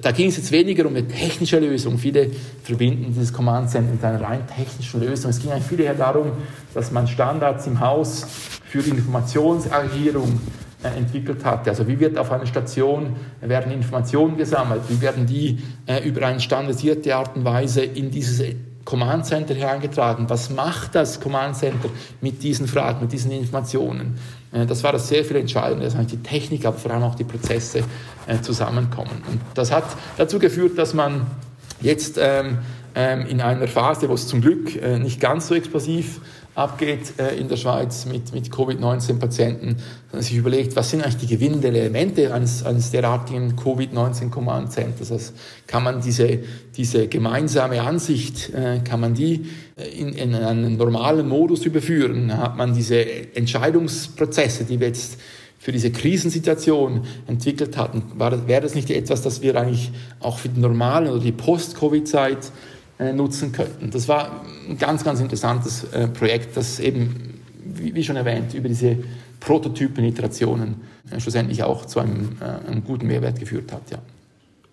da 0.01 0.11
ging 0.11 0.27
es 0.27 0.35
jetzt 0.35 0.51
weniger 0.51 0.85
um 0.85 0.95
eine 0.95 1.07
technische 1.07 1.59
Lösung. 1.59 1.97
Viele 1.97 2.29
verbinden 2.63 3.13
dieses 3.13 3.31
Command 3.31 3.69
Center 3.69 3.93
mit 3.93 4.03
einer 4.03 4.21
rein 4.21 4.45
technischen 4.47 4.99
Lösung. 4.99 5.29
Es 5.31 5.39
ging 5.39 5.51
eigentlich 5.51 5.67
viel 5.67 5.79
eher 5.79 5.93
darum, 5.93 6.31
dass 6.73 6.91
man 6.91 7.07
Standards 7.07 7.67
im 7.67 7.79
Haus 7.79 8.25
für 8.65 8.79
die 8.79 8.89
Informationsagierung 8.89 10.41
entwickelt 10.83 11.43
hatte. 11.43 11.71
Also 11.71 11.87
wie 11.87 11.99
wird 11.99 12.17
auf 12.17 12.31
einer 12.31 12.45
Station, 12.45 13.15
werden 13.41 13.71
Informationen 13.71 14.37
gesammelt, 14.37 14.81
wie 14.89 15.01
werden 15.01 15.25
die 15.25 15.59
äh, 15.87 16.07
über 16.07 16.25
eine 16.25 16.39
standardisierte 16.39 17.15
Art 17.15 17.35
und 17.35 17.45
Weise 17.45 17.81
in 17.81 18.11
dieses 18.11 18.43
Command 18.85 19.25
Center 19.25 19.53
hereingetragen. 19.53 20.29
Was 20.29 20.49
macht 20.49 20.95
das 20.95 21.19
Command 21.19 21.57
Center 21.57 21.89
mit 22.21 22.41
diesen 22.41 22.67
Fragen, 22.67 23.01
mit 23.01 23.11
diesen 23.11 23.31
Informationen? 23.31 24.17
Äh, 24.53 24.65
das 24.65 24.83
war 24.83 24.93
das 24.93 25.07
sehr 25.09 25.25
viel 25.25 25.37
Entscheidende, 25.37 25.89
dass 25.89 26.07
die 26.07 26.17
Technik, 26.17 26.65
aber 26.65 26.77
vor 26.77 26.91
allem 26.91 27.03
auch 27.03 27.15
die 27.15 27.25
Prozesse 27.25 27.83
äh, 28.27 28.39
zusammenkommen. 28.41 29.23
Und 29.29 29.41
das 29.55 29.71
hat 29.71 29.83
dazu 30.17 30.39
geführt, 30.39 30.77
dass 30.77 30.93
man 30.93 31.27
jetzt 31.81 32.17
ähm, 32.17 32.59
ähm, 32.95 33.25
in 33.27 33.41
einer 33.41 33.67
Phase, 33.67 34.07
wo 34.09 34.13
es 34.13 34.27
zum 34.27 34.41
Glück 34.41 34.75
äh, 34.75 34.99
nicht 34.99 35.19
ganz 35.19 35.47
so 35.47 35.55
explosiv 35.55 36.21
abgeht 36.57 37.19
äh, 37.19 37.35
in 37.35 37.47
der 37.49 37.55
Schweiz 37.55 38.07
mit, 38.07 38.33
mit 38.33 38.51
Covid-19-Patienten, 38.51 39.75
sondern 40.09 40.23
sich 40.23 40.35
überlegt, 40.35 40.75
was 40.75 40.89
sind 40.89 41.03
eigentlich 41.03 41.17
die 41.17 41.27
gewinnenden 41.27 41.75
Elemente 41.75 42.33
eines, 42.33 42.65
eines 42.65 42.89
derartigen 42.89 43.55
Covid-19-Command-Centers. 43.55 45.11
Also 45.11 45.33
kann 45.67 45.83
man 45.83 46.01
diese, 46.01 46.39
diese 46.75 47.07
gemeinsame 47.07 47.81
Ansicht, 47.81 48.49
äh, 48.55 48.79
kann 48.79 48.99
man 48.99 49.13
die 49.13 49.45
äh, 49.75 49.87
in, 49.99 50.13
in 50.13 50.33
einen 50.33 50.77
normalen 50.77 51.27
Modus 51.27 51.63
überführen? 51.63 52.35
Hat 52.35 52.57
man 52.57 52.73
diese 52.73 53.35
Entscheidungsprozesse, 53.35 54.63
die 54.63 54.79
wir 54.79 54.87
jetzt 54.87 55.19
für 55.59 55.71
diese 55.71 55.91
Krisensituation 55.91 57.01
entwickelt 57.27 57.77
hatten, 57.77 58.01
war, 58.15 58.47
wäre 58.47 58.61
das 58.61 58.73
nicht 58.73 58.89
etwas, 58.89 59.21
das 59.21 59.43
wir 59.43 59.55
eigentlich 59.55 59.91
auch 60.21 60.39
für 60.39 60.49
die 60.49 60.59
normalen 60.59 61.09
oder 61.09 61.21
die 61.21 61.31
Post-Covid-Zeit 61.31 62.51
nutzen 62.99 63.51
könnten. 63.51 63.91
Das 63.91 64.07
war 64.07 64.45
ein 64.67 64.77
ganz, 64.77 65.03
ganz 65.03 65.19
interessantes 65.19 65.83
äh, 65.85 66.07
Projekt, 66.07 66.57
das 66.57 66.79
eben, 66.79 67.41
wie, 67.63 68.03
schon 68.03 68.15
erwähnt, 68.15 68.53
über 68.53 68.67
diese 68.67 68.97
Prototypen, 69.39 70.03
Iterationen 70.03 70.81
äh, 71.11 71.19
schlussendlich 71.19 71.63
auch 71.63 71.85
zu 71.85 71.99
einem, 71.99 72.37
einem 72.39 72.83
guten 72.83 73.07
Mehrwert 73.07 73.39
geführt 73.39 73.71
hat. 73.71 73.91
Ja. 73.91 74.01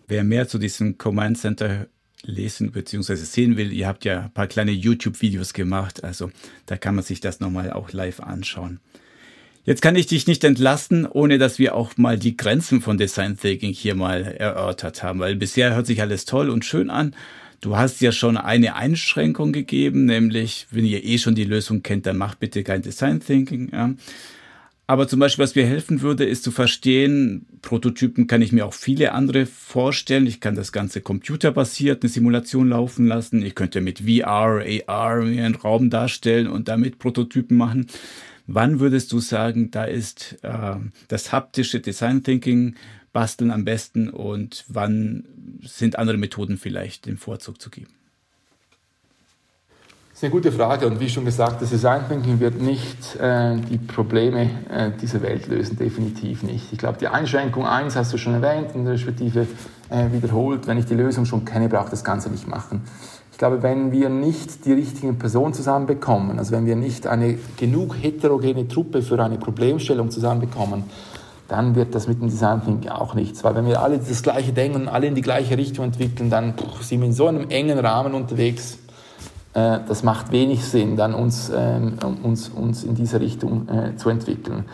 Wer 0.08 0.24
mehr 0.24 0.48
zu 0.48 0.58
diesem 0.58 0.98
Command 0.98 1.38
Center 1.38 1.86
lesen 2.22 2.72
bzw. 2.72 3.16
sehen 3.16 3.56
will, 3.56 3.72
ihr 3.72 3.86
habt 3.86 4.04
ja 4.04 4.24
ein 4.24 4.32
paar 4.32 4.46
kleine 4.46 4.70
YouTube-Videos 4.70 5.52
gemacht, 5.52 6.04
also 6.04 6.30
da 6.66 6.76
kann 6.76 6.94
man 6.94 7.04
sich 7.04 7.20
das 7.20 7.40
nochmal 7.40 7.72
auch 7.72 7.92
live 7.92 8.20
anschauen. 8.20 8.80
Jetzt 9.66 9.80
kann 9.80 9.96
ich 9.96 10.06
dich 10.06 10.26
nicht 10.26 10.44
entlassen, 10.44 11.06
ohne 11.06 11.38
dass 11.38 11.58
wir 11.58 11.74
auch 11.74 11.96
mal 11.96 12.18
die 12.18 12.36
Grenzen 12.36 12.82
von 12.82 12.98
Design 12.98 13.38
Thinking 13.38 13.72
hier 13.72 13.94
mal 13.94 14.22
erörtert 14.22 15.02
haben, 15.02 15.20
weil 15.20 15.36
bisher 15.36 15.74
hört 15.74 15.86
sich 15.86 16.02
alles 16.02 16.26
toll 16.26 16.50
und 16.50 16.66
schön 16.66 16.90
an, 16.90 17.14
Du 17.64 17.78
hast 17.78 18.02
ja 18.02 18.12
schon 18.12 18.36
eine 18.36 18.76
Einschränkung 18.76 19.50
gegeben, 19.50 20.04
nämlich, 20.04 20.66
wenn 20.70 20.84
ihr 20.84 21.02
eh 21.02 21.16
schon 21.16 21.34
die 21.34 21.44
Lösung 21.44 21.82
kennt, 21.82 22.04
dann 22.04 22.18
macht 22.18 22.38
bitte 22.38 22.62
kein 22.62 22.82
Design 22.82 23.20
Thinking. 23.20 23.70
Ja. 23.72 23.94
Aber 24.86 25.08
zum 25.08 25.18
Beispiel, 25.18 25.44
was 25.44 25.54
mir 25.54 25.64
helfen 25.64 26.02
würde, 26.02 26.26
ist 26.26 26.44
zu 26.44 26.50
verstehen, 26.50 27.46
Prototypen 27.62 28.26
kann 28.26 28.42
ich 28.42 28.52
mir 28.52 28.66
auch 28.66 28.74
viele 28.74 29.12
andere 29.12 29.46
vorstellen. 29.46 30.26
Ich 30.26 30.40
kann 30.40 30.54
das 30.54 30.72
Ganze 30.72 31.00
computerbasiert 31.00 32.02
eine 32.02 32.10
Simulation 32.10 32.68
laufen 32.68 33.06
lassen. 33.06 33.40
Ich 33.40 33.54
könnte 33.54 33.80
mit 33.80 34.00
VR, 34.00 34.62
AR 34.86 35.22
mir 35.22 35.46
einen 35.46 35.54
Raum 35.54 35.88
darstellen 35.88 36.48
und 36.48 36.68
damit 36.68 36.98
Prototypen 36.98 37.56
machen. 37.56 37.86
Wann 38.46 38.78
würdest 38.78 39.10
du 39.10 39.20
sagen, 39.20 39.70
da 39.70 39.84
ist 39.84 40.36
äh, 40.42 40.76
das 41.08 41.32
haptische 41.32 41.80
Design 41.80 42.22
Thinking 42.22 42.74
basteln 43.14 43.50
am 43.50 43.64
besten 43.64 44.10
und 44.10 44.66
wann 44.68 45.24
sind 45.62 45.98
andere 45.98 46.18
Methoden 46.18 46.58
vielleicht 46.58 47.06
den 47.06 47.16
Vorzug 47.16 47.62
zu 47.62 47.70
geben? 47.70 47.94
Das 50.10 50.18
ist 50.18 50.24
eine 50.24 50.32
gute 50.32 50.52
Frage 50.52 50.86
und 50.86 51.00
wie 51.00 51.08
schon 51.08 51.24
gesagt, 51.24 51.62
das 51.62 51.70
Design 51.70 52.06
Thinking 52.06 52.38
wird 52.38 52.60
nicht 52.60 53.16
äh, 53.16 53.56
die 53.56 53.78
Probleme 53.78 54.48
äh, 54.70 54.90
dieser 55.00 55.22
Welt 55.22 55.48
lösen, 55.48 55.76
definitiv 55.76 56.42
nicht. 56.44 56.72
Ich 56.72 56.78
glaube, 56.78 56.98
die 56.98 57.08
Einschränkung 57.08 57.66
1 57.66 57.96
hast 57.96 58.12
du 58.12 58.18
schon 58.18 58.34
erwähnt 58.34 58.68
der 58.74 58.92
Respektive 58.92 59.48
äh, 59.88 60.12
wiederholt. 60.12 60.66
Wenn 60.68 60.78
ich 60.78 60.84
die 60.84 60.94
Lösung 60.94 61.24
schon 61.24 61.44
kenne, 61.44 61.68
brauche 61.68 61.86
ich 61.86 61.90
das 61.90 62.04
Ganze 62.04 62.30
nicht 62.30 62.46
machen. 62.46 62.82
Ich 63.32 63.38
glaube, 63.38 63.64
wenn 63.64 63.90
wir 63.90 64.08
nicht 64.08 64.64
die 64.66 64.72
richtigen 64.72 65.18
Personen 65.18 65.52
zusammenbekommen, 65.52 66.38
also 66.38 66.52
wenn 66.52 66.66
wir 66.66 66.76
nicht 66.76 67.08
eine 67.08 67.36
genug 67.56 67.96
heterogene 68.00 68.68
Truppe 68.68 69.02
für 69.02 69.20
eine 69.20 69.38
Problemstellung 69.38 70.12
zusammenbekommen, 70.12 70.84
dann 71.48 71.74
wird 71.74 71.94
das 71.94 72.08
mit 72.08 72.20
dem 72.20 72.28
Design 72.28 72.64
Thinking 72.64 72.90
auch 72.90 73.14
nichts. 73.14 73.44
Weil 73.44 73.54
wenn 73.54 73.66
wir 73.66 73.82
alle 73.82 73.98
das 73.98 74.22
Gleiche 74.22 74.52
denken 74.52 74.82
und 74.82 74.88
alle 74.88 75.06
in 75.06 75.14
die 75.14 75.22
gleiche 75.22 75.58
Richtung 75.58 75.84
entwickeln, 75.84 76.30
dann 76.30 76.54
sind 76.80 77.00
wir 77.00 77.06
in 77.06 77.12
so 77.12 77.26
einem 77.26 77.50
engen 77.50 77.78
Rahmen 77.78 78.14
unterwegs. 78.14 78.78
Äh, 79.52 79.80
das 79.86 80.02
macht 80.02 80.32
wenig 80.32 80.64
Sinn, 80.64 80.96
dann 80.96 81.14
uns, 81.14 81.50
ähm, 81.54 81.94
uns, 82.22 82.48
uns 82.48 82.84
in 82.84 82.94
diese 82.94 83.20
Richtung 83.20 83.68
äh, 83.68 83.96
zu 83.96 84.08
entwickeln. 84.08 84.64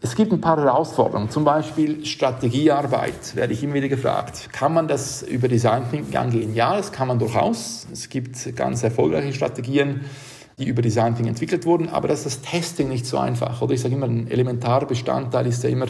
Es 0.00 0.14
gibt 0.14 0.32
ein 0.32 0.40
paar 0.40 0.56
Herausforderungen, 0.56 1.28
zum 1.28 1.42
Beispiel 1.42 2.04
Strategiearbeit, 2.04 3.34
werde 3.34 3.52
ich 3.52 3.64
immer 3.64 3.74
wieder 3.74 3.88
gefragt. 3.88 4.48
Kann 4.52 4.72
man 4.72 4.86
das 4.86 5.22
über 5.22 5.48
Design 5.48 5.90
Thinking 5.90 6.16
angehen? 6.16 6.54
Ja, 6.54 6.76
das 6.76 6.92
kann 6.92 7.08
man 7.08 7.18
durchaus. 7.18 7.86
Es 7.92 8.08
gibt 8.08 8.54
ganz 8.54 8.84
erfolgreiche 8.84 9.32
Strategien, 9.32 10.02
die 10.58 10.66
über 10.66 10.82
Design 10.82 11.14
Thinking 11.14 11.28
entwickelt 11.28 11.66
wurden, 11.66 11.88
aber 11.88 12.08
das 12.08 12.26
ist 12.26 12.42
das 12.42 12.50
Testing 12.50 12.88
nicht 12.88 13.06
so 13.06 13.18
einfach. 13.18 13.62
Oder 13.62 13.74
ich 13.74 13.80
sage 13.80 13.94
immer, 13.94 14.06
ein 14.06 14.30
elementarer 14.30 14.86
Bestandteil 14.86 15.46
ist 15.46 15.62
ja 15.62 15.70
immer, 15.70 15.86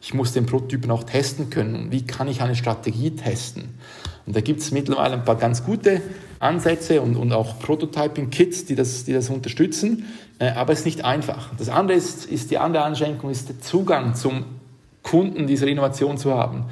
ich 0.00 0.14
muss 0.14 0.32
den 0.32 0.46
Prototypen 0.46 0.90
auch 0.90 1.04
testen 1.04 1.50
können. 1.50 1.90
Wie 1.90 2.06
kann 2.06 2.28
ich 2.28 2.40
eine 2.42 2.54
Strategie 2.54 3.10
testen? 3.10 3.78
Und 4.26 4.34
da 4.34 4.40
gibt 4.40 4.60
es 4.60 4.72
mittlerweile 4.72 5.14
ein 5.14 5.24
paar 5.24 5.36
ganz 5.36 5.64
gute 5.64 6.02
Ansätze 6.38 7.00
und, 7.00 7.16
und 7.16 7.32
auch 7.32 7.58
Prototyping-Kits, 7.60 8.64
die 8.66 8.74
das, 8.74 9.04
die 9.04 9.12
das 9.12 9.30
unterstützen, 9.30 10.04
äh, 10.38 10.50
aber 10.50 10.72
es 10.72 10.80
ist 10.80 10.84
nicht 10.86 11.04
einfach. 11.04 11.50
Das 11.56 11.68
andere 11.68 11.96
ist, 11.96 12.26
ist 12.26 12.50
die 12.50 12.58
andere 12.58 12.84
Einschränkung, 12.84 13.30
ist 13.30 13.48
der 13.48 13.60
Zugang 13.60 14.14
zum 14.14 14.44
Kunden 15.02 15.46
dieser 15.46 15.66
Innovation 15.66 16.18
zu 16.18 16.34
haben. 16.34 16.64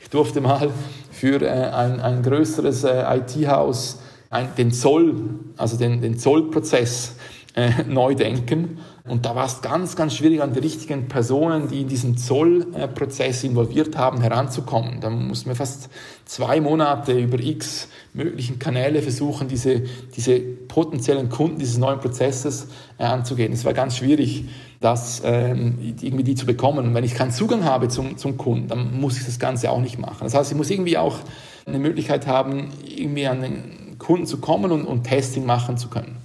Ich 0.00 0.08
durfte 0.10 0.40
mal 0.40 0.70
für 1.10 1.42
äh, 1.42 1.48
ein, 1.48 2.00
ein 2.00 2.22
größeres 2.22 2.84
äh, 2.84 3.04
IT-Haus 3.18 4.00
ein, 4.34 4.54
den 4.56 4.72
Zoll, 4.72 5.14
also 5.56 5.76
den, 5.76 6.00
den 6.00 6.18
Zollprozess 6.18 7.16
äh, 7.54 7.70
neu 7.88 8.14
denken. 8.14 8.78
Und 9.06 9.26
da 9.26 9.36
war 9.36 9.46
es 9.46 9.60
ganz, 9.60 9.96
ganz 9.96 10.16
schwierig, 10.16 10.42
an 10.42 10.52
die 10.52 10.60
richtigen 10.60 11.08
Personen, 11.08 11.68
die 11.68 11.82
in 11.82 11.88
diesen 11.88 12.16
Zollprozess 12.16 13.44
involviert 13.44 13.96
haben, 13.96 14.20
heranzukommen. 14.20 15.00
Da 15.00 15.10
mussten 15.10 15.50
wir 15.50 15.56
fast 15.56 15.88
zwei 16.24 16.60
Monate 16.60 17.12
über 17.12 17.38
x 17.38 17.88
möglichen 18.12 18.58
Kanäle 18.58 19.02
versuchen, 19.02 19.46
diese, 19.46 19.82
diese 20.16 20.40
potenziellen 20.40 21.28
Kunden 21.28 21.58
dieses 21.58 21.78
neuen 21.78 22.00
Prozesses 22.00 22.68
äh, 22.98 23.04
anzugehen. 23.04 23.52
Es 23.52 23.64
war 23.64 23.72
ganz 23.72 23.98
schwierig, 23.98 24.46
das 24.80 25.22
ähm, 25.24 25.78
irgendwie 26.00 26.24
die 26.24 26.34
zu 26.34 26.46
bekommen. 26.46 26.86
Und 26.86 26.94
wenn 26.94 27.04
ich 27.04 27.14
keinen 27.14 27.30
Zugang 27.30 27.64
habe 27.64 27.88
zum, 27.88 28.16
zum 28.16 28.36
Kunden, 28.36 28.68
dann 28.68 29.00
muss 29.00 29.16
ich 29.18 29.26
das 29.26 29.38
Ganze 29.38 29.70
auch 29.70 29.80
nicht 29.80 29.98
machen. 29.98 30.20
Das 30.22 30.34
heißt, 30.34 30.50
ich 30.50 30.56
muss 30.56 30.70
irgendwie 30.70 30.98
auch 30.98 31.18
eine 31.66 31.78
Möglichkeit 31.78 32.26
haben, 32.26 32.70
irgendwie 32.84 33.26
an 33.26 33.42
den 33.42 33.83
Kunden 34.04 34.26
zu 34.26 34.38
kommen 34.38 34.70
und, 34.70 34.84
und 34.84 35.04
Testing 35.04 35.46
machen 35.46 35.78
zu 35.78 35.88
können. 35.88 36.16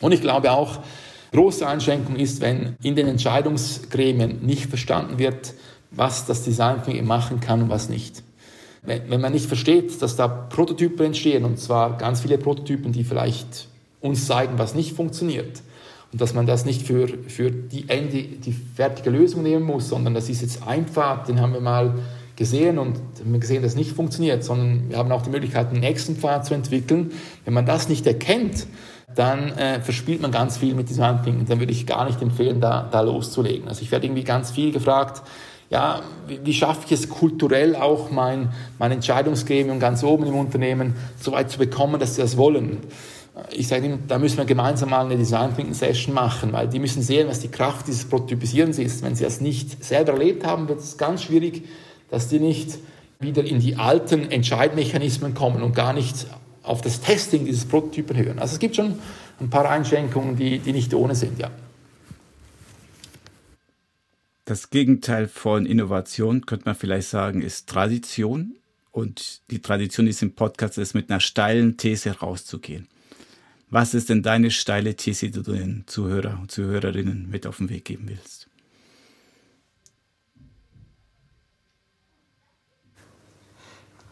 Und 0.00 0.12
ich 0.12 0.20
glaube 0.20 0.52
auch, 0.52 0.78
große 1.32 1.66
Einschränkung 1.66 2.16
ist, 2.16 2.40
wenn 2.40 2.76
in 2.82 2.94
den 2.94 3.08
Entscheidungsgremien 3.08 4.46
nicht 4.46 4.66
verstanden 4.66 5.18
wird, 5.18 5.54
was 5.90 6.26
das 6.26 6.44
Design 6.44 6.80
machen 7.04 7.40
kann 7.40 7.62
und 7.62 7.70
was 7.70 7.88
nicht. 7.88 8.22
Wenn 8.82 9.20
man 9.20 9.32
nicht 9.32 9.46
versteht, 9.46 10.00
dass 10.00 10.14
da 10.16 10.28
Prototypen 10.28 11.06
entstehen, 11.06 11.44
und 11.44 11.58
zwar 11.58 11.98
ganz 11.98 12.20
viele 12.20 12.38
Prototypen, 12.38 12.92
die 12.92 13.04
vielleicht 13.04 13.66
uns 14.00 14.26
zeigen, 14.26 14.58
was 14.58 14.74
nicht 14.74 14.94
funktioniert, 14.94 15.62
und 16.12 16.20
dass 16.20 16.32
man 16.32 16.46
das 16.46 16.64
nicht 16.64 16.86
für, 16.86 17.06
für 17.26 17.50
die, 17.50 17.88
Ende, 17.88 18.22
die 18.22 18.52
fertige 18.52 19.10
Lösung 19.10 19.42
nehmen 19.42 19.64
muss, 19.64 19.88
sondern 19.88 20.14
das 20.14 20.28
ist 20.28 20.40
jetzt 20.40 20.66
einfach, 20.66 21.24
den 21.24 21.40
haben 21.40 21.52
wir 21.52 21.60
mal 21.60 21.94
gesehen 22.38 22.78
und 22.78 22.96
gesehen, 23.40 23.62
dass 23.62 23.72
es 23.72 23.76
nicht 23.76 23.90
funktioniert, 23.90 24.44
sondern 24.44 24.88
wir 24.88 24.96
haben 24.96 25.10
auch 25.10 25.22
die 25.22 25.30
Möglichkeit, 25.30 25.70
einen 25.70 25.80
nächsten 25.80 26.14
Pfad 26.14 26.46
zu 26.46 26.54
entwickeln. 26.54 27.10
Wenn 27.44 27.52
man 27.52 27.66
das 27.66 27.88
nicht 27.88 28.06
erkennt, 28.06 28.68
dann 29.12 29.50
äh, 29.58 29.80
verspielt 29.80 30.22
man 30.22 30.30
ganz 30.30 30.56
viel 30.56 30.76
mit 30.76 30.88
diesem 30.88 31.04
Hunting. 31.04 31.44
Dann 31.46 31.58
würde 31.58 31.72
ich 31.72 31.84
gar 31.84 32.04
nicht 32.06 32.22
empfehlen, 32.22 32.60
da, 32.60 32.88
da 32.92 33.00
loszulegen. 33.00 33.66
Also 33.66 33.82
ich 33.82 33.90
werde 33.90 34.06
irgendwie 34.06 34.22
ganz 34.22 34.52
viel 34.52 34.70
gefragt, 34.70 35.22
ja, 35.68 36.00
wie, 36.28 36.38
wie 36.44 36.54
schaffe 36.54 36.82
ich 36.86 36.92
es 36.92 37.08
kulturell 37.08 37.74
auch 37.74 38.12
mein, 38.12 38.50
mein 38.78 38.92
Entscheidungsgremium 38.92 39.80
ganz 39.80 40.04
oben 40.04 40.26
im 40.26 40.36
Unternehmen 40.36 40.94
so 41.20 41.32
weit 41.32 41.50
zu 41.50 41.58
bekommen, 41.58 41.98
dass 41.98 42.14
sie 42.14 42.22
das 42.22 42.36
wollen. 42.36 42.78
Ich 43.50 43.66
sage 43.66 43.86
ihnen, 43.86 44.04
da 44.06 44.18
müssen 44.18 44.38
wir 44.38 44.44
gemeinsam 44.44 44.90
mal 44.90 45.04
eine 45.04 45.16
Design 45.16 45.56
Thinking 45.56 45.74
Session 45.74 46.14
machen, 46.14 46.52
weil 46.52 46.68
die 46.68 46.78
müssen 46.78 47.02
sehen, 47.02 47.26
was 47.26 47.40
die 47.40 47.48
Kraft 47.48 47.88
dieses 47.88 48.04
Prototypisierens 48.04 48.78
ist. 48.78 49.02
Wenn 49.02 49.16
sie 49.16 49.24
das 49.24 49.40
nicht 49.40 49.84
selber 49.84 50.12
erlebt 50.12 50.46
haben, 50.46 50.68
wird 50.68 50.78
es 50.78 50.96
ganz 50.96 51.24
schwierig, 51.24 51.64
dass 52.10 52.28
die 52.28 52.40
nicht 52.40 52.78
wieder 53.20 53.44
in 53.44 53.60
die 53.60 53.76
alten 53.76 54.30
Entscheidmechanismen 54.30 55.34
kommen 55.34 55.62
und 55.62 55.74
gar 55.74 55.92
nicht 55.92 56.26
auf 56.62 56.80
das 56.82 57.00
Testing 57.00 57.44
dieses 57.46 57.64
Prototypen 57.64 58.16
hören. 58.16 58.38
Also 58.38 58.54
es 58.54 58.58
gibt 58.58 58.76
schon 58.76 58.98
ein 59.40 59.50
paar 59.50 59.68
Einschränkungen, 59.68 60.36
die, 60.36 60.58
die 60.58 60.72
nicht 60.72 60.94
ohne 60.94 61.14
sind, 61.14 61.38
ja. 61.38 61.50
Das 64.44 64.70
Gegenteil 64.70 65.28
von 65.28 65.66
Innovation, 65.66 66.46
könnte 66.46 66.64
man 66.64 66.74
vielleicht 66.74 67.08
sagen, 67.08 67.42
ist 67.42 67.68
Tradition. 67.68 68.54
Und 68.90 69.42
die 69.50 69.60
Tradition 69.60 70.06
diesem 70.06 70.34
Podcast 70.34 70.78
ist, 70.78 70.94
mit 70.94 71.10
einer 71.10 71.20
steilen 71.20 71.76
These 71.76 72.18
rauszugehen. 72.18 72.88
Was 73.68 73.92
ist 73.92 74.08
denn 74.08 74.22
deine 74.22 74.50
steile 74.50 74.94
These, 74.94 75.30
die 75.30 75.42
du 75.42 75.52
den 75.52 75.84
Zuhörer 75.86 76.38
und 76.40 76.50
Zuhörerinnen 76.50 77.28
mit 77.28 77.46
auf 77.46 77.58
den 77.58 77.68
Weg 77.68 77.84
geben 77.84 78.08
willst? 78.08 78.37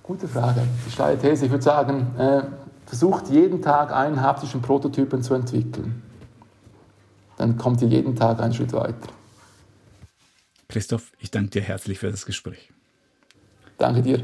Gute 0.06 0.28
Frage. 0.28 0.62
Die 0.86 0.90
steile 0.90 1.18
These. 1.18 1.46
Ich 1.46 1.50
würde 1.50 1.64
sagen, 1.64 2.14
äh, 2.16 2.42
versucht 2.86 3.28
jeden 3.28 3.60
Tag 3.60 3.92
einen 3.92 4.20
haptischen 4.20 4.62
Prototypen 4.62 5.22
zu 5.22 5.34
entwickeln. 5.34 6.02
Dann 7.36 7.56
kommt 7.56 7.82
ihr 7.82 7.88
jeden 7.88 8.14
Tag 8.14 8.40
einen 8.40 8.54
Schritt 8.54 8.72
weiter. 8.72 9.08
Christoph, 10.68 11.12
ich 11.18 11.30
danke 11.30 11.50
dir 11.50 11.62
herzlich 11.62 11.98
für 11.98 12.10
das 12.10 12.24
Gespräch. 12.24 12.70
Danke 13.78 14.02
dir. 14.02 14.22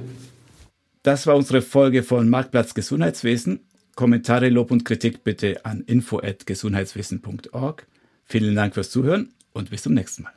Das 1.02 1.26
war 1.26 1.34
unsere 1.34 1.62
Folge 1.62 2.04
von 2.04 2.28
Marktplatz 2.28 2.74
Gesundheitswesen. 2.74 3.60
Kommentare, 3.96 4.48
Lob 4.48 4.70
und 4.70 4.84
Kritik 4.84 5.24
bitte 5.24 5.64
an 5.64 5.82
info@gesundheitswesen.org. 5.82 7.86
Vielen 8.24 8.54
Dank 8.54 8.74
fürs 8.74 8.90
Zuhören 8.90 9.34
und 9.52 9.70
bis 9.70 9.82
zum 9.82 9.94
nächsten 9.94 10.22
Mal. 10.22 10.32